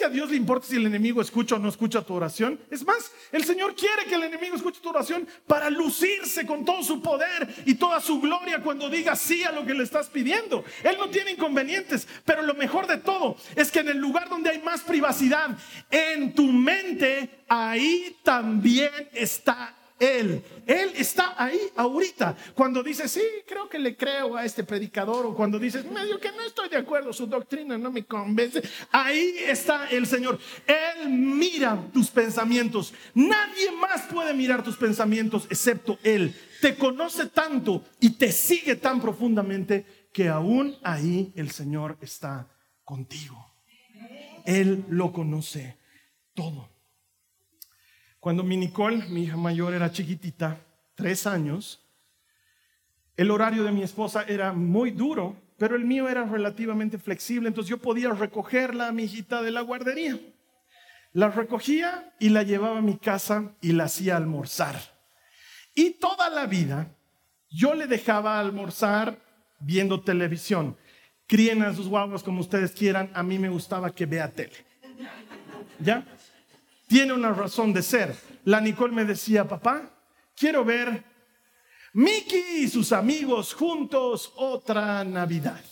¿Tú 0.00 0.06
crees 0.06 0.12
que 0.12 0.18
a 0.18 0.22
Dios 0.22 0.30
le 0.30 0.36
importa 0.36 0.66
si 0.66 0.76
el 0.76 0.86
enemigo 0.86 1.20
escucha 1.20 1.56
o 1.56 1.58
no 1.58 1.68
escucha 1.68 2.00
tu 2.00 2.14
oración? 2.14 2.58
Es 2.70 2.86
más, 2.86 3.12
el 3.32 3.44
Señor 3.44 3.74
quiere 3.74 4.06
que 4.06 4.14
el 4.14 4.22
enemigo 4.22 4.56
escuche 4.56 4.80
tu 4.80 4.88
oración 4.88 5.28
para 5.46 5.68
lucirse 5.68 6.46
con 6.46 6.64
todo 6.64 6.82
su 6.82 7.02
poder 7.02 7.54
y 7.66 7.74
toda 7.74 8.00
su 8.00 8.18
gloria 8.18 8.62
cuando 8.62 8.88
diga 8.88 9.14
sí 9.14 9.44
a 9.44 9.52
lo 9.52 9.66
que 9.66 9.74
le 9.74 9.84
estás 9.84 10.08
pidiendo. 10.08 10.64
Él 10.84 10.96
no 10.98 11.10
tiene 11.10 11.32
inconvenientes, 11.32 12.08
pero 12.24 12.40
lo 12.40 12.54
mejor 12.54 12.86
de 12.86 12.96
todo 12.96 13.36
es 13.54 13.70
que 13.70 13.80
en 13.80 13.90
el 13.90 13.98
lugar 13.98 14.30
donde 14.30 14.48
hay 14.48 14.62
más 14.62 14.80
privacidad, 14.80 15.50
en 15.90 16.34
tu 16.34 16.44
mente, 16.44 17.42
ahí 17.46 18.16
también 18.22 19.10
está 19.12 19.79
él. 20.00 20.42
Él 20.66 20.92
está 20.96 21.34
ahí 21.36 21.60
ahorita. 21.76 22.36
Cuando 22.54 22.82
dice, 22.82 23.06
sí, 23.06 23.22
creo 23.46 23.68
que 23.68 23.78
le 23.78 23.96
creo 23.96 24.36
a 24.36 24.44
este 24.44 24.64
predicador, 24.64 25.26
o 25.26 25.34
cuando 25.34 25.58
dices, 25.58 25.84
medio 25.84 26.18
que 26.18 26.32
no 26.32 26.40
estoy 26.42 26.68
de 26.68 26.78
acuerdo, 26.78 27.12
su 27.12 27.26
doctrina 27.26 27.78
no 27.78 27.92
me 27.92 28.04
convence, 28.04 28.62
ahí 28.90 29.34
está 29.46 29.88
el 29.90 30.06
Señor. 30.06 30.38
Él 30.66 31.10
mira 31.10 31.78
tus 31.92 32.08
pensamientos. 32.08 32.92
Nadie 33.14 33.70
más 33.72 34.02
puede 34.02 34.34
mirar 34.34 34.64
tus 34.64 34.76
pensamientos 34.76 35.46
excepto 35.50 35.98
Él. 36.02 36.34
Te 36.60 36.76
conoce 36.76 37.26
tanto 37.26 37.84
y 38.00 38.10
te 38.10 38.32
sigue 38.32 38.76
tan 38.76 39.00
profundamente 39.00 40.08
que 40.12 40.28
aún 40.28 40.76
ahí 40.82 41.32
el 41.36 41.50
Señor 41.50 41.98
está 42.00 42.48
contigo. 42.84 43.46
Él 44.44 44.84
lo 44.88 45.12
conoce 45.12 45.78
todo. 46.34 46.69
Cuando 48.20 48.44
mi 48.44 48.58
Nicole, 48.58 49.08
mi 49.08 49.24
hija 49.24 49.36
mayor, 49.36 49.72
era 49.72 49.90
chiquitita, 49.90 50.60
tres 50.94 51.26
años, 51.26 51.80
el 53.16 53.30
horario 53.30 53.64
de 53.64 53.72
mi 53.72 53.82
esposa 53.82 54.24
era 54.28 54.52
muy 54.52 54.90
duro, 54.90 55.36
pero 55.56 55.74
el 55.74 55.84
mío 55.84 56.08
era 56.08 56.24
relativamente 56.24 56.98
flexible, 56.98 57.48
entonces 57.48 57.70
yo 57.70 57.78
podía 57.78 58.10
recogerla 58.10 58.88
a 58.88 58.92
mi 58.92 59.04
hijita 59.04 59.42
de 59.42 59.50
la 59.50 59.62
guardería. 59.62 60.18
La 61.12 61.28
recogía 61.28 62.14
y 62.18 62.28
la 62.28 62.42
llevaba 62.42 62.78
a 62.78 62.82
mi 62.82 62.96
casa 62.98 63.52
y 63.60 63.72
la 63.72 63.84
hacía 63.84 64.16
almorzar. 64.16 64.76
Y 65.74 65.92
toda 65.92 66.30
la 66.30 66.46
vida 66.46 66.88
yo 67.48 67.74
le 67.74 67.86
dejaba 67.86 68.38
almorzar 68.38 69.18
viendo 69.58 70.02
televisión. 70.02 70.76
Críen 71.26 71.62
a 71.62 71.74
sus 71.74 71.88
guaguas 71.88 72.22
como 72.22 72.40
ustedes 72.40 72.72
quieran, 72.72 73.10
a 73.14 73.22
mí 73.22 73.38
me 73.38 73.48
gustaba 73.48 73.90
que 73.94 74.06
vea 74.06 74.30
tele. 74.30 74.64
¿Ya? 75.78 76.04
Tiene 76.90 77.12
una 77.12 77.32
razón 77.32 77.72
de 77.72 77.84
ser. 77.84 78.16
La 78.44 78.60
Nicole 78.60 78.92
me 78.92 79.04
decía, 79.04 79.46
papá, 79.46 79.88
quiero 80.34 80.64
ver 80.64 81.04
Mickey 81.92 82.64
y 82.64 82.68
sus 82.68 82.90
amigos 82.90 83.54
juntos 83.54 84.32
otra 84.34 85.04
Navidad. 85.04 85.64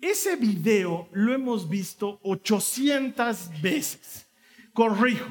Ese 0.00 0.34
video 0.34 1.08
lo 1.12 1.32
hemos 1.32 1.68
visto 1.68 2.18
800 2.24 3.62
veces. 3.62 4.26
Corrijo. 4.72 5.30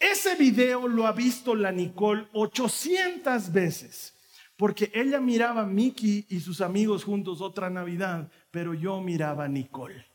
Ese 0.00 0.36
video 0.36 0.88
lo 0.88 1.06
ha 1.06 1.12
visto 1.12 1.54
la 1.54 1.70
Nicole 1.70 2.26
800 2.32 3.52
veces. 3.52 4.14
Porque 4.56 4.90
ella 4.94 5.20
miraba 5.20 5.62
a 5.62 5.66
Mickey 5.66 6.24
y 6.30 6.40
sus 6.40 6.62
amigos 6.62 7.04
juntos 7.04 7.42
otra 7.42 7.68
Navidad, 7.68 8.30
pero 8.50 8.72
yo 8.72 9.02
miraba 9.02 9.44
a 9.44 9.48
Nicole. 9.48 10.06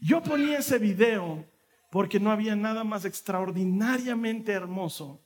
Yo 0.00 0.22
ponía 0.22 0.60
ese 0.60 0.78
video 0.78 1.52
porque 1.94 2.18
no 2.18 2.32
había 2.32 2.56
nada 2.56 2.82
más 2.82 3.04
extraordinariamente 3.04 4.50
hermoso 4.50 5.24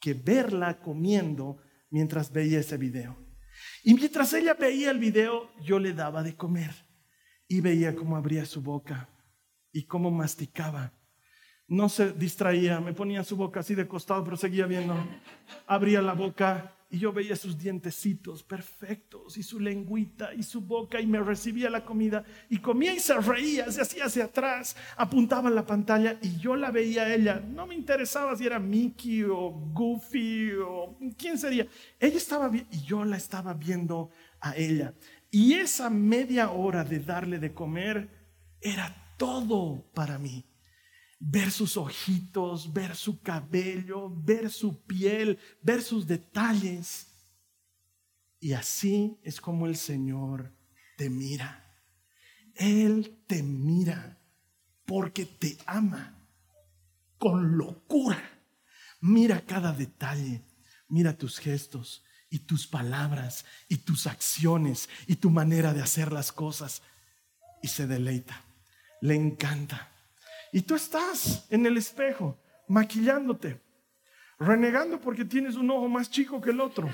que 0.00 0.14
verla 0.14 0.80
comiendo 0.80 1.58
mientras 1.90 2.32
veía 2.32 2.58
ese 2.58 2.76
video. 2.76 3.16
Y 3.84 3.94
mientras 3.94 4.32
ella 4.32 4.54
veía 4.54 4.90
el 4.90 4.98
video, 4.98 5.48
yo 5.62 5.78
le 5.78 5.92
daba 5.92 6.24
de 6.24 6.34
comer 6.34 6.72
y 7.46 7.60
veía 7.60 7.94
cómo 7.94 8.16
abría 8.16 8.46
su 8.46 8.62
boca 8.62 9.08
y 9.70 9.86
cómo 9.86 10.10
masticaba. 10.10 10.92
No 11.68 11.88
se 11.88 12.10
distraía, 12.10 12.80
me 12.80 12.94
ponía 12.94 13.22
su 13.22 13.36
boca 13.36 13.60
así 13.60 13.76
de 13.76 13.86
costado, 13.86 14.24
pero 14.24 14.36
seguía 14.36 14.66
viendo. 14.66 14.96
Abría 15.68 16.02
la 16.02 16.14
boca 16.14 16.74
y 16.90 16.98
yo 16.98 17.12
veía 17.12 17.36
sus 17.36 17.58
dientecitos 17.58 18.42
perfectos 18.42 19.36
y 19.36 19.42
su 19.42 19.60
lengüita 19.60 20.32
y 20.34 20.42
su 20.42 20.62
boca 20.62 21.00
y 21.00 21.06
me 21.06 21.20
recibía 21.20 21.68
la 21.68 21.84
comida 21.84 22.24
y 22.48 22.58
comía 22.58 22.94
y 22.94 23.00
se 23.00 23.14
reía, 23.20 23.70
se 23.70 23.82
hacía 23.82 24.06
hacia 24.06 24.24
atrás, 24.24 24.74
apuntaba 24.96 25.48
en 25.48 25.54
la 25.54 25.66
pantalla 25.66 26.18
y 26.22 26.38
yo 26.38 26.56
la 26.56 26.70
veía 26.70 27.02
a 27.02 27.14
ella. 27.14 27.40
No 27.40 27.66
me 27.66 27.74
interesaba 27.74 28.34
si 28.36 28.46
era 28.46 28.58
Mickey 28.58 29.22
o 29.24 29.50
Goofy 29.50 30.52
o 30.64 30.96
quién 31.18 31.36
sería. 31.36 31.66
Ella 32.00 32.16
estaba 32.16 32.48
bien 32.48 32.66
y 32.70 32.80
yo 32.82 33.04
la 33.04 33.18
estaba 33.18 33.52
viendo 33.52 34.10
a 34.40 34.56
ella. 34.56 34.94
Y 35.30 35.54
esa 35.54 35.90
media 35.90 36.50
hora 36.50 36.84
de 36.84 37.00
darle 37.00 37.38
de 37.38 37.52
comer 37.52 38.08
era 38.62 39.14
todo 39.18 39.84
para 39.92 40.18
mí 40.18 40.47
ver 41.18 41.50
sus 41.50 41.76
ojitos, 41.76 42.72
ver 42.72 42.94
su 42.94 43.20
cabello, 43.20 44.10
ver 44.10 44.50
su 44.50 44.84
piel, 44.84 45.38
ver 45.62 45.82
sus 45.82 46.06
detalles. 46.06 47.08
Y 48.40 48.52
así 48.52 49.18
es 49.22 49.40
como 49.40 49.66
el 49.66 49.76
Señor 49.76 50.54
te 50.96 51.10
mira. 51.10 51.64
Él 52.54 53.22
te 53.26 53.42
mira 53.42 54.18
porque 54.84 55.26
te 55.26 55.58
ama 55.66 56.18
con 57.18 57.56
locura. 57.56 58.22
Mira 59.00 59.44
cada 59.44 59.72
detalle, 59.72 60.44
mira 60.88 61.16
tus 61.16 61.38
gestos 61.38 62.04
y 62.30 62.40
tus 62.40 62.66
palabras 62.66 63.44
y 63.68 63.78
tus 63.78 64.06
acciones 64.06 64.88
y 65.06 65.16
tu 65.16 65.30
manera 65.30 65.72
de 65.72 65.82
hacer 65.82 66.12
las 66.12 66.32
cosas 66.32 66.82
y 67.62 67.68
se 67.68 67.86
deleita. 67.86 68.44
Le 69.00 69.14
encanta. 69.14 69.97
Y 70.52 70.62
tú 70.62 70.74
estás 70.74 71.46
en 71.50 71.66
el 71.66 71.76
espejo, 71.76 72.38
maquillándote, 72.68 73.60
renegando 74.38 75.00
porque 75.00 75.24
tienes 75.24 75.56
un 75.56 75.70
ojo 75.70 75.88
más 75.88 76.10
chico 76.10 76.40
que 76.40 76.50
el 76.50 76.60
otro. 76.60 76.88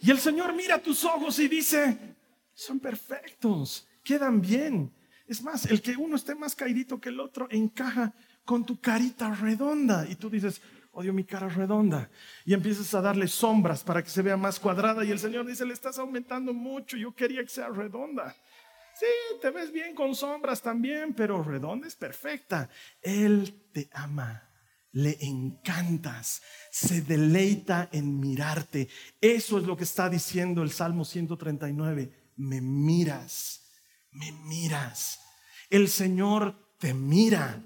Y 0.00 0.10
el 0.10 0.18
Señor 0.18 0.54
mira 0.54 0.78
tus 0.78 1.04
ojos 1.04 1.38
y 1.38 1.48
dice, 1.48 2.16
son 2.54 2.78
perfectos, 2.78 3.86
quedan 4.04 4.40
bien. 4.40 4.94
Es 5.26 5.42
más, 5.42 5.66
el 5.66 5.82
que 5.82 5.96
uno 5.96 6.16
esté 6.16 6.34
más 6.34 6.54
caidito 6.54 7.00
que 7.00 7.10
el 7.10 7.20
otro 7.20 7.48
encaja 7.50 8.14
con 8.44 8.64
tu 8.64 8.80
carita 8.80 9.34
redonda. 9.34 10.06
Y 10.08 10.14
tú 10.14 10.30
dices, 10.30 10.62
odio 10.92 11.12
mi 11.12 11.24
cara 11.24 11.48
redonda. 11.48 12.10
Y 12.44 12.54
empiezas 12.54 12.94
a 12.94 13.00
darle 13.00 13.28
sombras 13.28 13.84
para 13.84 14.02
que 14.02 14.08
se 14.08 14.22
vea 14.22 14.36
más 14.36 14.58
cuadrada. 14.58 15.04
Y 15.04 15.10
el 15.10 15.18
Señor 15.18 15.46
dice, 15.46 15.66
le 15.66 15.74
estás 15.74 15.98
aumentando 15.98 16.54
mucho, 16.54 16.96
yo 16.96 17.14
quería 17.14 17.42
que 17.42 17.50
sea 17.50 17.68
redonda. 17.68 18.34
Sí, 18.98 19.38
te 19.40 19.50
ves 19.50 19.70
bien 19.70 19.94
con 19.94 20.14
sombras 20.14 20.60
también, 20.60 21.14
pero 21.14 21.42
redonda 21.42 21.86
es 21.86 21.96
perfecta. 21.96 22.68
Él 23.02 23.68
te 23.72 23.88
ama 23.92 24.48
le 24.92 25.16
encantas, 25.20 26.42
se 26.70 27.02
deleita 27.02 27.88
en 27.92 28.18
mirarte. 28.18 28.88
Eso 29.20 29.58
es 29.58 29.64
lo 29.64 29.76
que 29.76 29.84
está 29.84 30.08
diciendo 30.08 30.62
el 30.62 30.70
Salmo 30.70 31.04
139. 31.04 32.32
Me 32.36 32.60
miras, 32.60 33.62
me 34.10 34.32
miras. 34.32 35.20
El 35.70 35.88
Señor 35.88 36.74
te 36.78 36.94
mira 36.94 37.62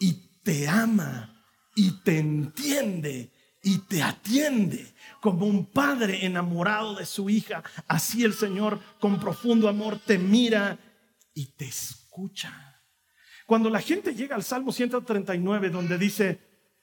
y 0.00 0.40
te 0.42 0.68
ama 0.68 1.44
y 1.76 2.02
te 2.02 2.18
entiende 2.18 3.32
y 3.64 3.78
te 3.78 4.02
atiende 4.02 4.94
como 5.20 5.46
un 5.46 5.66
padre 5.66 6.24
enamorado 6.26 6.94
de 6.94 7.06
su 7.06 7.30
hija. 7.30 7.64
Así 7.88 8.22
el 8.22 8.34
Señor 8.34 8.78
con 9.00 9.18
profundo 9.18 9.68
amor 9.68 9.98
te 9.98 10.18
mira 10.18 10.78
y 11.32 11.46
te 11.46 11.64
escucha. 11.64 12.82
Cuando 13.46 13.70
la 13.70 13.80
gente 13.80 14.14
llega 14.14 14.36
al 14.36 14.44
Salmo 14.44 14.70
139 14.70 15.70
donde 15.70 15.98
dice, 15.98 16.38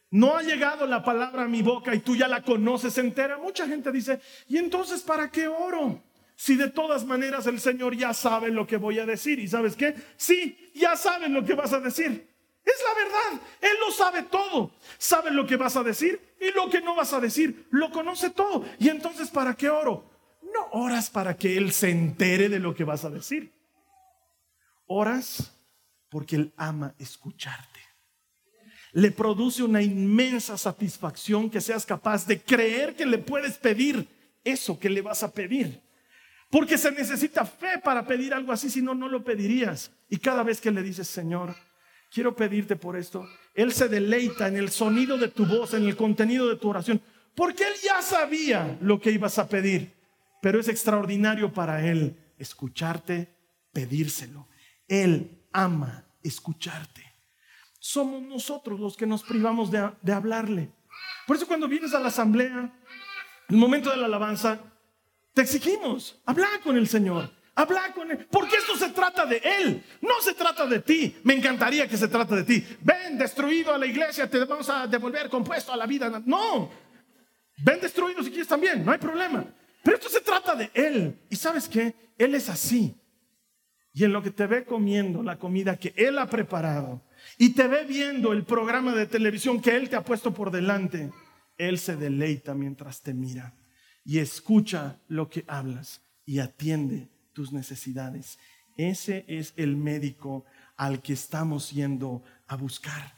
no 0.10 0.36
ha 0.36 0.42
llegado 0.42 0.88
la 0.88 1.04
palabra 1.04 1.44
a 1.44 1.48
mi 1.48 1.62
boca 1.62 1.94
y 1.94 2.00
tú 2.00 2.16
ya 2.16 2.28
la 2.28 2.42
conoces 2.42 2.98
entera. 2.98 3.38
Mucha 3.38 3.68
gente 3.68 3.92
dice, 3.92 4.20
¿y 4.48 4.58
entonces 4.58 5.02
para 5.02 5.32
qué 5.32 5.48
oro? 5.48 6.04
Si 6.36 6.56
de 6.56 6.70
todas 6.70 7.06
maneras 7.06 7.46
el 7.46 7.60
Señor 7.60 7.96
ya 7.96 8.14
sabe 8.16 8.50
lo 8.50 8.66
que 8.66 8.78
voy 8.78 8.98
a 8.98 9.06
decir. 9.06 9.38
¿Y 9.40 9.48
sabes 9.48 9.76
qué? 9.76 9.96
Sí, 10.18 10.72
ya 10.74 10.98
sabe 10.98 11.30
lo 11.30 11.46
que 11.46 11.54
vas 11.54 11.74
a 11.74 11.80
decir. 11.80 12.31
Es 12.64 12.76
la 12.86 13.04
verdad. 13.04 13.48
Él 13.62 13.78
lo 13.86 13.92
sabe 13.92 14.24
todo. 14.24 14.72
Sabe 14.98 15.32
lo 15.32 15.46
que 15.46 15.56
vas 15.56 15.76
a 15.76 15.84
decir 15.84 16.36
y 16.40 16.52
lo 16.52 16.70
que 16.70 16.82
no 16.82 16.96
vas 16.96 17.14
a 17.14 17.20
decir. 17.20 17.68
Lo 17.72 17.92
conoce 17.92 18.30
todo. 18.30 18.66
¿Y 18.80 18.90
entonces 18.90 19.30
para 19.30 19.56
qué 19.56 19.70
oro? 19.70 20.10
No 20.42 20.68
oras 20.72 21.10
para 21.10 21.36
que 21.36 21.58
Él 21.58 21.72
se 21.72 21.90
entere 21.90 22.50
de 22.50 22.60
lo 22.60 22.76
que 22.76 22.84
vas 22.84 23.06
a 23.06 23.10
decir. 23.10 23.54
Oras 24.88 25.58
porque 26.10 26.36
Él 26.36 26.54
ama 26.58 26.94
escucharte 27.00 27.82
le 28.94 29.12
produce 29.12 29.64
una 29.64 29.82
inmensa 29.82 30.58
satisfacción 30.58 31.50
que 31.50 31.62
seas 31.62 31.86
capaz 31.86 32.26
de 32.28 32.42
creer 32.42 32.96
que 32.96 33.06
le 33.06 33.18
puedes 33.18 33.58
pedir 33.58 34.08
eso 34.44 34.80
que 34.80 34.90
le 34.90 35.02
vas 35.02 35.24
a 35.24 35.32
pedir. 35.32 35.82
Porque 36.50 36.78
se 36.78 36.92
necesita 36.92 37.46
fe 37.46 37.80
para 37.82 38.06
pedir 38.06 38.34
algo 38.34 38.52
así, 38.52 38.70
si 38.70 38.82
no, 38.82 38.94
no 38.94 39.08
lo 39.08 39.24
pedirías. 39.24 39.92
Y 40.10 40.18
cada 40.18 40.44
vez 40.44 40.60
que 40.60 40.72
le 40.72 40.84
dices, 40.84 41.08
Señor, 41.08 41.56
quiero 42.12 42.36
pedirte 42.36 42.76
por 42.76 42.98
esto, 42.98 43.28
Él 43.56 43.72
se 43.72 43.88
deleita 43.88 44.48
en 44.48 44.58
el 44.58 44.70
sonido 44.70 45.18
de 45.18 45.30
tu 45.30 45.46
voz, 45.46 45.74
en 45.74 45.86
el 45.86 45.96
contenido 45.96 46.48
de 46.48 46.58
tu 46.58 46.70
oración, 46.70 47.02
porque 47.36 47.64
Él 47.64 47.74
ya 47.84 48.02
sabía 48.02 48.78
lo 48.82 49.00
que 49.00 49.12
ibas 49.12 49.40
a 49.40 49.48
pedir. 49.48 49.94
Pero 50.42 50.60
es 50.60 50.68
extraordinario 50.68 51.54
para 51.54 51.88
Él 51.88 52.18
escucharte, 52.38 53.36
pedírselo. 53.72 54.48
Él 54.88 55.46
ama 55.54 56.06
escucharte 56.24 57.12
somos 57.82 58.22
nosotros 58.22 58.80
los 58.80 58.96
que 58.96 59.08
nos 59.08 59.24
privamos 59.24 59.72
de, 59.72 60.14
hablarle. 60.14 60.72
Por 61.26 61.36
eso 61.36 61.48
cuando 61.48 61.68
vienes 61.68 61.96
a 61.96 62.00
la 62.00 62.10
asamblea, 62.10 62.60
en 63.50 63.56
el 63.56 63.58
momento 63.58 63.90
de 63.90 63.98
la 63.98 64.06
alabanza, 64.06 64.60
te 65.34 65.42
exigimos, 65.42 66.22
habla 66.26 66.48
con 66.64 66.78
el 66.78 66.88
Señor, 66.88 67.32
habla 67.62 67.94
con 67.94 68.10
Él, 68.12 68.28
porque 68.30 68.58
esto 68.58 68.76
se 68.76 68.90
trata 68.90 69.26
de 69.26 69.38
Él, 69.38 69.84
no 70.02 70.22
se 70.22 70.34
trata 70.34 70.66
de 70.66 70.80
ti. 70.80 71.16
Me 71.24 71.34
encantaría 71.34 71.88
que 71.88 71.98
se 71.98 72.08
trate 72.08 72.36
de 72.36 72.44
ti. 72.44 72.66
Ven 72.82 73.18
destruido 73.18 73.74
a 73.74 73.78
la 73.78 73.86
iglesia, 73.86 74.30
te 74.30 74.44
vamos 74.46 74.70
a 74.70 74.88
devolver 74.88 75.30
compuesto 75.30 75.72
a 75.72 75.78
la 75.78 75.86
vida. 75.86 76.22
No, 76.26 76.70
ven 77.64 77.80
destruido 77.82 78.24
si 78.24 78.30
quieres 78.30 78.48
también, 78.48 78.86
no 78.86 78.92
hay 78.92 79.00
problema. 79.00 79.46
Pero 79.84 79.98
esto 79.98 80.10
se 80.10 80.22
trata 80.22 80.56
de 80.56 80.70
Él. 80.74 81.20
Y 81.30 81.36
sabes 81.36 81.68
qué, 81.68 81.94
Él 82.18 82.36
es 82.36 82.50
así. 82.50 82.96
Y 83.94 84.04
en 84.06 84.14
lo 84.14 84.22
que 84.22 84.32
te 84.32 84.48
ve 84.48 84.64
comiendo 84.64 85.22
la 85.24 85.38
comida 85.38 85.78
que 85.78 85.94
Él 85.98 86.18
ha 86.18 86.28
preparado, 86.28 87.02
y 87.38 87.54
te 87.54 87.68
ve 87.68 87.84
viendo 87.86 88.32
el 88.32 88.44
programa 88.44 88.94
de 88.96 89.06
televisión 89.06 89.62
que 89.62 89.76
Él 89.76 89.90
te 89.90 89.96
ha 89.96 90.04
puesto 90.04 90.34
por 90.34 90.52
delante, 90.52 91.12
Él 91.58 91.78
se 91.78 91.96
deleita 91.96 92.54
mientras 92.54 93.02
te 93.02 93.14
mira 93.14 93.54
y 94.04 94.20
escucha 94.20 95.00
lo 95.08 95.30
que 95.30 95.44
hablas 95.48 96.02
y 96.26 96.40
atiende 96.40 97.10
tus 97.34 97.52
necesidades. 97.52 98.40
Ese 98.78 99.26
es 99.28 99.54
el 99.58 99.76
médico 99.76 100.46
al 100.78 101.02
que 101.02 101.14
estamos 101.14 101.72
yendo 101.72 102.24
a 102.48 102.56
buscar. 102.56 103.14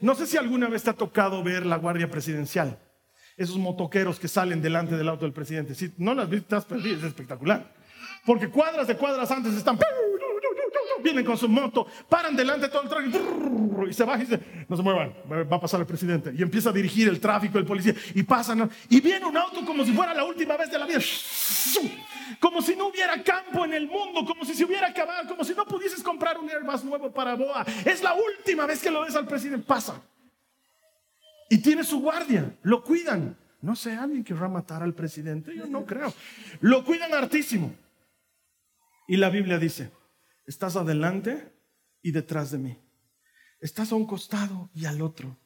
No 0.00 0.14
sé 0.14 0.26
si 0.26 0.36
alguna 0.36 0.68
vez 0.68 0.82
te 0.82 0.90
ha 0.90 0.94
tocado 0.94 1.42
ver 1.42 1.64
la 1.64 1.76
Guardia 1.76 2.10
Presidencial, 2.10 2.78
esos 3.36 3.56
motoqueros 3.56 4.20
que 4.20 4.28
salen 4.28 4.60
delante 4.60 4.96
del 4.96 5.08
auto 5.08 5.24
del 5.24 5.32
presidente. 5.32 5.74
Si 5.74 5.92
no 5.96 6.14
las 6.14 6.28
viste, 6.28 6.44
estás 6.44 6.64
perdido, 6.66 6.98
es 6.98 7.04
espectacular. 7.04 7.72
Porque 8.26 8.48
cuadras 8.48 8.86
de 8.86 8.96
cuadras 8.96 9.30
antes 9.30 9.54
están 9.54 9.78
vienen 11.02 11.24
con 11.24 11.36
su 11.36 11.48
moto, 11.48 11.86
paran 12.08 12.34
delante 12.34 12.66
de 12.66 12.72
todo 12.72 12.82
el 12.82 12.88
tráfico 12.88 13.18
y 13.88 13.92
se 13.92 14.04
bajan 14.04 14.22
y 14.22 14.24
dice, 14.24 14.40
no 14.68 14.76
se 14.76 14.82
muevan, 14.82 15.12
va 15.30 15.56
a 15.56 15.60
pasar 15.60 15.80
el 15.80 15.86
presidente. 15.86 16.32
Y 16.36 16.42
empieza 16.42 16.70
a 16.70 16.72
dirigir 16.72 17.08
el 17.08 17.20
tráfico, 17.20 17.58
el 17.58 17.64
policía, 17.64 17.94
y 18.14 18.22
pasan. 18.22 18.70
Y 18.88 19.00
viene 19.00 19.26
un 19.26 19.36
auto 19.36 19.64
como 19.64 19.84
si 19.84 19.92
fuera 19.92 20.14
la 20.14 20.24
última 20.24 20.56
vez 20.56 20.70
de 20.70 20.78
la 20.78 20.86
vida. 20.86 21.00
Como 22.40 22.62
si 22.62 22.76
no 22.76 22.88
hubiera 22.88 23.22
campo 23.22 23.64
en 23.64 23.74
el 23.74 23.86
mundo, 23.86 24.24
como 24.24 24.44
si 24.44 24.54
se 24.54 24.64
hubiera 24.64 24.88
acabado, 24.88 25.28
como 25.28 25.44
si 25.44 25.54
no 25.54 25.64
pudieses 25.64 26.02
comprar 26.02 26.38
un 26.38 26.48
Airbus 26.48 26.84
nuevo 26.84 27.12
para 27.12 27.34
Boa. 27.34 27.64
Es 27.84 28.02
la 28.02 28.14
última 28.14 28.66
vez 28.66 28.82
que 28.82 28.90
lo 28.90 29.02
ves 29.02 29.14
al 29.16 29.26
presidente. 29.26 29.66
Pasa. 29.66 30.00
Y 31.50 31.58
tiene 31.58 31.84
su 31.84 32.00
guardia, 32.00 32.56
lo 32.62 32.82
cuidan. 32.82 33.36
No 33.60 33.76
sé, 33.76 33.92
alguien 33.92 34.24
querrá 34.24 34.48
matar 34.48 34.82
al 34.82 34.94
presidente, 34.94 35.54
yo 35.54 35.66
no 35.66 35.84
creo. 35.84 36.12
Lo 36.60 36.84
cuidan 36.84 37.14
hartísimo. 37.14 37.72
Y 39.06 39.16
la 39.16 39.28
Biblia 39.30 39.58
dice, 39.58 39.92
Estás 40.52 40.76
adelante 40.76 41.50
y 42.02 42.10
detrás 42.10 42.50
de 42.50 42.58
mí. 42.58 42.78
Estás 43.58 43.90
a 43.90 43.94
un 43.94 44.04
costado 44.04 44.68
y 44.74 44.84
al 44.84 45.00
otro. 45.00 45.38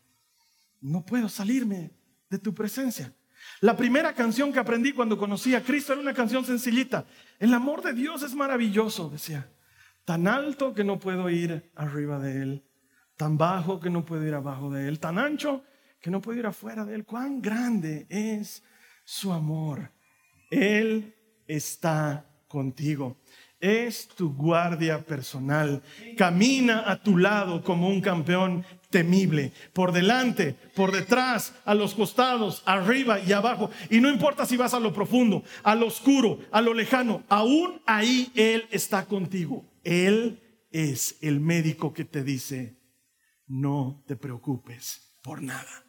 No 0.81 1.07
puedo 1.07 1.29
salirme 1.29 1.93
de 2.29 2.41
tu 2.41 2.53
presencia. 2.53 3.15
La 3.61 3.77
primera 3.77 4.17
canción 4.17 4.53
que 4.53 4.59
aprendí 4.59 4.93
cuando 4.93 5.17
conocí 5.17 5.55
a 5.55 5.63
Cristo 5.63 5.93
era 5.93 6.03
una 6.03 6.13
canción 6.13 6.45
sencillita. 6.45 7.07
El 7.39 7.55
amor 7.55 7.85
de 7.85 7.93
Dios 7.93 8.25
es 8.25 8.35
maravilloso, 8.35 9.09
decía. 9.09 9.49
Tan 10.05 10.27
alto 10.27 10.75
que 10.75 10.83
no 10.83 10.99
puedo 10.99 11.31
ir 11.31 11.71
arriba 11.77 12.19
de 12.19 12.43
Él. 12.43 12.65
Tan 13.17 13.39
bajo 13.39 13.79
que 13.79 13.91
no 13.91 14.05
puedo 14.05 14.27
ir 14.27 14.35
abajo 14.35 14.73
de 14.73 14.89
Él. 14.89 14.99
Tan 14.99 15.21
ancho 15.21 15.63
que 16.01 16.11
no 16.11 16.21
puedo 16.21 16.41
ir 16.41 16.47
afuera 16.47 16.85
de 16.85 16.97
Él. 16.97 17.05
Cuán 17.05 17.41
grande 17.41 18.09
es 18.11 18.65
su 19.05 19.33
amor. 19.33 19.89
Él 20.51 21.15
está 21.47 22.29
contigo 22.49 23.21
es 23.61 24.09
tu 24.09 24.35
guardia 24.35 25.05
personal. 25.05 25.83
Camina 26.17 26.91
a 26.91 27.03
tu 27.03 27.17
lado 27.17 27.63
como 27.63 27.89
un 27.89 28.01
campeón 28.01 28.65
temible, 28.91 29.53
por 29.73 29.93
delante, 29.93 30.55
por 30.75 30.93
detrás, 30.93 31.55
a 31.65 31.75
los 31.75 31.95
costados, 31.95 32.63
arriba 32.67 33.21
y 33.21 33.33
abajo. 33.33 33.71
Y 33.91 34.01
no 34.01 34.09
importa 34.09 34.47
si 34.47 34.57
vas 34.57 34.75
a 34.75 34.81
lo 34.81 34.93
profundo, 34.93 35.43
a 35.63 35.75
lo 35.75 35.87
oscuro, 35.87 36.39
a 36.51 36.61
lo 36.61 36.75
lejano, 36.75 37.23
aún 37.29 37.81
ahí 37.87 38.31
Él 38.35 38.67
está 38.71 39.07
contigo. 39.07 39.65
Él 39.85 40.41
es 40.71 41.17
el 41.21 41.41
médico 41.41 41.93
que 41.93 42.05
te 42.05 42.23
dice, 42.23 42.79
no 43.47 44.03
te 44.07 44.17
preocupes 44.17 45.19
por 45.23 45.43
nada, 45.43 45.85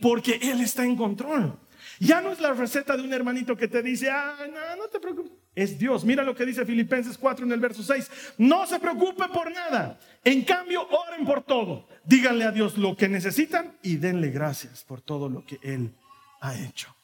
porque 0.00 0.38
Él 0.42 0.60
está 0.60 0.84
en 0.84 0.96
control. 0.96 1.58
Ya 1.98 2.20
no 2.20 2.30
es 2.30 2.40
la 2.40 2.52
receta 2.52 2.96
de 2.96 3.02
un 3.02 3.12
hermanito 3.12 3.56
que 3.56 3.68
te 3.68 3.82
dice, 3.82 4.10
ah, 4.10 4.36
no, 4.52 4.76
no 4.76 4.88
te 4.88 5.00
preocupes 5.00 5.39
es 5.54 5.78
Dios. 5.78 6.04
Mira 6.04 6.22
lo 6.22 6.34
que 6.34 6.46
dice 6.46 6.64
Filipenses 6.64 7.18
4 7.18 7.44
en 7.44 7.52
el 7.52 7.60
verso 7.60 7.82
6. 7.82 8.34
No 8.38 8.66
se 8.66 8.78
preocupe 8.78 9.24
por 9.28 9.52
nada. 9.52 9.98
En 10.24 10.42
cambio, 10.42 10.86
oren 10.88 11.26
por 11.26 11.42
todo. 11.42 11.88
Díganle 12.04 12.44
a 12.44 12.52
Dios 12.52 12.78
lo 12.78 12.96
que 12.96 13.08
necesitan 13.08 13.76
y 13.82 13.96
denle 13.96 14.30
gracias 14.30 14.84
por 14.84 15.00
todo 15.00 15.28
lo 15.28 15.44
que 15.44 15.58
Él 15.62 15.94
ha 16.40 16.58
hecho. 16.58 16.94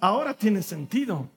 Ahora 0.00 0.34
tiene 0.34 0.62
sentido. 0.62 1.30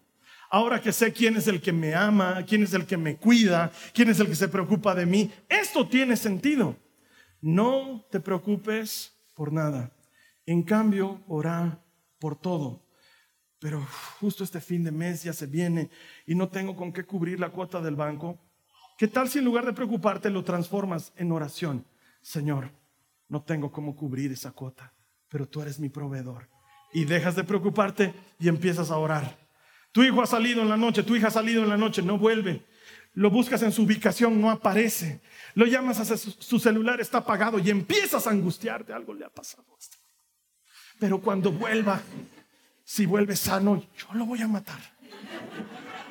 Ahora 0.50 0.82
que 0.82 0.92
sé 0.92 1.12
quién 1.12 1.36
es 1.38 1.48
el 1.48 1.60
que 1.60 1.74
me 1.74 1.96
ama, 1.96 2.46
quién 2.48 2.64
es 2.64 2.74
el 2.74 2.86
que 2.86 2.98
me 2.98 3.18
cuida, 3.18 3.72
quién 3.94 4.10
es 4.10 4.20
el 4.20 4.28
que 4.28 4.36
se 4.36 4.48
preocupa 4.48 4.94
de 4.94 5.06
mí, 5.06 5.32
esto 5.50 5.88
tiene 5.88 6.16
sentido. 6.16 6.78
No 7.42 8.06
te 8.12 8.20
preocupes 8.20 9.14
por 9.34 9.52
nada. 9.52 9.92
En 10.46 10.64
cambio, 10.64 11.24
ora 11.28 11.84
por 12.20 12.40
todo 12.40 12.85
pero 13.60 13.86
justo 14.20 14.44
este 14.44 14.60
fin 14.60 14.84
de 14.84 14.92
mes 14.92 15.24
ya 15.24 15.34
se 15.34 15.48
viene 15.48 15.90
y 16.26 16.36
no 16.36 16.50
tengo 16.50 16.76
con 16.76 16.92
qué 16.92 17.04
cubrir 17.04 17.40
la 17.40 17.50
cuota 17.50 17.82
del 17.82 17.96
banco. 17.96 18.38
¿Qué 18.98 19.08
tal 19.08 19.30
si 19.30 19.40
en 19.40 19.46
lugar 19.46 19.66
de 19.66 19.74
preocuparte 19.74 20.30
lo 20.30 20.44
transformas 20.44 21.14
en 21.18 21.32
oración? 21.32 21.86
Señor, 22.22 22.72
no 23.28 23.44
tengo 23.44 23.72
cómo 23.72 23.96
cubrir 23.96 24.32
esa 24.32 24.52
cuota, 24.52 24.94
pero 25.30 25.48
tú 25.48 25.62
eres 25.62 25.80
mi 25.80 25.90
proveedor. 25.90 26.50
Y 26.94 27.06
dejas 27.06 27.36
de 27.36 27.44
preocuparte 27.44 28.14
y 28.40 28.48
empiezas 28.48 28.92
a 28.92 28.98
orar. 28.98 29.38
Tu 29.92 30.04
hijo 30.04 30.22
ha 30.22 30.28
salido 30.28 30.62
en 30.62 30.70
la 30.70 30.78
noche, 30.78 31.04
tu 31.04 31.16
hija 31.16 31.28
ha 31.28 31.32
salido 31.32 31.64
en 31.64 31.70
la 31.70 31.78
noche, 31.78 32.02
no 32.02 32.18
vuelve. 32.18 32.66
lo 33.14 33.30
buscas 33.30 33.62
en 33.62 33.72
su 33.72 33.84
ubicación, 33.84 34.42
no 34.42 34.52
aparece. 34.52 35.22
Lo 35.54 35.66
llamas 35.66 36.00
a 36.00 36.18
su, 36.18 36.32
su 36.32 36.60
celular, 36.60 37.00
está 37.00 37.20
apagado 37.20 37.60
y 37.60 37.70
empiezas 37.70 38.28
a 38.28 38.32
angustiarte, 38.32 38.92
algo 38.92 39.14
le 39.14 39.26
ha 39.26 39.30
pasado 39.30 39.66
este. 39.80 39.98
Pero 41.00 41.22
cuando 41.22 41.52
vuelva, 41.52 42.02
si 42.86 43.08
vuelve 43.08 43.36
sano, 43.36 43.84
yo 43.98 44.14
lo 44.14 44.26
voy 44.28 44.42
a 44.44 44.48
matar. 44.48 44.80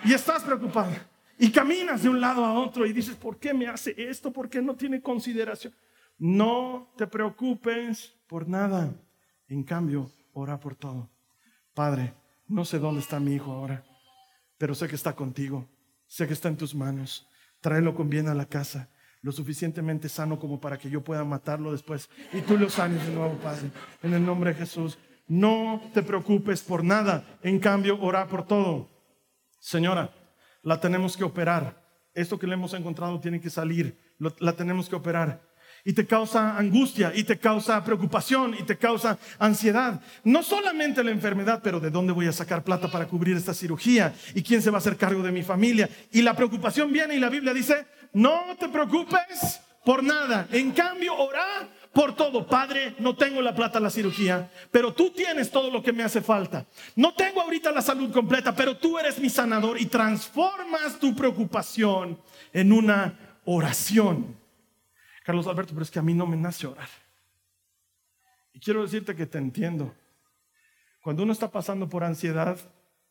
Y 0.04 0.12
estás 0.12 0.42
preocupado. 0.42 0.92
Y 1.38 1.50
caminas 1.50 2.02
de 2.02 2.08
un 2.08 2.20
lado 2.20 2.44
a 2.44 2.52
otro 2.52 2.84
y 2.84 2.92
dices, 2.92 3.14
¿por 3.14 3.38
qué 3.38 3.54
me 3.54 3.68
hace 3.68 3.94
esto? 3.96 4.32
¿Por 4.32 4.50
qué 4.50 4.60
no 4.60 4.74
tiene 4.74 5.00
consideración? 5.00 5.72
No 6.18 6.92
te 6.96 7.06
preocupes 7.06 8.14
por 8.26 8.48
nada. 8.48 8.92
En 9.48 9.62
cambio, 9.62 10.10
ora 10.32 10.58
por 10.58 10.74
todo. 10.74 11.08
Padre, 11.74 12.12
no 12.48 12.64
sé 12.64 12.78
dónde 12.78 13.00
está 13.00 13.18
mi 13.20 13.34
hijo 13.34 13.52
ahora, 13.52 13.84
pero 14.58 14.74
sé 14.74 14.88
que 14.88 14.96
está 14.96 15.14
contigo. 15.14 15.68
Sé 16.06 16.26
que 16.26 16.32
está 16.32 16.48
en 16.48 16.56
tus 16.56 16.74
manos. 16.74 17.28
Tráelo 17.60 17.94
con 17.94 18.10
bien 18.10 18.28
a 18.28 18.34
la 18.34 18.46
casa, 18.46 18.90
lo 19.22 19.32
suficientemente 19.32 20.08
sano 20.08 20.38
como 20.38 20.60
para 20.60 20.76
que 20.76 20.90
yo 20.90 21.02
pueda 21.02 21.24
matarlo 21.24 21.72
después. 21.72 22.10
Y 22.32 22.40
tú 22.42 22.58
lo 22.58 22.68
sanes 22.68 23.06
de 23.06 23.14
nuevo, 23.14 23.36
Padre. 23.38 23.70
En 24.02 24.12
el 24.12 24.24
nombre 24.24 24.52
de 24.52 24.58
Jesús. 24.58 24.98
No 25.26 25.80
te 25.92 26.02
preocupes 26.02 26.62
por 26.62 26.84
nada. 26.84 27.38
En 27.42 27.58
cambio, 27.58 27.98
ora 28.00 28.26
por 28.26 28.46
todo. 28.46 28.90
Señora, 29.58 30.12
la 30.62 30.80
tenemos 30.80 31.16
que 31.16 31.24
operar. 31.24 31.82
Esto 32.12 32.38
que 32.38 32.46
le 32.46 32.54
hemos 32.54 32.74
encontrado 32.74 33.20
tiene 33.20 33.40
que 33.40 33.50
salir. 33.50 33.98
la 34.18 34.52
tenemos 34.54 34.88
que 34.88 34.96
operar 34.96 35.54
y 35.84 35.92
te 35.92 36.06
causa 36.06 36.56
angustia 36.56 37.12
y 37.14 37.24
te 37.24 37.38
causa 37.38 37.84
preocupación 37.84 38.54
y 38.58 38.62
te 38.62 38.78
causa 38.78 39.18
ansiedad. 39.38 40.00
No 40.24 40.42
solamente 40.42 41.04
la 41.04 41.10
enfermedad, 41.10 41.60
pero 41.62 41.78
de 41.78 41.90
dónde 41.90 42.12
voy 42.12 42.26
a 42.26 42.32
sacar 42.32 42.64
plata 42.64 42.90
para 42.90 43.06
cubrir 43.06 43.36
esta 43.36 43.52
cirugía 43.52 44.14
y 44.34 44.42
quién 44.42 44.62
se 44.62 44.70
va 44.70 44.78
a 44.78 44.80
hacer 44.80 44.96
cargo 44.96 45.22
de 45.22 45.30
mi 45.30 45.42
familia. 45.42 45.88
Y 46.10 46.22
la 46.22 46.34
preocupación 46.34 46.90
viene 46.90 47.14
y 47.14 47.20
la 47.20 47.28
Biblia 47.28 47.52
dice, 47.52 47.86
no 48.14 48.56
te 48.58 48.68
preocupes 48.68 49.60
por 49.84 50.02
nada. 50.02 50.48
En 50.50 50.72
cambio, 50.72 51.14
ora 51.14 51.68
por 51.94 52.14
todo. 52.14 52.46
Padre, 52.46 52.96
no 52.98 53.16
tengo 53.16 53.40
la 53.40 53.54
plata 53.54 53.78
la 53.80 53.88
cirugía, 53.88 54.50
pero 54.70 54.92
tú 54.92 55.10
tienes 55.10 55.50
todo 55.50 55.70
lo 55.70 55.82
que 55.82 55.92
me 55.92 56.02
hace 56.02 56.20
falta. 56.20 56.66
No 56.96 57.14
tengo 57.14 57.40
ahorita 57.40 57.70
la 57.70 57.80
salud 57.80 58.12
completa, 58.12 58.54
pero 58.54 58.76
tú 58.76 58.98
eres 58.98 59.18
mi 59.18 59.30
sanador 59.30 59.80
y 59.80 59.86
transformas 59.86 60.98
tu 60.98 61.14
preocupación 61.14 62.18
en 62.52 62.72
una 62.72 63.38
oración. 63.44 64.36
Carlos 65.22 65.46
Alberto, 65.46 65.72
pero 65.72 65.84
es 65.84 65.90
que 65.90 66.00
a 66.00 66.02
mí 66.02 66.12
no 66.12 66.26
me 66.26 66.36
nace 66.36 66.66
orar. 66.66 66.88
Y 68.52 68.60
quiero 68.60 68.82
decirte 68.82 69.14
que 69.14 69.26
te 69.26 69.38
entiendo. 69.38 69.94
Cuando 71.00 71.22
uno 71.22 71.32
está 71.32 71.50
pasando 71.50 71.88
por 71.88 72.02
ansiedad, 72.02 72.58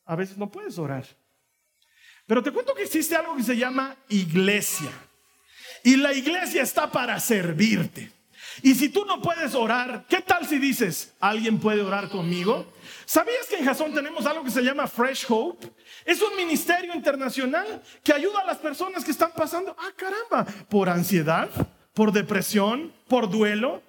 a 0.05 0.15
veces 0.15 0.37
no 0.37 0.51
puedes 0.51 0.77
orar. 0.77 1.05
Pero 2.27 2.43
te 2.43 2.51
cuento 2.51 2.73
que 2.73 2.83
existe 2.83 3.15
algo 3.15 3.35
que 3.35 3.43
se 3.43 3.57
llama 3.57 3.95
iglesia. 4.09 4.91
Y 5.83 5.95
la 5.97 6.13
iglesia 6.13 6.63
está 6.63 6.91
para 6.91 7.19
servirte. 7.19 8.11
Y 8.61 8.75
si 8.75 8.89
tú 8.89 9.05
no 9.05 9.21
puedes 9.21 9.55
orar, 9.55 10.05
¿qué 10.07 10.21
tal 10.21 10.45
si 10.45 10.59
dices, 10.59 11.13
alguien 11.19 11.59
puede 11.59 11.81
orar 11.81 12.09
conmigo? 12.09 12.71
¿Sabías 13.05 13.47
que 13.49 13.57
en 13.57 13.65
Jason 13.65 13.93
tenemos 13.93 14.25
algo 14.25 14.43
que 14.43 14.51
se 14.51 14.61
llama 14.61 14.87
Fresh 14.87 15.25
Hope? 15.29 15.71
Es 16.05 16.21
un 16.21 16.35
ministerio 16.35 16.93
internacional 16.93 17.81
que 18.03 18.13
ayuda 18.13 18.41
a 18.41 18.45
las 18.45 18.57
personas 18.57 19.03
que 19.03 19.11
están 19.11 19.31
pasando, 19.35 19.75
ah 19.77 19.91
caramba, 19.95 20.45
por 20.69 20.89
ansiedad, 20.89 21.49
por 21.93 22.11
depresión, 22.11 22.93
por 23.07 23.29
duelo, 23.29 23.81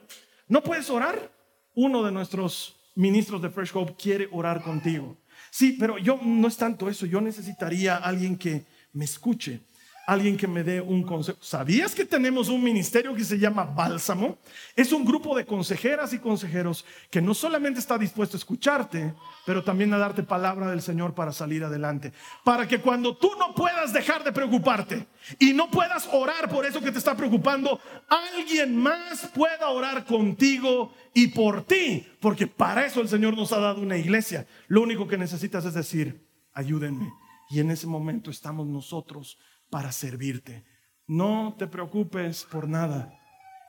no 0.48 0.62
puedes 0.62 0.90
orar. 0.90 1.33
Uno 1.74 2.05
de 2.05 2.12
nuestros 2.12 2.77
ministros 2.94 3.42
de 3.42 3.50
Fresh 3.50 3.72
Hope 3.74 3.96
quiere 3.96 4.29
orar 4.31 4.62
contigo. 4.62 5.18
Sí, 5.50 5.77
pero 5.79 5.98
yo 5.98 6.18
no 6.22 6.48
es 6.48 6.57
tanto 6.57 6.88
eso, 6.88 7.07
yo 7.07 7.20
necesitaría 7.20 7.96
alguien 7.96 8.38
que 8.38 8.64
me 8.92 9.05
escuche 9.05 9.61
alguien 10.07 10.37
que 10.37 10.47
me 10.47 10.62
dé 10.62 10.81
un 10.81 11.03
consejo. 11.03 11.38
¿Sabías 11.40 11.95
que 11.95 12.05
tenemos 12.05 12.49
un 12.49 12.62
ministerio 12.62 13.14
que 13.14 13.25
se 13.25 13.38
llama 13.38 13.64
Bálsamo? 13.64 14.38
Es 14.77 14.93
un 14.93 15.05
grupo 15.05 15.37
de 15.37 15.47
consejeras 15.47 16.12
y 16.12 16.19
consejeros 16.19 16.85
que 17.11 17.23
no 17.23 17.35
solamente 17.35 17.81
está 17.81 17.99
dispuesto 17.99 18.37
a 18.37 18.38
escucharte, 18.38 19.14
pero 19.47 19.62
también 19.62 19.93
a 19.95 19.99
darte 19.99 20.23
palabra 20.23 20.71
del 20.71 20.83
Señor 20.83 21.14
para 21.14 21.33
salir 21.33 21.64
adelante. 21.64 22.12
Para 22.45 22.69
que 22.69 22.81
cuando 22.81 23.17
tú 23.17 23.31
no 23.38 23.55
puedas 23.55 23.93
dejar 23.93 24.25
de 24.25 24.33
preocuparte 24.33 25.07
y 25.38 25.53
no 25.53 25.71
puedas 25.71 26.09
orar 26.12 26.49
por 26.49 26.67
eso 26.67 26.81
que 26.81 26.93
te 26.93 26.99
está 26.99 27.17
preocupando, 27.17 27.81
alguien 28.09 28.77
más 28.77 29.27
pueda 29.35 29.71
orar 29.71 30.05
contigo 30.05 30.93
y 31.14 31.29
por 31.29 31.64
ti. 31.64 32.07
Porque 32.21 32.47
para 32.47 32.85
eso 32.87 33.01
el 33.01 33.09
Señor 33.09 33.37
nos 33.37 33.53
ha 33.53 33.59
dado 33.59 33.81
una 33.81 33.97
iglesia. 33.97 34.47
Lo 34.69 34.83
único 34.83 35.09
que 35.09 35.17
necesitas 35.17 35.64
es 35.64 35.75
decir, 35.75 36.27
ayúdenme. 36.53 37.12
Y 37.51 37.61
en 37.61 37.71
ese 37.71 37.87
momento 37.87 38.31
estamos 38.31 38.67
nosotros 38.67 39.38
para 39.75 39.91
servirte. 39.91 40.65
No 41.09 41.57
te 41.59 41.67
preocupes 41.67 42.45
por 42.45 42.69
nada. 42.69 43.13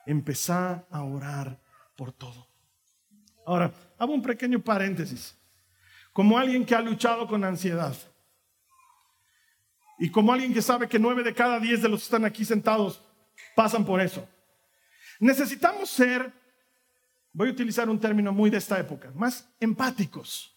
Empezá 0.06 0.86
a 0.88 1.02
orar 1.02 1.60
por 1.96 2.12
todo. 2.12 2.46
Ahora, 3.44 3.74
hago 3.98 4.14
un 4.14 4.22
pequeño 4.22 4.60
paréntesis. 4.60 5.36
Como 6.12 6.38
alguien 6.38 6.64
que 6.64 6.76
ha 6.76 6.80
luchado 6.80 7.26
con 7.26 7.42
ansiedad 7.42 7.96
y 9.98 10.08
como 10.08 10.32
alguien 10.32 10.54
que 10.54 10.62
sabe 10.62 10.88
que 10.88 11.00
nueve 11.00 11.24
de 11.24 11.34
cada 11.34 11.58
diez 11.58 11.82
de 11.82 11.88
los 11.88 12.02
que 12.02 12.04
están 12.04 12.24
aquí 12.24 12.44
sentados 12.44 13.02
pasan 13.56 13.84
por 13.84 14.00
eso, 14.00 14.28
necesitamos 15.18 15.90
ser, 15.90 16.32
voy 17.32 17.48
a 17.48 17.50
utilizar 17.50 17.90
un 17.90 17.98
término 17.98 18.32
muy 18.32 18.48
de 18.48 18.58
esta 18.58 18.78
época, 18.78 19.10
más 19.16 19.52
empáticos 19.58 20.54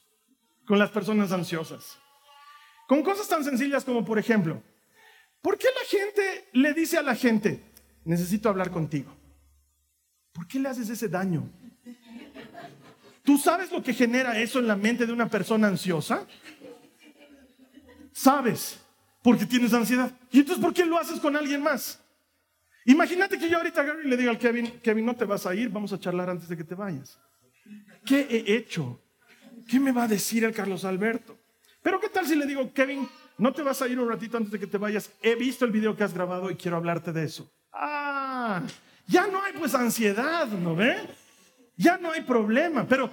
con 0.67 0.77
las 0.77 0.91
personas 0.91 1.31
ansiosas. 1.31 1.97
Con 2.87 3.01
cosas 3.01 3.27
tan 3.27 3.43
sencillas 3.43 3.83
como, 3.83 4.05
por 4.05 4.19
ejemplo, 4.19 4.61
¿Por 5.41 5.57
qué 5.57 5.67
la 5.73 5.87
gente 5.87 6.49
le 6.53 6.73
dice 6.73 6.97
a 6.97 7.01
la 7.01 7.15
gente, 7.15 7.61
necesito 8.03 8.49
hablar 8.49 8.71
contigo? 8.71 9.15
¿Por 10.33 10.47
qué 10.47 10.59
le 10.59 10.69
haces 10.69 10.89
ese 10.89 11.07
daño? 11.07 11.49
¿Tú 13.23 13.37
sabes 13.37 13.71
lo 13.71 13.83
que 13.83 13.93
genera 13.93 14.39
eso 14.39 14.59
en 14.59 14.67
la 14.67 14.75
mente 14.75 15.05
de 15.05 15.13
una 15.13 15.29
persona 15.29 15.67
ansiosa? 15.67 16.25
Sabes, 18.11 18.79
porque 19.21 19.45
tienes 19.45 19.73
ansiedad. 19.73 20.11
¿Y 20.31 20.39
entonces 20.39 20.63
por 20.63 20.73
qué 20.73 20.85
lo 20.85 20.97
haces 20.97 21.19
con 21.19 21.35
alguien 21.35 21.61
más? 21.61 22.01
Imagínate 22.85 23.37
que 23.37 23.49
yo 23.49 23.57
ahorita 23.57 23.83
le 23.83 24.17
digo 24.17 24.31
al 24.31 24.39
Kevin, 24.39 24.79
Kevin, 24.81 25.05
no 25.05 25.15
te 25.15 25.25
vas 25.25 25.45
a 25.45 25.53
ir, 25.53 25.69
vamos 25.69 25.93
a 25.93 25.99
charlar 25.99 26.29
antes 26.29 26.49
de 26.49 26.57
que 26.57 26.63
te 26.63 26.75
vayas. 26.75 27.19
¿Qué 28.05 28.21
he 28.21 28.55
hecho? 28.55 29.01
¿Qué 29.67 29.79
me 29.79 29.91
va 29.91 30.03
a 30.03 30.07
decir 30.07 30.43
el 30.43 30.53
Carlos 30.53 30.83
Alberto? 30.83 31.37
Pero 31.83 31.99
¿qué 31.99 32.09
tal 32.09 32.25
si 32.25 32.35
le 32.35 32.45
digo, 32.45 32.73
Kevin, 32.73 33.07
no 33.39 33.53
te 33.53 33.63
vas 33.63 33.81
a 33.81 33.87
ir 33.87 33.99
un 33.99 34.09
ratito 34.09 34.37
antes 34.37 34.51
de 34.51 34.59
que 34.59 34.67
te 34.67 34.77
vayas. 34.77 35.11
He 35.21 35.35
visto 35.35 35.65
el 35.65 35.71
video 35.71 35.95
que 35.95 36.03
has 36.03 36.13
grabado 36.13 36.51
y 36.51 36.55
quiero 36.55 36.77
hablarte 36.77 37.11
de 37.11 37.23
eso. 37.23 37.51
Ah, 37.71 38.61
ya 39.07 39.27
no 39.27 39.41
hay 39.43 39.53
pues 39.53 39.73
ansiedad, 39.73 40.47
¿no 40.47 40.75
ve? 40.75 40.97
Ya 41.77 41.97
no 41.97 42.11
hay 42.11 42.21
problema, 42.21 42.85
pero 42.85 43.09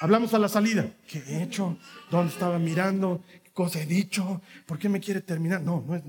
hablamos 0.00 0.34
a 0.34 0.38
la 0.38 0.48
salida. 0.48 0.86
¿Qué 1.06 1.18
he 1.20 1.42
hecho? 1.44 1.78
¿Dónde 2.10 2.32
estaba 2.32 2.58
mirando? 2.58 3.22
¿Qué 3.44 3.52
cosa 3.52 3.80
he 3.80 3.86
dicho? 3.86 4.42
¿Por 4.66 4.78
qué 4.78 4.88
me 4.88 5.00
quiere 5.00 5.20
terminar? 5.20 5.62
No, 5.62 5.84
no 5.86 5.94
es... 5.94 6.02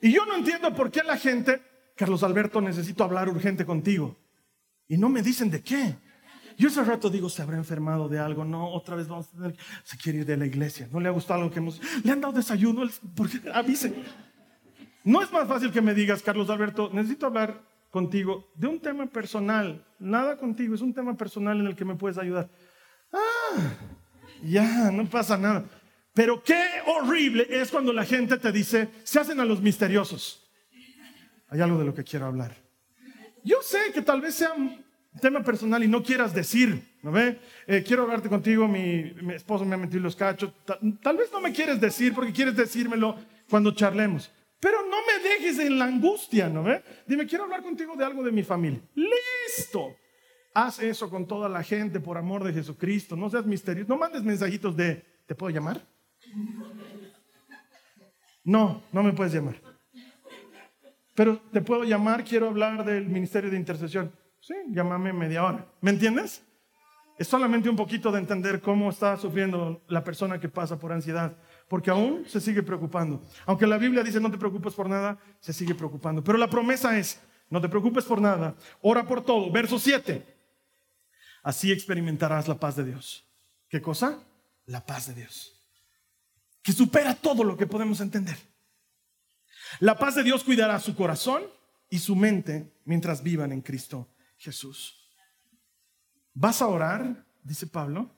Y 0.00 0.12
yo 0.12 0.26
no 0.26 0.36
entiendo 0.36 0.74
por 0.74 0.90
qué 0.90 1.02
la 1.02 1.16
gente, 1.16 1.62
Carlos 1.96 2.22
Alberto, 2.22 2.60
necesito 2.60 3.02
hablar 3.02 3.28
urgente 3.28 3.64
contigo. 3.64 4.16
Y 4.86 4.96
no 4.96 5.08
me 5.08 5.22
dicen 5.22 5.50
de 5.50 5.62
qué. 5.62 5.96
Yo 6.58 6.66
ese 6.66 6.82
rato 6.82 7.08
digo, 7.08 7.30
se 7.30 7.40
habrá 7.40 7.56
enfermado 7.56 8.08
de 8.08 8.18
algo. 8.18 8.44
No, 8.44 8.68
otra 8.72 8.96
vez 8.96 9.06
vamos 9.06 9.28
a 9.28 9.36
tener, 9.36 9.56
se 9.84 9.96
quiere 9.96 10.18
ir 10.18 10.26
de 10.26 10.36
la 10.36 10.44
iglesia. 10.44 10.88
No 10.92 10.98
le 10.98 11.08
ha 11.08 11.12
gustado 11.12 11.40
lo 11.40 11.50
que 11.52 11.60
hemos, 11.60 11.80
le 12.02 12.10
han 12.10 12.20
dado 12.20 12.34
desayuno, 12.34 12.82
porque 13.14 13.40
avise. 13.54 13.94
No 15.04 15.22
es 15.22 15.30
más 15.30 15.46
fácil 15.46 15.70
que 15.70 15.80
me 15.80 15.94
digas, 15.94 16.20
Carlos 16.20 16.50
Alberto, 16.50 16.90
necesito 16.92 17.26
hablar 17.26 17.62
contigo 17.90 18.50
de 18.56 18.66
un 18.66 18.80
tema 18.80 19.06
personal. 19.06 19.86
Nada 20.00 20.36
contigo, 20.36 20.74
es 20.74 20.80
un 20.80 20.92
tema 20.92 21.16
personal 21.16 21.60
en 21.60 21.66
el 21.68 21.76
que 21.76 21.84
me 21.84 21.94
puedes 21.94 22.18
ayudar. 22.18 22.50
Ah, 23.12 23.72
ya, 24.42 24.90
no 24.90 25.08
pasa 25.08 25.38
nada. 25.38 25.64
Pero 26.12 26.42
qué 26.42 26.60
horrible 26.86 27.46
es 27.48 27.70
cuando 27.70 27.92
la 27.92 28.04
gente 28.04 28.36
te 28.36 28.50
dice, 28.50 28.90
se 29.04 29.20
hacen 29.20 29.38
a 29.38 29.44
los 29.44 29.62
misteriosos. 29.62 30.50
Hay 31.50 31.60
algo 31.60 31.78
de 31.78 31.84
lo 31.84 31.94
que 31.94 32.02
quiero 32.02 32.26
hablar. 32.26 32.56
Yo 33.44 33.62
sé 33.62 33.92
que 33.94 34.02
tal 34.02 34.20
vez 34.20 34.34
sean 34.34 34.84
tema 35.20 35.42
personal 35.42 35.82
y 35.82 35.88
no 35.88 36.02
quieras 36.02 36.34
decir, 36.34 36.82
¿no 37.02 37.12
ve? 37.12 37.38
Eh, 37.66 37.84
quiero 37.86 38.02
hablarte 38.02 38.28
contigo, 38.28 38.66
mi, 38.66 39.14
esposo 39.34 39.64
me 39.64 39.74
ha 39.74 39.78
metido 39.78 40.02
los 40.02 40.16
cachos. 40.16 40.52
Tal, 40.64 41.16
vez 41.16 41.30
no 41.32 41.40
me 41.40 41.52
quieres 41.52 41.80
decir 41.80 42.14
porque 42.14 42.32
quieres 42.32 42.56
decírmelo 42.56 43.16
cuando 43.48 43.72
charlemos. 43.72 44.30
Pero 44.60 44.78
no 44.82 44.96
me 45.06 45.28
dejes 45.28 45.58
en 45.60 45.78
la 45.78 45.84
angustia, 45.84 46.48
¿no 46.48 46.64
ve? 46.64 46.82
Dime, 47.06 47.26
quiero 47.26 47.44
hablar 47.44 47.62
contigo 47.62 47.94
de 47.96 48.04
algo 48.04 48.22
de 48.22 48.32
mi 48.32 48.42
familia. 48.42 48.80
Listo. 48.94 49.96
Haz 50.54 50.80
eso 50.80 51.08
con 51.08 51.26
toda 51.26 51.48
la 51.48 51.62
gente 51.62 52.00
por 52.00 52.18
amor 52.18 52.42
de 52.42 52.52
Jesucristo. 52.52 53.14
No 53.14 53.30
seas 53.30 53.46
misterioso. 53.46 53.88
No 53.88 53.98
mandes 53.98 54.24
mensajitos 54.24 54.76
de, 54.76 55.04
¿te 55.26 55.34
puedo 55.34 55.54
llamar? 55.54 55.80
No, 58.42 58.82
no 58.92 59.02
me 59.02 59.12
puedes 59.12 59.32
llamar. 59.32 59.60
Pero 61.14 61.40
te 61.52 61.60
puedo 61.60 61.84
llamar, 61.84 62.24
quiero 62.24 62.48
hablar 62.48 62.84
del 62.84 63.06
ministerio 63.06 63.50
de 63.50 63.56
intercesión. 63.56 64.12
Sí, 64.48 64.54
llámame 64.70 65.12
media 65.12 65.44
hora. 65.44 65.66
¿Me 65.82 65.90
entiendes? 65.90 66.42
es 67.18 67.26
solamente 67.26 67.68
un 67.68 67.76
poquito 67.76 68.12
de 68.12 68.20
entender 68.20 68.62
cómo 68.62 68.88
está 68.88 69.16
sufriendo 69.16 69.82
la 69.88 70.04
persona 70.04 70.38
que 70.38 70.48
pasa 70.48 70.78
por 70.78 70.90
ansiedad, 70.90 71.36
porque 71.68 71.90
aún 71.90 72.24
se 72.26 72.40
sigue 72.40 72.62
preocupando. 72.62 73.20
Aunque 73.44 73.66
la 73.66 73.76
Biblia 73.76 74.04
dice 74.04 74.20
no 74.20 74.30
te 74.30 74.38
preocupes 74.38 74.72
por 74.72 74.88
nada, 74.88 75.18
se 75.38 75.52
sigue 75.52 75.74
preocupando. 75.74 76.22
Pero 76.22 76.38
la 76.38 76.48
promesa 76.48 76.96
es, 76.96 77.20
no 77.50 77.60
te 77.60 77.68
preocupes 77.68 78.04
por 78.04 78.22
nada, 78.22 78.54
ora 78.80 79.04
por 79.04 79.22
todo. 79.22 79.50
Verso 79.50 79.78
7. 79.78 80.24
Así 81.42 81.70
experimentarás 81.72 82.46
la 82.46 82.58
paz 82.58 82.76
de 82.76 82.84
Dios. 82.84 83.28
¿Qué 83.68 83.82
cosa? 83.82 84.20
La 84.64 84.86
paz 84.86 85.08
de 85.08 85.14
Dios. 85.14 85.60
Que 86.62 86.72
supera 86.72 87.14
todo 87.14 87.42
lo 87.42 87.56
que 87.56 87.66
podemos 87.66 88.00
entender. 88.00 88.38
La 89.80 89.98
paz 89.98 90.14
de 90.14 90.22
Dios 90.22 90.44
cuidará 90.44 90.78
su 90.78 90.94
corazón 90.94 91.42
y 91.90 91.98
su 91.98 92.14
mente 92.14 92.72
mientras 92.84 93.22
vivan 93.22 93.50
en 93.50 93.60
Cristo 93.60 94.08
Jesús. 94.38 94.94
Vas 96.32 96.62
a 96.62 96.68
orar, 96.68 97.26
dice 97.42 97.66
Pablo, 97.66 98.14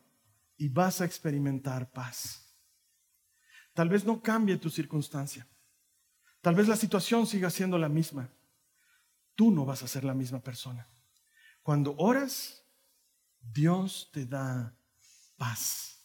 y 0.57 0.69
vas 0.69 1.01
a 1.01 1.07
experimentar 1.07 1.91
paz. 1.91 2.55
Tal 3.75 3.89
vez 3.89 4.05
no 4.05 4.23
cambie 4.23 4.59
tu 4.59 4.69
circunstancia. 4.69 5.49
Tal 6.43 6.55
vez 6.55 6.69
la 6.69 6.77
situación 6.77 7.27
siga 7.27 7.51
siendo 7.51 7.79
la 7.79 7.89
misma. 7.89 8.31
Tú 9.35 9.51
no 9.51 9.65
vas 9.65 9.83
a 9.83 9.89
ser 9.89 10.05
la 10.05 10.15
misma 10.15 10.43
persona. 10.43 10.87
Cuando 11.63 11.97
oras, 11.97 12.63
Dios 13.41 14.11
te 14.13 14.27
da 14.27 14.77
paz. 15.37 16.05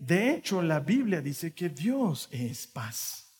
De 0.00 0.34
hecho, 0.34 0.62
la 0.62 0.80
Biblia 0.80 1.20
dice 1.20 1.54
que 1.54 1.68
Dios 1.68 2.28
es 2.30 2.66
paz. 2.66 3.32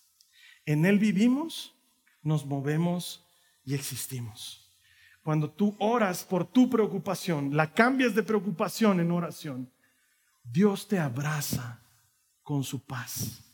En 0.65 0.87
Él 0.87 0.99
vivimos, 0.99 1.75
nos 2.23 2.47
movemos 2.47 3.27
y 3.65 3.75
existimos. 3.75 4.68
Cuando 5.29 5.51
tú 5.51 5.77
oras 5.79 6.25
por 6.25 6.47
tu 6.47 6.71
preocupación, 6.71 7.55
la 7.55 7.71
cambias 7.71 8.15
de 8.15 8.23
preocupación 8.23 8.99
en 8.99 9.11
oración, 9.11 9.71
Dios 10.43 10.89
te 10.89 10.99
abraza 10.99 11.83
con 12.43 12.65
su 12.65 12.83
paz 12.83 13.45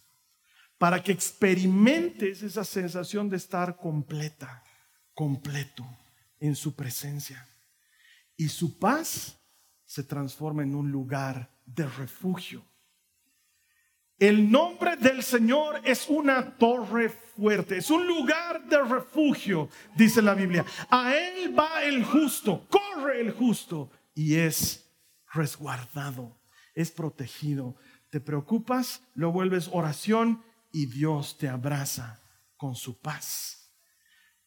para 0.79 1.03
que 1.03 1.11
experimentes 1.11 2.45
esa 2.45 2.63
sensación 2.63 3.29
de 3.29 3.39
estar 3.39 3.77
completa, 3.77 4.63
completo 5.15 5.85
en 6.39 6.55
su 6.55 6.77
presencia. 6.77 7.45
Y 8.37 8.51
su 8.51 8.79
paz 8.79 9.37
se 9.85 10.05
transforma 10.05 10.63
en 10.63 10.77
un 10.77 10.93
lugar 10.93 11.59
de 11.67 11.89
refugio 11.89 12.65
el 14.19 14.51
nombre 14.51 14.97
del 14.97 15.23
Señor 15.23 15.81
es 15.85 16.09
una 16.09 16.57
torre 16.57 17.09
fuerte, 17.09 17.79
es 17.79 17.91
un 17.91 18.07
lugar 18.07 18.65
de 18.69 18.83
refugio, 18.83 19.69
dice 19.97 20.23
la 20.23 20.35
Biblia. 20.35 20.65
A 20.91 21.15
Él 21.15 21.59
va 21.59 21.83
el 21.83 22.05
justo, 22.05 22.67
corre 22.69 23.21
el 23.21 23.33
justo 23.33 23.91
y 24.15 24.37
es 24.37 24.89
resguardado, 25.33 26.39
es 26.75 26.91
protegido. 26.91 27.77
Te 28.11 28.21
preocupas, 28.21 29.03
lo 29.15 29.33
vuelves 29.33 29.69
oración 29.73 30.43
y 30.73 30.87
Dios 30.87 31.37
te 31.37 31.49
abraza 31.49 32.21
con 32.57 32.77
su 32.77 33.01
paz. 33.01 33.73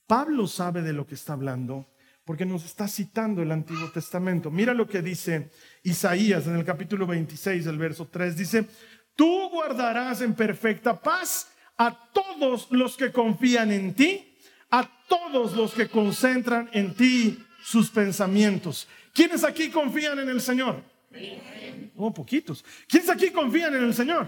Pablo 0.07 0.47
sabe 0.47 0.81
de 0.81 0.93
lo 0.93 1.05
que 1.05 1.15
está 1.15 1.33
hablando 1.33 1.87
porque 2.27 2.45
nos 2.45 2.65
está 2.65 2.89
citando 2.89 3.41
el 3.41 3.53
Antiguo 3.53 3.89
Testamento. 3.89 4.51
Mira 4.51 4.73
lo 4.73 4.85
que 4.85 5.01
dice 5.01 5.49
Isaías 5.83 6.45
en 6.45 6.57
el 6.57 6.65
capítulo 6.65 7.07
26, 7.07 7.65
el 7.67 7.77
verso 7.77 8.09
3. 8.11 8.35
Dice, 8.35 8.67
Tú 9.17 9.49
guardarás 9.49 10.21
en 10.21 10.35
perfecta 10.35 11.01
paz 11.01 11.49
a 11.75 11.91
todos 12.13 12.67
los 12.69 12.95
que 12.95 13.11
confían 13.11 13.71
en 13.71 13.95
ti, 13.95 14.37
a 14.69 14.87
todos 15.09 15.53
los 15.53 15.73
que 15.73 15.87
concentran 15.87 16.69
en 16.71 16.93
ti 16.93 17.43
sus 17.63 17.89
pensamientos. 17.89 18.87
¿Quiénes 19.13 19.43
aquí 19.43 19.71
confían 19.71 20.19
en 20.19 20.29
el 20.29 20.39
Señor? 20.39 20.83
Oh, 21.95 22.13
poquitos. 22.13 22.63
¿Quiénes 22.87 23.09
aquí 23.09 23.31
confían 23.31 23.73
en 23.73 23.85
el 23.85 23.93
Señor? 23.95 24.27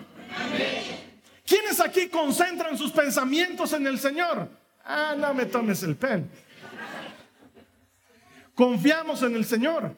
¿Quiénes 1.45 1.80
aquí 1.80 2.08
concentran 2.08 2.75
sus 2.75 2.91
pensamientos 2.91 3.71
en 3.73 3.86
el 3.86 3.99
Señor? 3.99 4.49
Ah, 4.84 5.13
no 5.15 5.36
me 5.36 5.45
tomes 5.45 5.84
el 5.84 5.97
pen. 5.97 6.28
Confiamos 8.56 9.21
en 9.21 9.36
el 9.36 9.45
Señor 9.45 9.95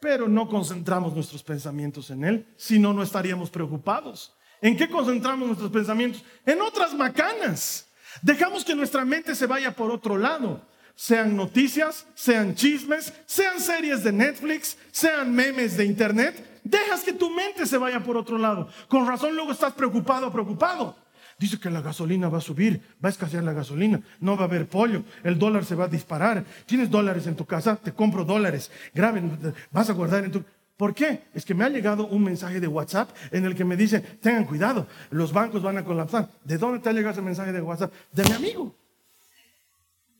pero 0.00 0.28
no 0.28 0.48
concentramos 0.48 1.14
nuestros 1.14 1.42
pensamientos 1.42 2.10
en 2.10 2.24
Él, 2.24 2.46
si 2.56 2.78
no, 2.78 2.92
no 2.92 3.02
estaríamos 3.02 3.50
preocupados. 3.50 4.34
¿En 4.60 4.76
qué 4.76 4.88
concentramos 4.88 5.46
nuestros 5.46 5.70
pensamientos? 5.70 6.24
En 6.44 6.60
otras 6.60 6.94
macanas. 6.94 7.86
Dejamos 8.22 8.64
que 8.64 8.74
nuestra 8.74 9.04
mente 9.04 9.34
se 9.34 9.46
vaya 9.46 9.74
por 9.74 9.90
otro 9.90 10.16
lado. 10.16 10.66
Sean 10.94 11.36
noticias, 11.36 12.06
sean 12.14 12.56
chismes, 12.56 13.12
sean 13.24 13.60
series 13.60 14.02
de 14.02 14.10
Netflix, 14.10 14.76
sean 14.90 15.32
memes 15.32 15.76
de 15.76 15.84
Internet. 15.84 16.60
Dejas 16.64 17.04
que 17.04 17.12
tu 17.12 17.30
mente 17.30 17.66
se 17.66 17.78
vaya 17.78 18.02
por 18.02 18.16
otro 18.16 18.36
lado. 18.36 18.68
Con 18.88 19.06
razón 19.06 19.36
luego 19.36 19.52
estás 19.52 19.72
preocupado, 19.72 20.32
preocupado. 20.32 20.96
Dice 21.38 21.60
que 21.60 21.70
la 21.70 21.80
gasolina 21.80 22.28
va 22.28 22.38
a 22.38 22.40
subir, 22.40 22.80
va 23.02 23.08
a 23.08 23.10
escasear 23.10 23.44
la 23.44 23.52
gasolina, 23.52 24.00
no 24.18 24.36
va 24.36 24.42
a 24.42 24.44
haber 24.46 24.66
pollo, 24.66 25.04
el 25.22 25.38
dólar 25.38 25.64
se 25.64 25.76
va 25.76 25.84
a 25.84 25.88
disparar. 25.88 26.44
Tienes 26.66 26.90
dólares 26.90 27.28
en 27.28 27.36
tu 27.36 27.46
casa, 27.46 27.76
te 27.76 27.92
compro 27.92 28.24
dólares. 28.24 28.72
Grave, 28.92 29.22
vas 29.70 29.88
a 29.88 29.92
guardar 29.92 30.24
en 30.24 30.32
tu... 30.32 30.44
¿Por 30.76 30.94
qué? 30.94 31.24
Es 31.34 31.44
que 31.44 31.54
me 31.54 31.64
ha 31.64 31.68
llegado 31.68 32.06
un 32.06 32.24
mensaje 32.24 32.58
de 32.58 32.66
WhatsApp 32.66 33.10
en 33.30 33.44
el 33.44 33.54
que 33.54 33.64
me 33.64 33.76
dice, 33.76 34.00
tengan 34.00 34.44
cuidado, 34.44 34.86
los 35.10 35.32
bancos 35.32 35.62
van 35.62 35.78
a 35.78 35.84
colapsar. 35.84 36.28
¿De 36.44 36.58
dónde 36.58 36.80
te 36.80 36.88
ha 36.88 36.92
llegado 36.92 37.12
ese 37.12 37.22
mensaje 37.22 37.52
de 37.52 37.60
WhatsApp? 37.60 37.92
De 38.12 38.24
mi 38.24 38.32
amigo. 38.32 38.74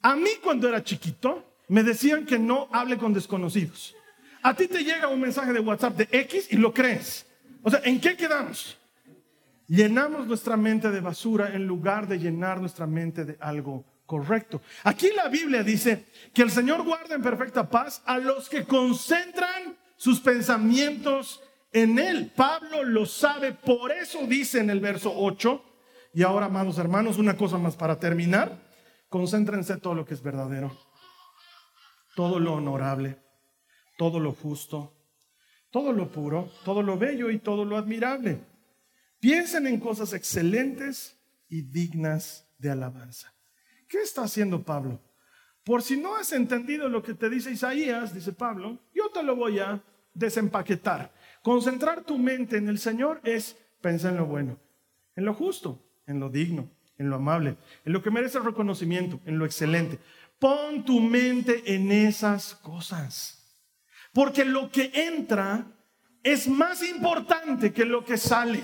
A 0.03 0.15
mí 0.15 0.31
cuando 0.43 0.69
era 0.69 0.83
chiquito 0.83 1.45
me 1.69 1.83
decían 1.83 2.27
que 2.27 2.39
no 2.39 2.69
hable 2.73 2.97
con 2.97 3.13
desconocidos. 3.13 3.95
A 4.43 4.55
ti 4.55 4.69
te 4.69 4.85
llega 4.85 5.09
un 5.09 5.21
mensaje 5.21 5.53
de 5.53 5.61
WhatsApp 5.61 5.97
de 5.97 6.09
X 6.13 6.49
y 6.51 6.57
lo 6.57 6.73
crees. 6.73 7.27
O 7.63 7.71
sea, 7.71 7.81
¿en 7.85 8.01
qué 8.01 8.17
quedamos? 8.17 8.79
Llenamos 9.69 10.27
nuestra 10.27 10.57
mente 10.57 10.91
de 10.91 11.01
basura 11.01 11.55
en 11.55 11.67
lugar 11.67 12.09
de 12.09 12.19
llenar 12.19 12.61
nuestra 12.61 12.87
mente 12.87 13.25
de 13.25 13.37
algo 13.41 13.85
correcto. 14.07 14.63
Aquí 14.85 15.11
la 15.15 15.29
Biblia 15.29 15.63
dice 15.63 16.07
que 16.35 16.43
el 16.43 16.51
Señor 16.51 16.83
guarda 16.83 17.15
en 17.15 17.23
perfecta 17.23 17.69
paz 17.69 18.03
a 18.07 18.19
los 18.19 18.49
que 18.49 18.65
concentran 18.65 19.77
sus 19.97 20.21
pensamientos 20.21 21.43
en 21.73 21.99
Él. 21.99 22.33
Pablo 22.35 22.83
lo 22.83 23.05
sabe, 23.05 23.53
por 23.53 23.93
eso 23.93 24.27
dice 24.27 24.61
en 24.61 24.71
el 24.71 24.81
verso 24.81 25.13
8, 25.15 25.63
y 26.15 26.23
ahora, 26.23 26.47
amados 26.47 26.79
hermanos, 26.79 27.19
una 27.19 27.37
cosa 27.37 27.59
más 27.59 27.77
para 27.77 28.01
terminar, 28.01 28.59
concéntrense 29.11 29.77
todo 29.77 29.95
lo 29.95 30.07
que 30.07 30.15
es 30.15 30.23
verdadero, 30.23 30.77
todo 32.17 32.41
lo 32.41 32.55
honorable, 32.55 33.19
todo 33.99 34.19
lo 34.19 34.33
justo, 34.33 34.95
todo 35.71 35.93
lo 35.93 36.09
puro, 36.09 36.51
todo 36.65 36.83
lo 36.83 36.97
bello 36.97 37.31
y 37.31 37.39
todo 37.39 37.67
lo 37.67 37.77
admirable. 37.77 38.41
Piensen 39.21 39.67
en 39.67 39.81
cosas 39.81 40.13
excelentes 40.13 41.19
y 41.49 41.63
dignas 41.63 42.47
de 42.59 42.71
alabanza. 42.71 43.33
¿Qué 43.89 44.03
está 44.03 44.23
haciendo 44.23 44.63
Pablo? 44.63 45.01
Por 45.65 45.83
si 45.83 45.97
no 45.97 46.17
has 46.17 46.33
entendido 46.33 46.89
lo 46.89 47.03
que 47.03 47.15
te 47.15 47.29
dice 47.29 47.51
Isaías, 47.51 48.15
dice 48.15 48.33
Pablo, 48.33 48.79
yo 48.95 49.11
te 49.11 49.23
lo 49.23 49.37
voy 49.37 49.59
a 49.59 49.83
desempaquetar. 50.15 51.13
Concentrar 51.43 52.05
tu 52.05 52.19
mente 52.19 52.57
en 52.57 52.69
el 52.69 52.79
Señor 52.79 53.21
es 53.25 53.57
pensar 53.81 54.13
en 54.13 54.19
lo 54.19 54.27
bueno, 54.27 54.59
en 55.15 55.25
lo 55.25 55.35
justo, 55.35 55.83
en 56.07 56.21
lo 56.21 56.31
digno, 56.31 56.71
en 56.97 57.11
lo 57.11 57.17
amable, 57.17 57.57
en 57.85 57.93
lo 57.93 58.03
que 58.03 58.11
merece 58.11 58.39
reconocimiento, 58.39 59.21
en 59.25 59.39
lo 59.39 59.45
excelente. 59.45 59.99
Pon 60.39 60.85
tu 60.85 61.01
mente 61.01 61.75
en 61.75 61.91
esas 61.91 62.55
cosas. 62.57 63.35
Porque 64.13 64.45
lo 64.45 64.71
que 64.71 64.91
entra 64.95 65.67
es 66.23 66.49
más 66.49 66.83
importante 66.83 67.73
que 67.73 67.85
lo 67.85 68.05
que 68.05 68.17
sale. 68.17 68.63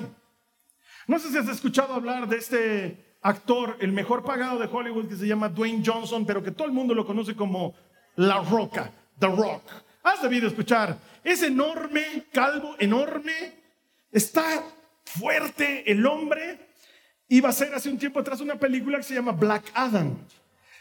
No 1.07 1.19
sé 1.19 1.31
si 1.31 1.39
has 1.39 1.49
escuchado 1.49 1.95
hablar 1.95 2.29
de 2.29 2.37
este 2.37 3.17
actor, 3.21 3.77
el 3.81 3.93
mejor 3.93 4.25
pagado 4.25 4.59
de 4.59 4.69
Hollywood, 4.71 5.09
que 5.09 5.17
se 5.17 5.27
llama 5.27 5.49
Dwayne 5.49 5.83
Johnson, 5.85 6.25
pero 6.25 6.43
que 6.43 6.51
todo 6.51 6.67
el 6.67 6.73
mundo 6.73 6.95
lo 6.95 7.07
conoce 7.07 7.35
como 7.35 7.75
La 8.17 8.43
Roca, 8.43 8.93
The 9.19 9.29
Rock. 9.29 9.63
Has 10.03 10.23
debido 10.23 10.47
escuchar. 10.47 10.99
Es 11.23 11.43
enorme, 11.43 12.27
calvo, 12.33 12.77
enorme. 12.79 13.33
Está 14.13 14.63
fuerte 15.05 15.91
el 15.91 16.05
hombre. 16.07 16.69
Iba 17.29 17.49
a 17.49 17.53
ser 17.53 17.75
hace 17.75 17.89
un 17.89 17.99
tiempo 17.99 18.21
atrás 18.21 18.41
una 18.41 18.57
película 18.57 18.99
que 18.99 19.05
se 19.05 19.15
llama 19.15 19.33
Black 19.33 19.73
Adam. 19.75 20.17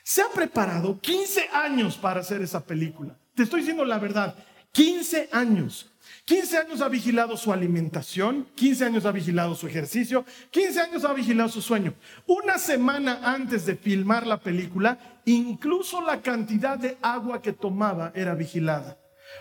Se 0.03 0.21
ha 0.21 0.29
preparado 0.29 0.99
15 0.99 1.49
años 1.53 1.97
para 1.97 2.19
hacer 2.19 2.41
esa 2.41 2.65
película. 2.65 3.17
Te 3.33 3.43
estoy 3.43 3.61
diciendo 3.61 3.85
la 3.85 3.99
verdad. 3.99 4.35
15 4.73 5.29
años. 5.31 5.92
15 6.25 6.57
años 6.57 6.81
ha 6.81 6.87
vigilado 6.87 7.35
su 7.35 7.51
alimentación, 7.51 8.47
15 8.55 8.85
años 8.85 9.05
ha 9.05 9.11
vigilado 9.11 9.55
su 9.55 9.67
ejercicio, 9.67 10.25
15 10.51 10.79
años 10.79 11.03
ha 11.03 11.11
vigilado 11.11 11.49
su 11.49 11.61
sueño. 11.61 11.93
Una 12.27 12.57
semana 12.57 13.19
antes 13.23 13.65
de 13.65 13.75
filmar 13.75 14.25
la 14.25 14.39
película, 14.39 15.21
incluso 15.25 16.01
la 16.01 16.21
cantidad 16.21 16.77
de 16.77 16.97
agua 17.01 17.41
que 17.41 17.51
tomaba 17.51 18.13
era 18.15 18.35
vigilada. 18.35 18.97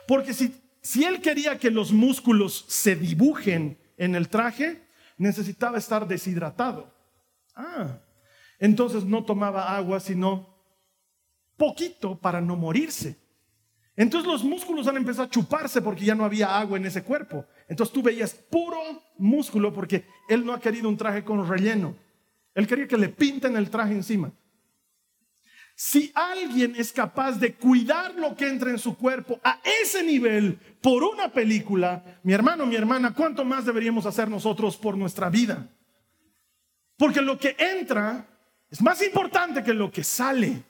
Porque 0.08 0.34
si, 0.34 0.60
si 0.80 1.04
él 1.04 1.20
quería 1.20 1.56
que 1.56 1.70
los 1.70 1.92
músculos 1.92 2.64
se 2.66 2.96
dibujen 2.96 3.78
en 3.96 4.16
el 4.16 4.28
traje, 4.28 4.82
necesitaba 5.18 5.78
estar 5.78 6.08
deshidratado. 6.08 6.92
Ah, 7.54 8.00
entonces 8.58 9.04
no 9.04 9.24
tomaba 9.24 9.76
agua, 9.76 10.00
sino 10.00 10.52
poquito 11.56 12.18
para 12.18 12.40
no 12.40 12.56
morirse. 12.56 13.21
Entonces 13.94 14.30
los 14.30 14.42
músculos 14.42 14.86
han 14.86 14.96
empezado 14.96 15.24
a 15.24 15.30
chuparse 15.30 15.82
porque 15.82 16.04
ya 16.04 16.14
no 16.14 16.24
había 16.24 16.58
agua 16.58 16.78
en 16.78 16.86
ese 16.86 17.02
cuerpo. 17.02 17.44
Entonces 17.68 17.92
tú 17.92 18.02
veías 18.02 18.34
puro 18.34 18.78
músculo 19.18 19.72
porque 19.72 20.06
él 20.28 20.44
no 20.44 20.52
ha 20.52 20.60
querido 20.60 20.88
un 20.88 20.96
traje 20.96 21.22
con 21.22 21.46
relleno. 21.46 21.94
Él 22.54 22.66
quería 22.66 22.88
que 22.88 22.96
le 22.96 23.08
pinten 23.08 23.56
el 23.56 23.70
traje 23.70 23.92
encima. 23.92 24.32
Si 25.74 26.12
alguien 26.14 26.74
es 26.76 26.92
capaz 26.92 27.32
de 27.32 27.54
cuidar 27.54 28.14
lo 28.14 28.36
que 28.36 28.46
entra 28.46 28.70
en 28.70 28.78
su 28.78 28.96
cuerpo 28.96 29.40
a 29.42 29.60
ese 29.82 30.02
nivel 30.02 30.58
por 30.80 31.02
una 31.02 31.32
película, 31.32 32.20
mi 32.22 32.32
hermano, 32.32 32.66
mi 32.66 32.76
hermana, 32.76 33.14
¿cuánto 33.14 33.44
más 33.44 33.64
deberíamos 33.64 34.06
hacer 34.06 34.28
nosotros 34.28 34.76
por 34.76 34.96
nuestra 34.96 35.28
vida? 35.30 35.68
Porque 36.96 37.20
lo 37.20 37.38
que 37.38 37.56
entra 37.58 38.26
es 38.70 38.80
más 38.80 39.02
importante 39.02 39.62
que 39.62 39.74
lo 39.74 39.90
que 39.90 40.04
sale. 40.04 40.62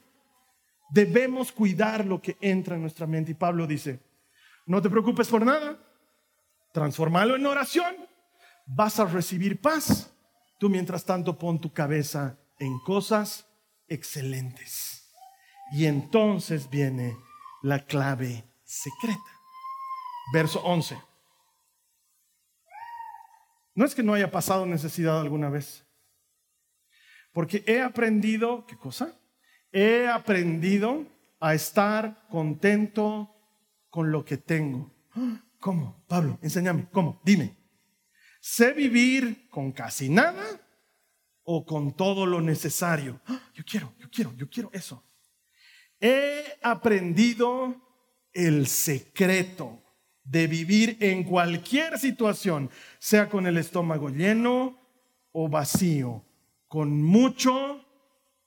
Debemos 0.93 1.53
cuidar 1.53 2.05
lo 2.05 2.21
que 2.21 2.37
entra 2.43 2.75
en 2.75 2.83
nuestra 2.83 3.07
mente. 3.07 3.31
Y 3.31 3.35
Pablo 3.35 3.67
dice, 3.67 4.01
no 4.67 4.83
te 4.83 4.91
preocupes 4.91 5.27
por 5.29 5.43
nada, 5.43 5.79
transformalo 6.71 7.35
en 7.35 7.47
oración, 7.47 7.97
vas 8.67 9.01
a 9.01 9.07
recibir 9.07 9.59
paz. 9.59 10.13
Tú 10.59 10.69
mientras 10.69 11.07
tanto 11.07 11.39
pon 11.39 11.59
tu 11.59 11.73
cabeza 11.73 12.39
en 12.59 12.79
cosas 12.81 13.47
excelentes. 13.89 15.11
Y 15.73 15.87
entonces 15.87 16.69
viene 16.69 17.17
la 17.63 17.87
clave 17.87 18.45
secreta. 18.63 19.19
Verso 20.35 20.61
11. 20.63 20.99
No 23.75 23.87
es 23.87 23.95
que 23.95 24.03
no 24.03 24.13
haya 24.13 24.31
pasado 24.31 24.67
necesidad 24.67 25.19
alguna 25.19 25.49
vez. 25.49 25.87
Porque 27.33 27.65
he 27.67 27.81
aprendido, 27.81 28.67
¿qué 28.67 28.77
cosa? 28.77 29.19
He 29.73 30.07
aprendido 30.07 31.07
a 31.41 31.55
estar 31.55 32.29
contento 32.29 33.35
con 33.89 34.13
lo 34.13 34.25
que 34.25 34.37
tengo. 34.37 34.93
¿Cómo? 35.59 36.05
Pablo, 36.07 36.39
enséñame, 36.43 36.89
¿cómo? 36.93 37.21
Dime. 37.25 37.57
Sé 38.41 38.73
vivir 38.73 39.49
con 39.49 39.73
casi 39.73 40.09
nada 40.09 40.45
o 41.45 41.65
con 41.65 41.97
todo 41.97 42.27
lo 42.27 42.41
necesario. 42.41 43.21
Yo 43.55 43.65
quiero, 43.65 43.95
yo 43.99 44.11
quiero, 44.11 44.35
yo 44.37 44.49
quiero 44.49 44.71
eso. 44.73 45.05
He 46.01 46.59
aprendido 46.63 47.77
el 48.33 48.67
secreto 48.67 49.83
de 50.25 50.47
vivir 50.47 50.97
en 51.01 51.25
cualquier 51.25 51.99
situación, 51.99 52.71
sea 52.99 53.29
con 53.29 53.47
el 53.47 53.57
estómago 53.59 54.09
lleno 54.09 54.79
o 55.33 55.49
vacío, 55.49 56.25
con 56.69 57.03
mucho 57.03 57.85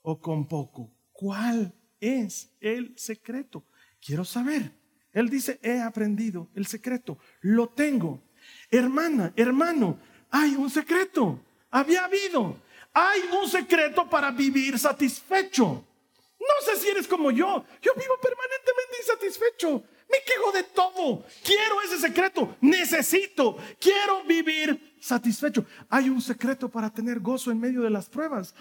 o 0.02 0.20
con 0.20 0.48
poco. 0.48 0.95
¿Cuál 1.16 1.74
es 2.02 2.52
el 2.60 2.94
secreto? 2.98 3.64
Quiero 4.06 4.26
saber. 4.26 4.74
Él 5.14 5.30
dice, 5.30 5.62
he 5.64 5.80
aprendido 5.80 6.50
el 6.56 6.68
secreto, 6.68 7.18
lo 7.40 7.70
tengo. 7.70 8.22
Hermana, 8.70 9.32
hermano, 9.38 9.98
hay 10.30 10.56
un 10.56 10.70
secreto. 10.70 11.40
Había 11.72 12.04
habido. 12.04 12.58
Hay 12.92 13.22
un 13.42 13.50
secreto 13.50 14.10
para 14.10 14.30
vivir 14.32 14.78
satisfecho. 14.78 15.86
No 16.38 16.66
sé 16.66 16.76
si 16.82 16.90
eres 16.90 17.08
como 17.08 17.32
yo. 17.32 17.64
Yo 17.82 17.94
vivo 17.96 18.16
permanentemente 18.22 18.98
insatisfecho. 19.00 19.84
Me 20.54 20.62
de 20.62 20.64
todo. 20.64 21.26
Quiero 21.44 21.82
ese 21.84 22.00
secreto. 22.00 22.56
Necesito. 22.62 23.58
Quiero 23.80 24.24
vivir 24.24 24.96
satisfecho. 25.00 25.66
Hay 25.90 26.10
un 26.10 26.22
secreto 26.22 26.70
para 26.70 26.90
tener 26.90 27.20
gozo 27.20 27.52
en 27.52 27.60
medio 27.60 27.82
de 27.82 27.90
las 27.90 28.08
pruebas. 28.08 28.54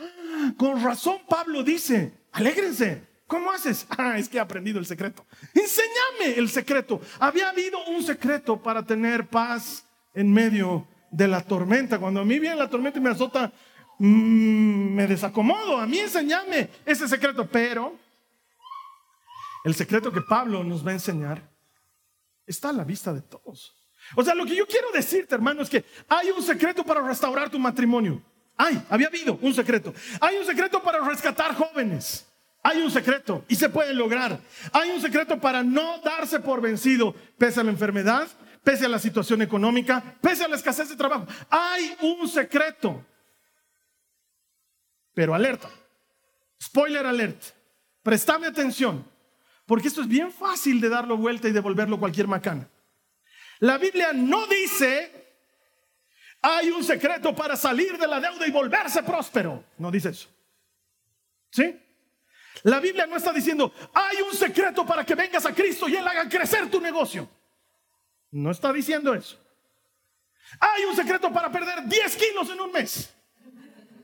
Con 0.56 0.82
razón 0.82 1.18
Pablo 1.28 1.62
dice, 1.62 2.12
alégrense. 2.32 3.02
¿Cómo 3.26 3.50
haces? 3.50 3.86
Ah, 3.96 4.18
es 4.18 4.28
que 4.28 4.36
he 4.36 4.40
aprendido 4.40 4.78
el 4.78 4.86
secreto. 4.86 5.24
Enséñame 5.54 6.38
el 6.38 6.48
secreto. 6.48 7.00
Había 7.18 7.48
habido 7.48 7.78
un 7.86 8.02
secreto 8.02 8.60
para 8.62 8.82
tener 8.82 9.26
paz 9.26 9.84
en 10.12 10.32
medio 10.32 10.86
de 11.10 11.28
la 11.28 11.40
tormenta. 11.40 11.98
Cuando 11.98 12.20
a 12.20 12.24
mí 12.24 12.38
viene 12.38 12.56
la 12.56 12.68
tormenta 12.68 12.98
y 12.98 13.02
me 13.02 13.10
azota 13.10 13.52
Mm, 13.98 14.94
me 14.94 15.06
desacomodo, 15.06 15.78
a 15.78 15.86
mí 15.86 15.98
enseñame 15.98 16.68
ese 16.84 17.06
secreto, 17.06 17.46
pero 17.46 17.94
el 19.64 19.74
secreto 19.74 20.12
que 20.12 20.20
Pablo 20.20 20.62
nos 20.62 20.86
va 20.86 20.90
a 20.90 20.94
enseñar 20.94 21.50
está 22.46 22.68
a 22.68 22.72
la 22.72 22.84
vista 22.84 23.12
de 23.12 23.22
todos. 23.22 23.74
O 24.14 24.22
sea, 24.22 24.34
lo 24.34 24.44
que 24.44 24.54
yo 24.54 24.66
quiero 24.66 24.92
decirte, 24.92 25.34
hermano, 25.34 25.62
es 25.62 25.70
que 25.70 25.84
hay 26.08 26.30
un 26.30 26.42
secreto 26.42 26.84
para 26.84 27.00
restaurar 27.00 27.48
tu 27.48 27.58
matrimonio. 27.58 28.22
Hay, 28.56 28.80
había 28.90 29.08
habido 29.08 29.38
un 29.40 29.54
secreto. 29.54 29.94
Hay 30.20 30.36
un 30.36 30.44
secreto 30.44 30.82
para 30.82 31.00
rescatar 31.00 31.54
jóvenes. 31.54 32.26
Hay 32.62 32.80
un 32.80 32.90
secreto 32.90 33.44
y 33.48 33.56
se 33.56 33.68
puede 33.70 33.94
lograr. 33.94 34.38
Hay 34.72 34.90
un 34.90 35.00
secreto 35.00 35.40
para 35.40 35.62
no 35.62 35.98
darse 36.00 36.40
por 36.40 36.60
vencido 36.60 37.14
pese 37.38 37.60
a 37.60 37.64
la 37.64 37.70
enfermedad, 37.70 38.28
pese 38.62 38.86
a 38.86 38.88
la 38.88 38.98
situación 38.98 39.42
económica, 39.42 40.02
pese 40.20 40.44
a 40.44 40.48
la 40.48 40.56
escasez 40.56 40.88
de 40.90 40.96
trabajo. 40.96 41.26
Hay 41.50 41.96
un 42.00 42.28
secreto. 42.28 43.04
Pero 45.14 45.34
alerta, 45.34 45.70
spoiler 46.60 47.06
alert, 47.06 47.40
prestame 48.02 48.48
atención, 48.48 49.06
porque 49.66 49.88
esto 49.88 50.02
es 50.02 50.08
bien 50.08 50.30
fácil 50.30 50.80
de 50.80 50.88
darlo 50.88 51.16
vuelta 51.16 51.48
y 51.48 51.52
devolverlo 51.52 51.98
cualquier 51.98 52.26
macana. 52.28 52.68
La 53.60 53.78
Biblia 53.78 54.12
no 54.12 54.46
dice 54.46 55.24
hay 56.42 56.70
un 56.70 56.84
secreto 56.84 57.34
para 57.34 57.56
salir 57.56 57.96
de 57.96 58.06
la 58.06 58.20
deuda 58.20 58.46
y 58.46 58.50
volverse 58.50 59.02
próspero. 59.02 59.64
No 59.78 59.90
dice 59.90 60.10
eso. 60.10 60.28
¿Sí? 61.50 61.80
La 62.64 62.80
Biblia 62.80 63.06
no 63.06 63.16
está 63.16 63.32
diciendo 63.32 63.72
hay 63.94 64.18
un 64.20 64.34
secreto 64.34 64.84
para 64.84 65.04
que 65.04 65.14
vengas 65.14 65.46
a 65.46 65.54
Cristo 65.54 65.88
y 65.88 65.96
Él 65.96 66.06
haga 66.06 66.28
crecer 66.28 66.70
tu 66.70 66.80
negocio. 66.80 67.28
No 68.30 68.50
está 68.50 68.72
diciendo 68.72 69.14
eso. 69.14 69.40
Hay 70.60 70.84
un 70.84 70.94
secreto 70.94 71.32
para 71.32 71.50
perder 71.50 71.84
10 71.84 72.16
kilos 72.16 72.50
en 72.50 72.60
un 72.60 72.72
mes. 72.72 73.14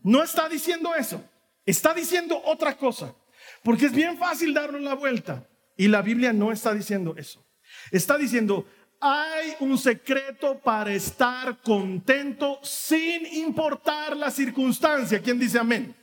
No 0.02 0.22
está 0.22 0.48
diciendo 0.48 0.94
eso. 0.94 1.22
Está 1.66 1.92
diciendo 1.92 2.40
otra 2.44 2.76
cosa. 2.76 3.14
Porque 3.62 3.86
es 3.86 3.92
bien 3.92 4.18
fácil 4.18 4.54
darle 4.54 4.80
la 4.80 4.94
vuelta. 4.94 5.46
Y 5.76 5.88
la 5.88 6.02
Biblia 6.02 6.32
no 6.32 6.52
está 6.52 6.74
diciendo 6.74 7.14
eso. 7.16 7.44
Está 7.90 8.18
diciendo, 8.18 8.66
hay 9.00 9.54
un 9.60 9.78
secreto 9.78 10.58
para 10.58 10.92
estar 10.92 11.58
contento 11.62 12.60
sin 12.62 13.26
importar 13.26 14.16
la 14.16 14.30
circunstancia. 14.30 15.20
¿Quién 15.20 15.38
dice 15.38 15.58
amén? 15.58 15.94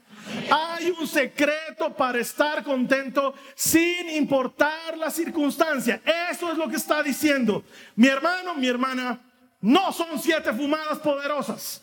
Hay 0.51 0.91
un 0.91 1.07
secreto 1.07 1.95
para 1.95 2.19
estar 2.19 2.63
contento 2.63 3.33
sin 3.55 4.09
importar 4.09 4.97
la 4.97 5.09
circunstancia. 5.09 6.01
Eso 6.31 6.51
es 6.51 6.57
lo 6.57 6.67
que 6.67 6.75
está 6.75 7.01
diciendo. 7.03 7.63
Mi 7.95 8.07
hermano, 8.07 8.55
mi 8.55 8.67
hermana, 8.67 9.21
no 9.61 9.91
son 9.93 10.19
siete 10.19 10.51
fumadas 10.53 10.99
poderosas 10.99 11.81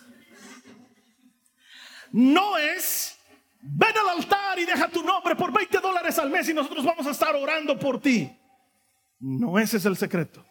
no 2.14 2.56
es, 2.56 3.13
ven 3.66 3.96
al 3.96 4.18
altar 4.18 4.58
y 4.58 4.66
deja 4.66 4.88
tu 4.88 5.02
nombre 5.02 5.34
por 5.34 5.52
20 5.52 5.78
dólares 5.78 6.18
al 6.18 6.30
mes 6.30 6.48
y 6.48 6.54
nosotros 6.54 6.84
vamos 6.84 7.06
a 7.06 7.10
estar 7.10 7.34
orando 7.34 7.78
por 7.78 8.00
ti. 8.00 8.30
No 9.20 9.58
ese 9.58 9.78
es 9.78 9.86
el 9.86 9.96
secreto. 9.96 10.44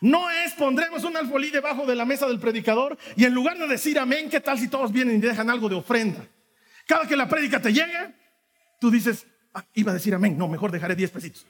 No 0.00 0.30
es 0.30 0.52
pondremos 0.52 1.02
un 1.02 1.16
alfolí 1.16 1.50
debajo 1.50 1.84
de 1.84 1.96
la 1.96 2.04
mesa 2.04 2.28
del 2.28 2.38
predicador 2.38 2.96
y 3.16 3.24
en 3.24 3.34
lugar 3.34 3.58
de 3.58 3.66
decir 3.66 3.98
amén, 3.98 4.30
¿qué 4.30 4.40
tal 4.40 4.58
si 4.58 4.68
todos 4.68 4.92
vienen 4.92 5.16
y 5.16 5.20
dejan 5.20 5.50
algo 5.50 5.68
de 5.68 5.74
ofrenda? 5.74 6.24
Cada 6.86 7.06
que 7.06 7.16
la 7.16 7.28
prédica 7.28 7.60
te 7.60 7.72
llegue, 7.72 8.14
tú 8.80 8.90
dices, 8.90 9.26
ah, 9.54 9.64
iba 9.74 9.90
a 9.90 9.94
decir 9.94 10.14
amén, 10.14 10.38
no, 10.38 10.46
mejor 10.46 10.70
dejaré 10.70 10.94
10 10.94 11.10
pesitos. 11.10 11.46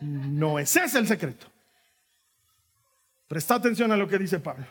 No 0.00 0.58
ese 0.58 0.84
es 0.84 0.94
el 0.94 1.06
secreto. 1.06 1.46
Presta 3.28 3.56
atención 3.56 3.92
a 3.92 3.96
lo 3.96 4.08
que 4.08 4.18
dice 4.18 4.40
Pablo. 4.40 4.66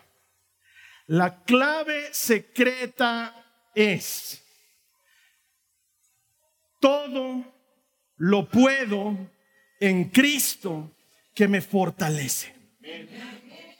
La 1.05 1.43
clave 1.43 2.09
secreta 2.11 3.34
es, 3.75 4.43
todo 6.80 7.43
lo 8.17 8.49
puedo 8.49 9.17
en 9.80 10.09
Cristo 10.09 10.95
que 11.34 11.47
me 11.47 11.61
fortalece. 11.61 12.53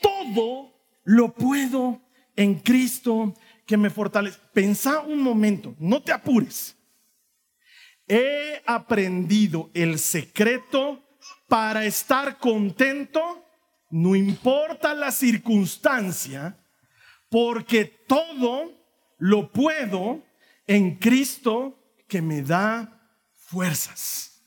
Todo 0.02 0.74
lo 1.04 1.34
puedo 1.34 2.02
en 2.36 2.56
Cristo 2.60 3.34
que 3.66 3.78
me 3.78 3.90
fortalece. 3.90 4.40
Pensa 4.54 5.02
un 5.02 5.22
momento, 5.22 5.76
no 5.80 6.02
te 6.02 6.12
apures. 6.12 6.76
He 8.08 8.62
aprendido 8.66 9.70
el 9.74 10.00
secreto 10.00 11.04
para 11.48 11.86
estar 11.86 12.38
contento, 12.38 13.46
no 13.90 14.16
importa 14.16 14.94
la 14.94 15.12
circunstancia, 15.12 16.58
porque 17.30 17.86
todo 17.86 18.72
lo 19.18 19.52
puedo 19.52 20.24
en 20.66 20.96
Cristo 20.96 21.79
que 22.10 22.22
me 22.22 22.42
da 22.42 23.02
fuerzas. 23.36 24.44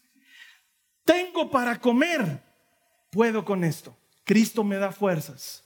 Tengo 1.04 1.50
para 1.50 1.80
comer, 1.80 2.42
puedo 3.10 3.44
con 3.44 3.64
esto. 3.64 3.96
Cristo 4.24 4.62
me 4.62 4.76
da 4.76 4.92
fuerzas. 4.92 5.64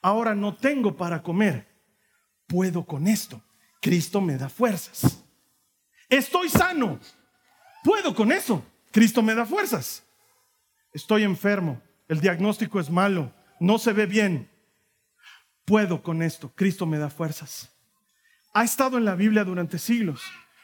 Ahora 0.00 0.34
no 0.34 0.54
tengo 0.54 0.96
para 0.96 1.22
comer, 1.22 1.68
puedo 2.46 2.86
con 2.86 3.06
esto. 3.06 3.42
Cristo 3.80 4.20
me 4.20 4.38
da 4.38 4.48
fuerzas. 4.48 5.22
Estoy 6.08 6.48
sano, 6.48 6.98
puedo 7.84 8.14
con 8.14 8.32
eso. 8.32 8.64
Cristo 8.90 9.22
me 9.22 9.34
da 9.34 9.46
fuerzas. 9.46 10.04
estoy 10.92 11.22
enfermo, 11.24 11.80
el 12.08 12.20
diagnóstico 12.20 12.78
es 12.78 12.90
malo, 12.90 13.32
no 13.58 13.78
se 13.78 13.94
ve 13.94 14.04
bien, 14.04 14.50
puedo 15.64 16.02
con 16.02 16.22
esto, 16.22 16.52
Cristo 16.54 16.84
me 16.84 16.98
da 16.98 17.08
fuerzas. 17.08 17.70
Ha 18.52 18.62
estado 18.62 18.98
en 18.98 19.06
la 19.06 19.14
Biblia 19.14 19.44
durante 19.44 19.78
siglos. 19.78 20.22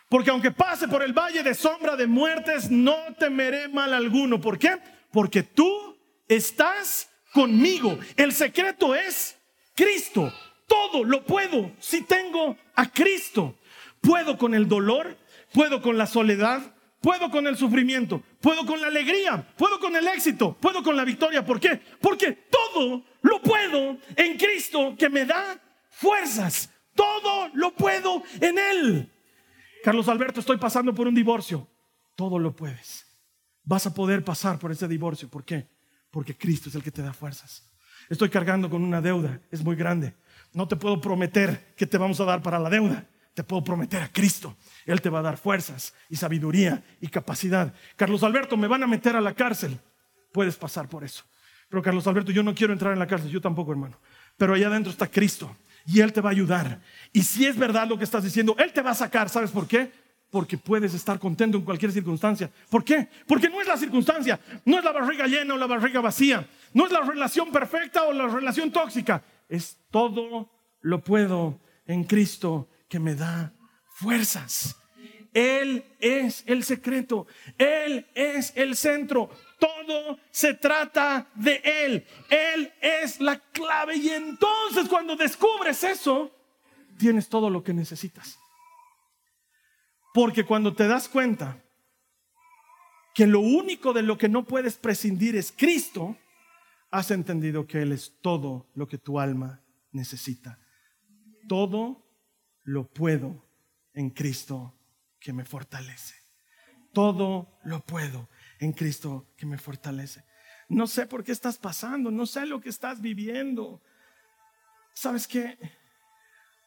Porque 0.09 0.31
aunque 0.31 0.51
pase 0.51 0.89
por 0.89 1.03
el 1.03 1.13
valle 1.13 1.43
de 1.43 1.55
sombra 1.55 1.97
de 1.97 2.07
muertes, 2.07 2.71
no 2.71 2.97
temeré 3.19 3.69
mal 3.69 3.93
alguno. 3.93 4.41
¿Por 4.41 4.59
qué? 4.59 4.79
Porque 5.13 5.43
tú 5.43 5.97
estás 6.27 7.11
conmigo. 7.33 7.99
El 8.17 8.33
secreto 8.33 8.95
es 8.95 9.39
Cristo. 9.75 10.33
Todo 10.67 11.05
lo 11.05 11.25
puedo 11.25 11.73
si 11.79 12.03
tengo 12.03 12.57
a 12.75 12.91
Cristo. 12.91 13.59
Puedo 14.01 14.39
con 14.39 14.55
el 14.55 14.69
dolor, 14.69 15.17
puedo 15.53 15.83
con 15.83 15.99
la 15.99 16.07
soledad, 16.07 16.63
puedo 17.01 17.31
con 17.31 17.47
el 17.47 17.57
sufrimiento, 17.57 18.23
puedo 18.41 18.65
con 18.65 18.81
la 18.81 18.87
alegría, 18.87 19.47
puedo 19.57 19.79
con 19.81 19.97
el 19.97 20.07
éxito, 20.09 20.57
puedo 20.61 20.83
con 20.83 20.97
la 20.97 21.05
victoria. 21.05 21.45
¿Por 21.45 21.61
qué? 21.61 21.81
Porque 22.01 22.33
todo 22.33 23.05
lo 23.23 23.43
puedo 23.43 23.99
en 24.17 24.39
Cristo 24.39 24.95
que 24.99 25.09
me 25.09 25.25
da 25.25 25.61
fuerzas. 25.91 26.71
Todo 26.95 27.51
lo 27.55 27.75
puedo 27.75 28.23
en 28.41 28.59
Él. 28.59 29.13
Carlos 29.83 30.09
Alberto, 30.09 30.41
estoy 30.41 30.57
pasando 30.57 30.95
por 30.95 31.07
un 31.07 31.15
divorcio. 31.15 31.67
Todo 32.17 32.39
lo 32.39 32.55
puedes. 32.55 33.07
Vas 33.65 33.87
a 33.87 33.95
poder 33.95 34.25
pasar 34.25 34.59
por 34.59 34.73
ese 34.73 34.89
divorcio. 34.89 35.29
¿Por 35.29 35.45
qué? 35.45 35.69
Porque 36.11 36.37
Cristo 36.37 36.69
es 36.69 36.75
el 36.75 36.83
que 36.83 36.91
te 36.91 37.03
da 37.03 37.13
fuerzas. 37.13 37.71
Estoy 38.09 38.31
cargando 38.31 38.71
con 38.71 38.83
una 38.83 39.01
deuda, 39.01 39.41
es 39.51 39.63
muy 39.63 39.77
grande. 39.77 40.15
No 40.55 40.67
te 40.67 40.77
puedo 40.77 41.01
prometer 41.01 41.75
que 41.77 41.87
te 41.87 41.99
vamos 41.99 42.19
a 42.21 42.25
dar 42.25 42.43
para 42.43 42.59
la 42.59 42.71
deuda. 42.71 43.07
Te 43.35 43.45
puedo 43.45 43.63
prometer 43.63 44.03
a 44.03 44.11
Cristo. 44.11 44.57
Él 44.87 45.01
te 45.01 45.11
va 45.11 45.21
a 45.21 45.23
dar 45.23 45.37
fuerzas 45.37 45.95
y 46.09 46.17
sabiduría 46.17 46.83
y 47.01 47.09
capacidad. 47.09 47.73
Carlos 47.97 48.23
Alberto, 48.23 48.57
me 48.57 48.67
van 48.67 48.83
a 48.83 48.87
meter 48.87 49.15
a 49.15 49.21
la 49.21 49.35
cárcel. 49.35 49.79
Puedes 50.33 50.57
pasar 50.57 50.89
por 50.89 51.05
eso. 51.05 51.25
Pero 51.69 51.83
Carlos 51.83 52.07
Alberto, 52.07 52.33
yo 52.33 52.43
no 52.43 52.55
quiero 52.55 52.73
entrar 52.73 52.95
en 52.95 52.99
la 52.99 53.07
cárcel, 53.07 53.31
yo 53.31 53.41
tampoco, 53.41 53.73
hermano. 53.73 53.99
Pero 54.37 54.55
allá 54.55 54.69
adentro 54.69 54.91
está 54.91 55.07
Cristo 55.07 55.55
y 55.89 56.01
Él 56.03 56.13
te 56.13 56.21
va 56.21 56.29
a 56.29 56.33
ayudar. 56.33 56.83
Y 57.15 57.23
si 57.23 57.47
es 57.47 57.57
verdad 57.57 57.89
lo 57.89 57.97
que 57.97 58.05
estás 58.05 58.23
diciendo, 58.23 58.55
Él 58.59 58.75
te 58.75 58.83
va 58.83 58.91
a 58.91 58.95
sacar. 58.95 59.31
¿Sabes 59.31 59.51
por 59.51 59.67
qué? 59.67 59.91
Porque 60.31 60.59
puedes 60.59 60.93
estar 60.93 61.19
contento 61.19 61.57
en 61.57 61.65
cualquier 61.65 61.91
circunstancia. 61.91 62.51
¿Por 62.69 62.85
qué? 62.85 63.09
Porque 63.27 63.49
no 63.49 63.59
es 63.63 63.67
la 63.67 63.79
circunstancia, 63.79 64.39
no 64.67 64.79
es 64.79 64.85
la 64.85 64.93
barriga 64.93 65.27
llena 65.27 65.55
o 65.55 65.57
la 65.57 65.67
barriga 65.67 66.03
vacía, 66.03 66.47
no 66.75 66.85
es 66.85 66.93
la 66.93 67.01
relación 67.01 67.51
perfecta 67.51 68.03
o 68.05 68.13
la 68.13 68.29
relación 68.29 68.71
tóxica. 68.71 69.23
Es 69.49 69.79
todo 69.91 70.51
lo 70.83 71.03
puedo 71.03 71.59
en 71.87 72.05
Cristo 72.05 72.69
que 72.87 73.01
me 73.01 73.15
da 73.15 73.55
fuerzas. 73.89 74.77
Él 75.33 75.87
es 76.01 76.45
el 76.47 76.65
secreto, 76.65 77.27
Él 77.57 78.07
es 78.15 78.53
el 78.57 78.77
centro. 78.77 79.31
Todo 79.59 80.19
se 80.31 80.55
trata 80.55 81.29
de 81.35 81.61
Él. 81.65 82.07
Él 82.31 82.73
es 82.81 83.21
la 83.21 83.39
clave. 83.39 83.97
Y 83.97 84.11
entonces 84.11 84.89
cuando 84.89 85.17
descubres 85.17 85.83
eso, 85.85 86.31
tienes 86.99 87.29
todo 87.29 87.51
lo 87.51 87.63
que 87.63 87.75
necesitas. 87.75 88.39
Porque 90.15 90.45
cuando 90.45 90.75
te 90.75 90.87
das 90.87 91.09
cuenta 91.09 91.63
que 93.15 93.27
lo 93.27 93.41
único 93.41 93.93
de 93.93 94.03
lo 94.03 94.17
que 94.17 94.29
no 94.29 94.45
puedes 94.45 94.77
prescindir 94.77 95.35
es 95.35 95.53
Cristo, 95.53 96.17
has 96.91 97.11
entendido 97.11 97.67
que 97.67 97.83
Él 97.83 97.93
es 97.93 98.17
todo 98.21 98.69
lo 98.75 98.87
que 98.87 98.99
tu 98.99 99.19
alma 99.19 99.63
necesita. 99.91 100.59
Todo 101.49 102.05
lo 102.63 102.89
puedo 102.89 103.45
en 103.93 104.11
Cristo 104.11 104.79
que 105.19 105.33
me 105.33 105.45
fortalece. 105.45 106.15
Todo 106.93 107.59
lo 107.65 107.81
puedo 107.81 108.29
en 108.59 108.73
Cristo 108.73 109.27
que 109.37 109.47
me 109.47 109.59
fortalece. 109.59 110.25
No 110.69 110.87
sé 110.87 111.07
por 111.07 111.25
qué 111.25 111.33
estás 111.33 111.57
pasando, 111.57 112.11
no 112.11 112.27
sé 112.27 112.45
lo 112.47 112.61
que 112.61 112.69
estás 112.69 113.01
viviendo. 113.01 113.81
¿Sabes 114.93 115.27
qué? 115.27 115.59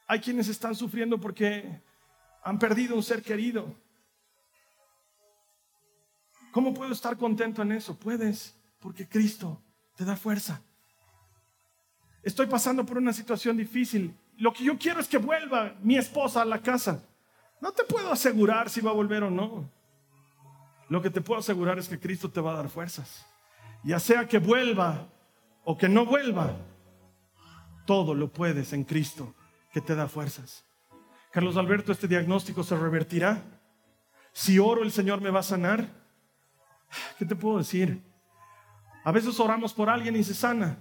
Hay 0.07 0.19
quienes 0.19 0.47
están 0.47 0.75
sufriendo 0.75 1.19
porque 1.19 1.81
han 2.43 2.57
perdido 2.57 2.95
un 2.95 3.03
ser 3.03 3.21
querido. 3.21 3.75
¿Cómo 6.51 6.73
puedo 6.73 6.91
estar 6.91 7.17
contento 7.17 7.61
en 7.61 7.71
eso? 7.71 7.97
Puedes, 7.97 8.55
porque 8.79 9.07
Cristo 9.07 9.61
te 9.95 10.03
da 10.03 10.15
fuerza. 10.15 10.61
Estoy 12.23 12.47
pasando 12.47 12.85
por 12.85 12.97
una 12.97 13.13
situación 13.13 13.57
difícil. 13.57 14.15
Lo 14.37 14.51
que 14.51 14.63
yo 14.63 14.77
quiero 14.77 14.99
es 14.99 15.07
que 15.07 15.17
vuelva 15.17 15.75
mi 15.81 15.97
esposa 15.97 16.41
a 16.41 16.45
la 16.45 16.61
casa. 16.61 17.03
No 17.61 17.71
te 17.71 17.83
puedo 17.83 18.11
asegurar 18.11 18.69
si 18.69 18.81
va 18.81 18.91
a 18.91 18.95
volver 18.95 19.23
o 19.23 19.29
no. 19.29 19.69
Lo 20.91 21.01
que 21.01 21.09
te 21.09 21.21
puedo 21.21 21.39
asegurar 21.39 21.79
es 21.79 21.87
que 21.87 21.97
Cristo 21.97 22.29
te 22.29 22.41
va 22.41 22.51
a 22.51 22.57
dar 22.57 22.67
fuerzas. 22.67 23.25
Ya 23.81 23.97
sea 23.97 24.27
que 24.27 24.39
vuelva 24.39 25.07
o 25.63 25.77
que 25.77 25.87
no 25.87 26.05
vuelva, 26.05 26.57
todo 27.85 28.13
lo 28.13 28.27
puedes 28.27 28.73
en 28.73 28.83
Cristo 28.83 29.33
que 29.71 29.79
te 29.79 29.95
da 29.95 30.09
fuerzas. 30.09 30.65
Carlos 31.31 31.55
Alberto, 31.55 31.93
este 31.93 32.09
diagnóstico 32.09 32.61
se 32.61 32.75
revertirá. 32.75 33.41
Si 34.33 34.59
oro, 34.59 34.83
el 34.83 34.91
Señor 34.91 35.21
me 35.21 35.29
va 35.29 35.39
a 35.39 35.43
sanar. 35.43 35.87
¿Qué 37.17 37.23
te 37.23 37.37
puedo 37.37 37.59
decir? 37.59 38.03
A 39.05 39.13
veces 39.13 39.39
oramos 39.39 39.73
por 39.73 39.89
alguien 39.89 40.17
y 40.17 40.25
se 40.25 40.33
sana. 40.33 40.77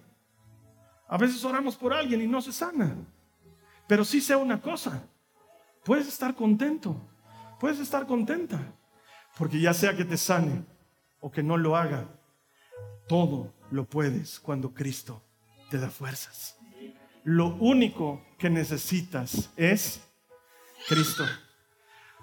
A 1.07 1.19
veces 1.19 1.45
oramos 1.45 1.77
por 1.77 1.93
alguien 1.93 2.21
y 2.21 2.27
no 2.27 2.43
se 2.43 2.51
sana. 2.53 2.97
Pero 3.87 4.05
sí 4.05 4.21
sé 4.21 4.35
una 4.35 4.61
cosa. 4.61 5.05
Puedes 5.85 6.09
estar 6.09 6.35
contento. 6.35 7.01
Puedes 7.61 7.79
estar 7.79 8.09
contenta. 8.09 8.75
Porque 9.39 9.61
ya 9.61 9.73
sea 9.75 9.97
que 9.97 10.05
te 10.05 10.17
sane 10.17 10.65
o 11.21 11.31
que 11.31 11.43
no 11.43 11.57
lo 11.57 11.77
haga, 11.77 12.09
todo 13.09 13.53
lo 13.71 13.85
puedes 13.85 14.41
cuando 14.41 14.73
Cristo 14.73 15.23
te 15.71 15.79
da 15.79 15.91
fuerzas. 15.91 16.57
Lo 17.25 17.55
único 17.57 18.23
que 18.39 18.51
necesitas 18.51 19.51
es 19.57 20.01
Cristo. 20.89 21.25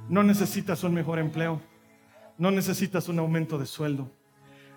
No 0.09 0.23
necesitas 0.23 0.83
un 0.83 0.93
mejor 0.93 1.19
empleo. 1.19 1.61
No 2.37 2.51
necesitas 2.51 3.07
un 3.07 3.19
aumento 3.19 3.57
de 3.57 3.65
sueldo. 3.65 4.11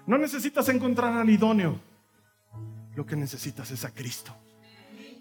No 0.06 0.18
necesitas 0.18 0.68
encontrar 0.68 1.12
al 1.12 1.28
idóneo. 1.28 1.78
Lo 2.94 3.06
que 3.06 3.16
necesitas 3.16 3.70
es 3.70 3.84
a 3.84 3.94
Cristo. 3.94 4.34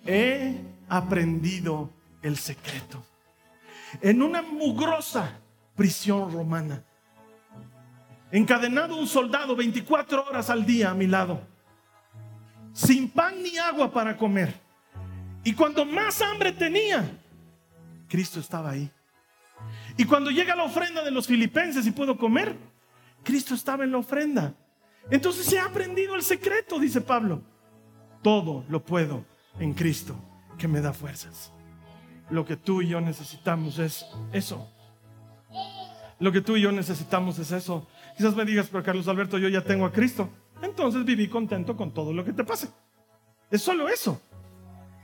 He 0.06 0.62
aprendido 0.88 1.92
el 2.22 2.38
secreto. 2.38 3.04
En 4.02 4.22
una 4.22 4.42
mugrosa 4.42 5.40
prisión 5.76 6.32
romana 6.32 6.84
encadenado 8.32 8.96
un 8.96 9.08
soldado 9.08 9.56
24 9.56 10.26
horas 10.26 10.50
al 10.50 10.66
día 10.66 10.92
a 10.92 10.94
mi 10.94 11.08
lado, 11.08 11.42
sin 12.74 13.10
pan 13.10 13.42
ni 13.42 13.58
agua 13.58 13.92
para 13.92 14.16
comer. 14.16 14.54
Y 15.44 15.54
cuando 15.54 15.86
más 15.86 16.22
hambre 16.22 16.52
tenía, 16.52 17.10
Cristo 18.08 18.40
estaba 18.40 18.72
ahí. 18.72 18.92
Y 19.98 20.06
cuando 20.06 20.32
llega 20.32 20.56
la 20.56 20.64
ofrenda 20.64 21.04
de 21.04 21.12
los 21.12 21.28
filipenses 21.28 21.86
y 21.86 21.92
puedo 21.92 22.18
comer, 22.18 22.56
Cristo 23.24 23.54
estaba 23.54 23.84
en 23.84 23.92
la 23.92 23.98
ofrenda. 23.98 24.54
Entonces 25.10 25.46
se 25.46 25.60
ha 25.60 25.66
aprendido 25.66 26.16
el 26.16 26.24
secreto, 26.24 26.80
dice 26.80 27.02
Pablo. 27.02 27.42
Todo 28.22 28.66
lo 28.70 28.84
puedo 28.84 29.26
en 29.60 29.74
Cristo 29.74 30.16
que 30.58 30.68
me 30.68 30.82
da 30.82 30.94
fuerzas. 30.94 31.52
Lo 32.30 32.46
que 32.46 32.56
tú 32.56 32.82
y 32.82 32.90
yo 32.90 33.02
necesitamos 33.02 33.80
es 33.80 34.06
eso. 34.32 34.70
Lo 36.20 36.32
que 36.32 36.42
tú 36.42 36.58
y 36.58 36.62
yo 36.62 36.72
necesitamos 36.72 37.40
es 37.40 37.52
eso. 37.52 37.88
Quizás 38.20 38.36
me 38.36 38.44
digas, 38.44 38.68
pero 38.70 38.84
Carlos 38.84 39.08
Alberto, 39.08 39.38
yo 39.38 39.48
ya 39.48 39.64
tengo 39.64 39.86
a 39.86 39.94
Cristo. 39.94 40.28
Entonces 40.62 41.06
viví 41.06 41.30
contento 41.30 41.78
con 41.78 41.94
todo 41.94 42.12
lo 42.12 42.26
que 42.26 42.34
te 42.34 42.44
pase. 42.44 42.68
Es 43.50 43.62
solo 43.62 43.88
eso. 43.88 44.22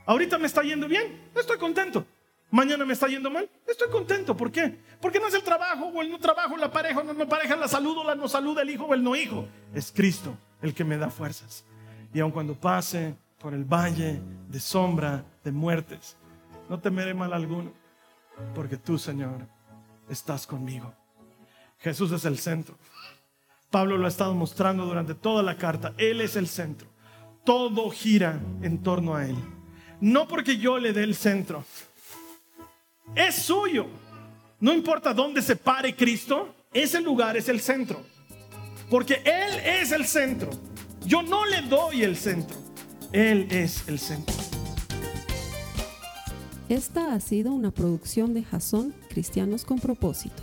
Ahorita 0.04 0.36
me 0.36 0.46
está 0.46 0.60
yendo 0.60 0.86
bien, 0.86 1.30
estoy 1.34 1.56
contento. 1.56 2.04
Mañana 2.50 2.84
me 2.84 2.92
está 2.92 3.06
yendo 3.06 3.30
mal, 3.30 3.48
estoy 3.66 3.88
contento. 3.88 4.36
¿Por 4.36 4.52
qué? 4.52 4.80
Porque 5.00 5.18
no 5.18 5.28
es 5.28 5.34
el 5.34 5.42
trabajo 5.42 5.86
o 5.86 6.02
el 6.02 6.10
no 6.10 6.18
trabajo, 6.18 6.58
la 6.58 6.70
pareja 6.70 7.00
o 7.00 7.04
no, 7.04 7.14
no 7.14 7.26
pareja, 7.26 7.56
la 7.56 7.68
salud 7.68 7.96
o 7.96 8.04
la 8.04 8.14
no 8.14 8.28
salud, 8.28 8.58
el 8.58 8.68
hijo 8.68 8.84
o 8.84 8.92
el 8.92 9.02
no 9.02 9.16
hijo. 9.16 9.48
Es 9.72 9.90
Cristo 9.90 10.36
el 10.60 10.74
que 10.74 10.84
me 10.84 10.98
da 10.98 11.08
fuerzas. 11.08 11.64
Y 12.12 12.20
aun 12.20 12.30
cuando 12.30 12.52
pase 12.52 13.16
por 13.38 13.54
el 13.54 13.64
valle 13.64 14.20
de 14.46 14.60
sombra, 14.60 15.24
de 15.42 15.52
muertes, 15.52 16.18
no 16.68 16.78
temeré 16.78 17.14
mal 17.14 17.32
alguno, 17.32 17.72
porque 18.54 18.76
tú, 18.76 18.98
Señor, 18.98 19.48
estás 20.06 20.46
conmigo. 20.46 20.92
Jesús 21.78 22.12
es 22.12 22.24
el 22.24 22.38
centro. 22.38 22.76
Pablo 23.70 23.98
lo 23.98 24.06
ha 24.06 24.08
estado 24.08 24.34
mostrando 24.34 24.84
durante 24.86 25.14
toda 25.14 25.42
la 25.42 25.56
carta. 25.56 25.92
Él 25.98 26.20
es 26.20 26.36
el 26.36 26.48
centro. 26.48 26.88
Todo 27.44 27.90
gira 27.90 28.40
en 28.62 28.82
torno 28.82 29.14
a 29.14 29.26
Él. 29.26 29.36
No 30.00 30.26
porque 30.28 30.56
yo 30.56 30.78
le 30.78 30.92
dé 30.92 31.04
el 31.04 31.14
centro. 31.14 31.64
Es 33.14 33.36
suyo. 33.36 33.86
No 34.60 34.72
importa 34.72 35.12
dónde 35.12 35.42
se 35.42 35.56
pare 35.56 35.94
Cristo, 35.94 36.54
ese 36.72 37.00
lugar 37.00 37.36
es 37.36 37.48
el 37.48 37.60
centro. 37.60 38.00
Porque 38.90 39.22
Él 39.24 39.60
es 39.64 39.92
el 39.92 40.06
centro. 40.06 40.50
Yo 41.04 41.22
no 41.22 41.44
le 41.44 41.62
doy 41.62 42.02
el 42.02 42.16
centro. 42.16 42.56
Él 43.12 43.46
es 43.50 43.86
el 43.88 43.98
centro. 43.98 44.34
Esta 46.68 47.14
ha 47.14 47.20
sido 47.20 47.52
una 47.52 47.70
producción 47.70 48.34
de 48.34 48.42
Jason 48.42 48.92
Cristianos 49.08 49.64
con 49.64 49.78
propósito. 49.78 50.42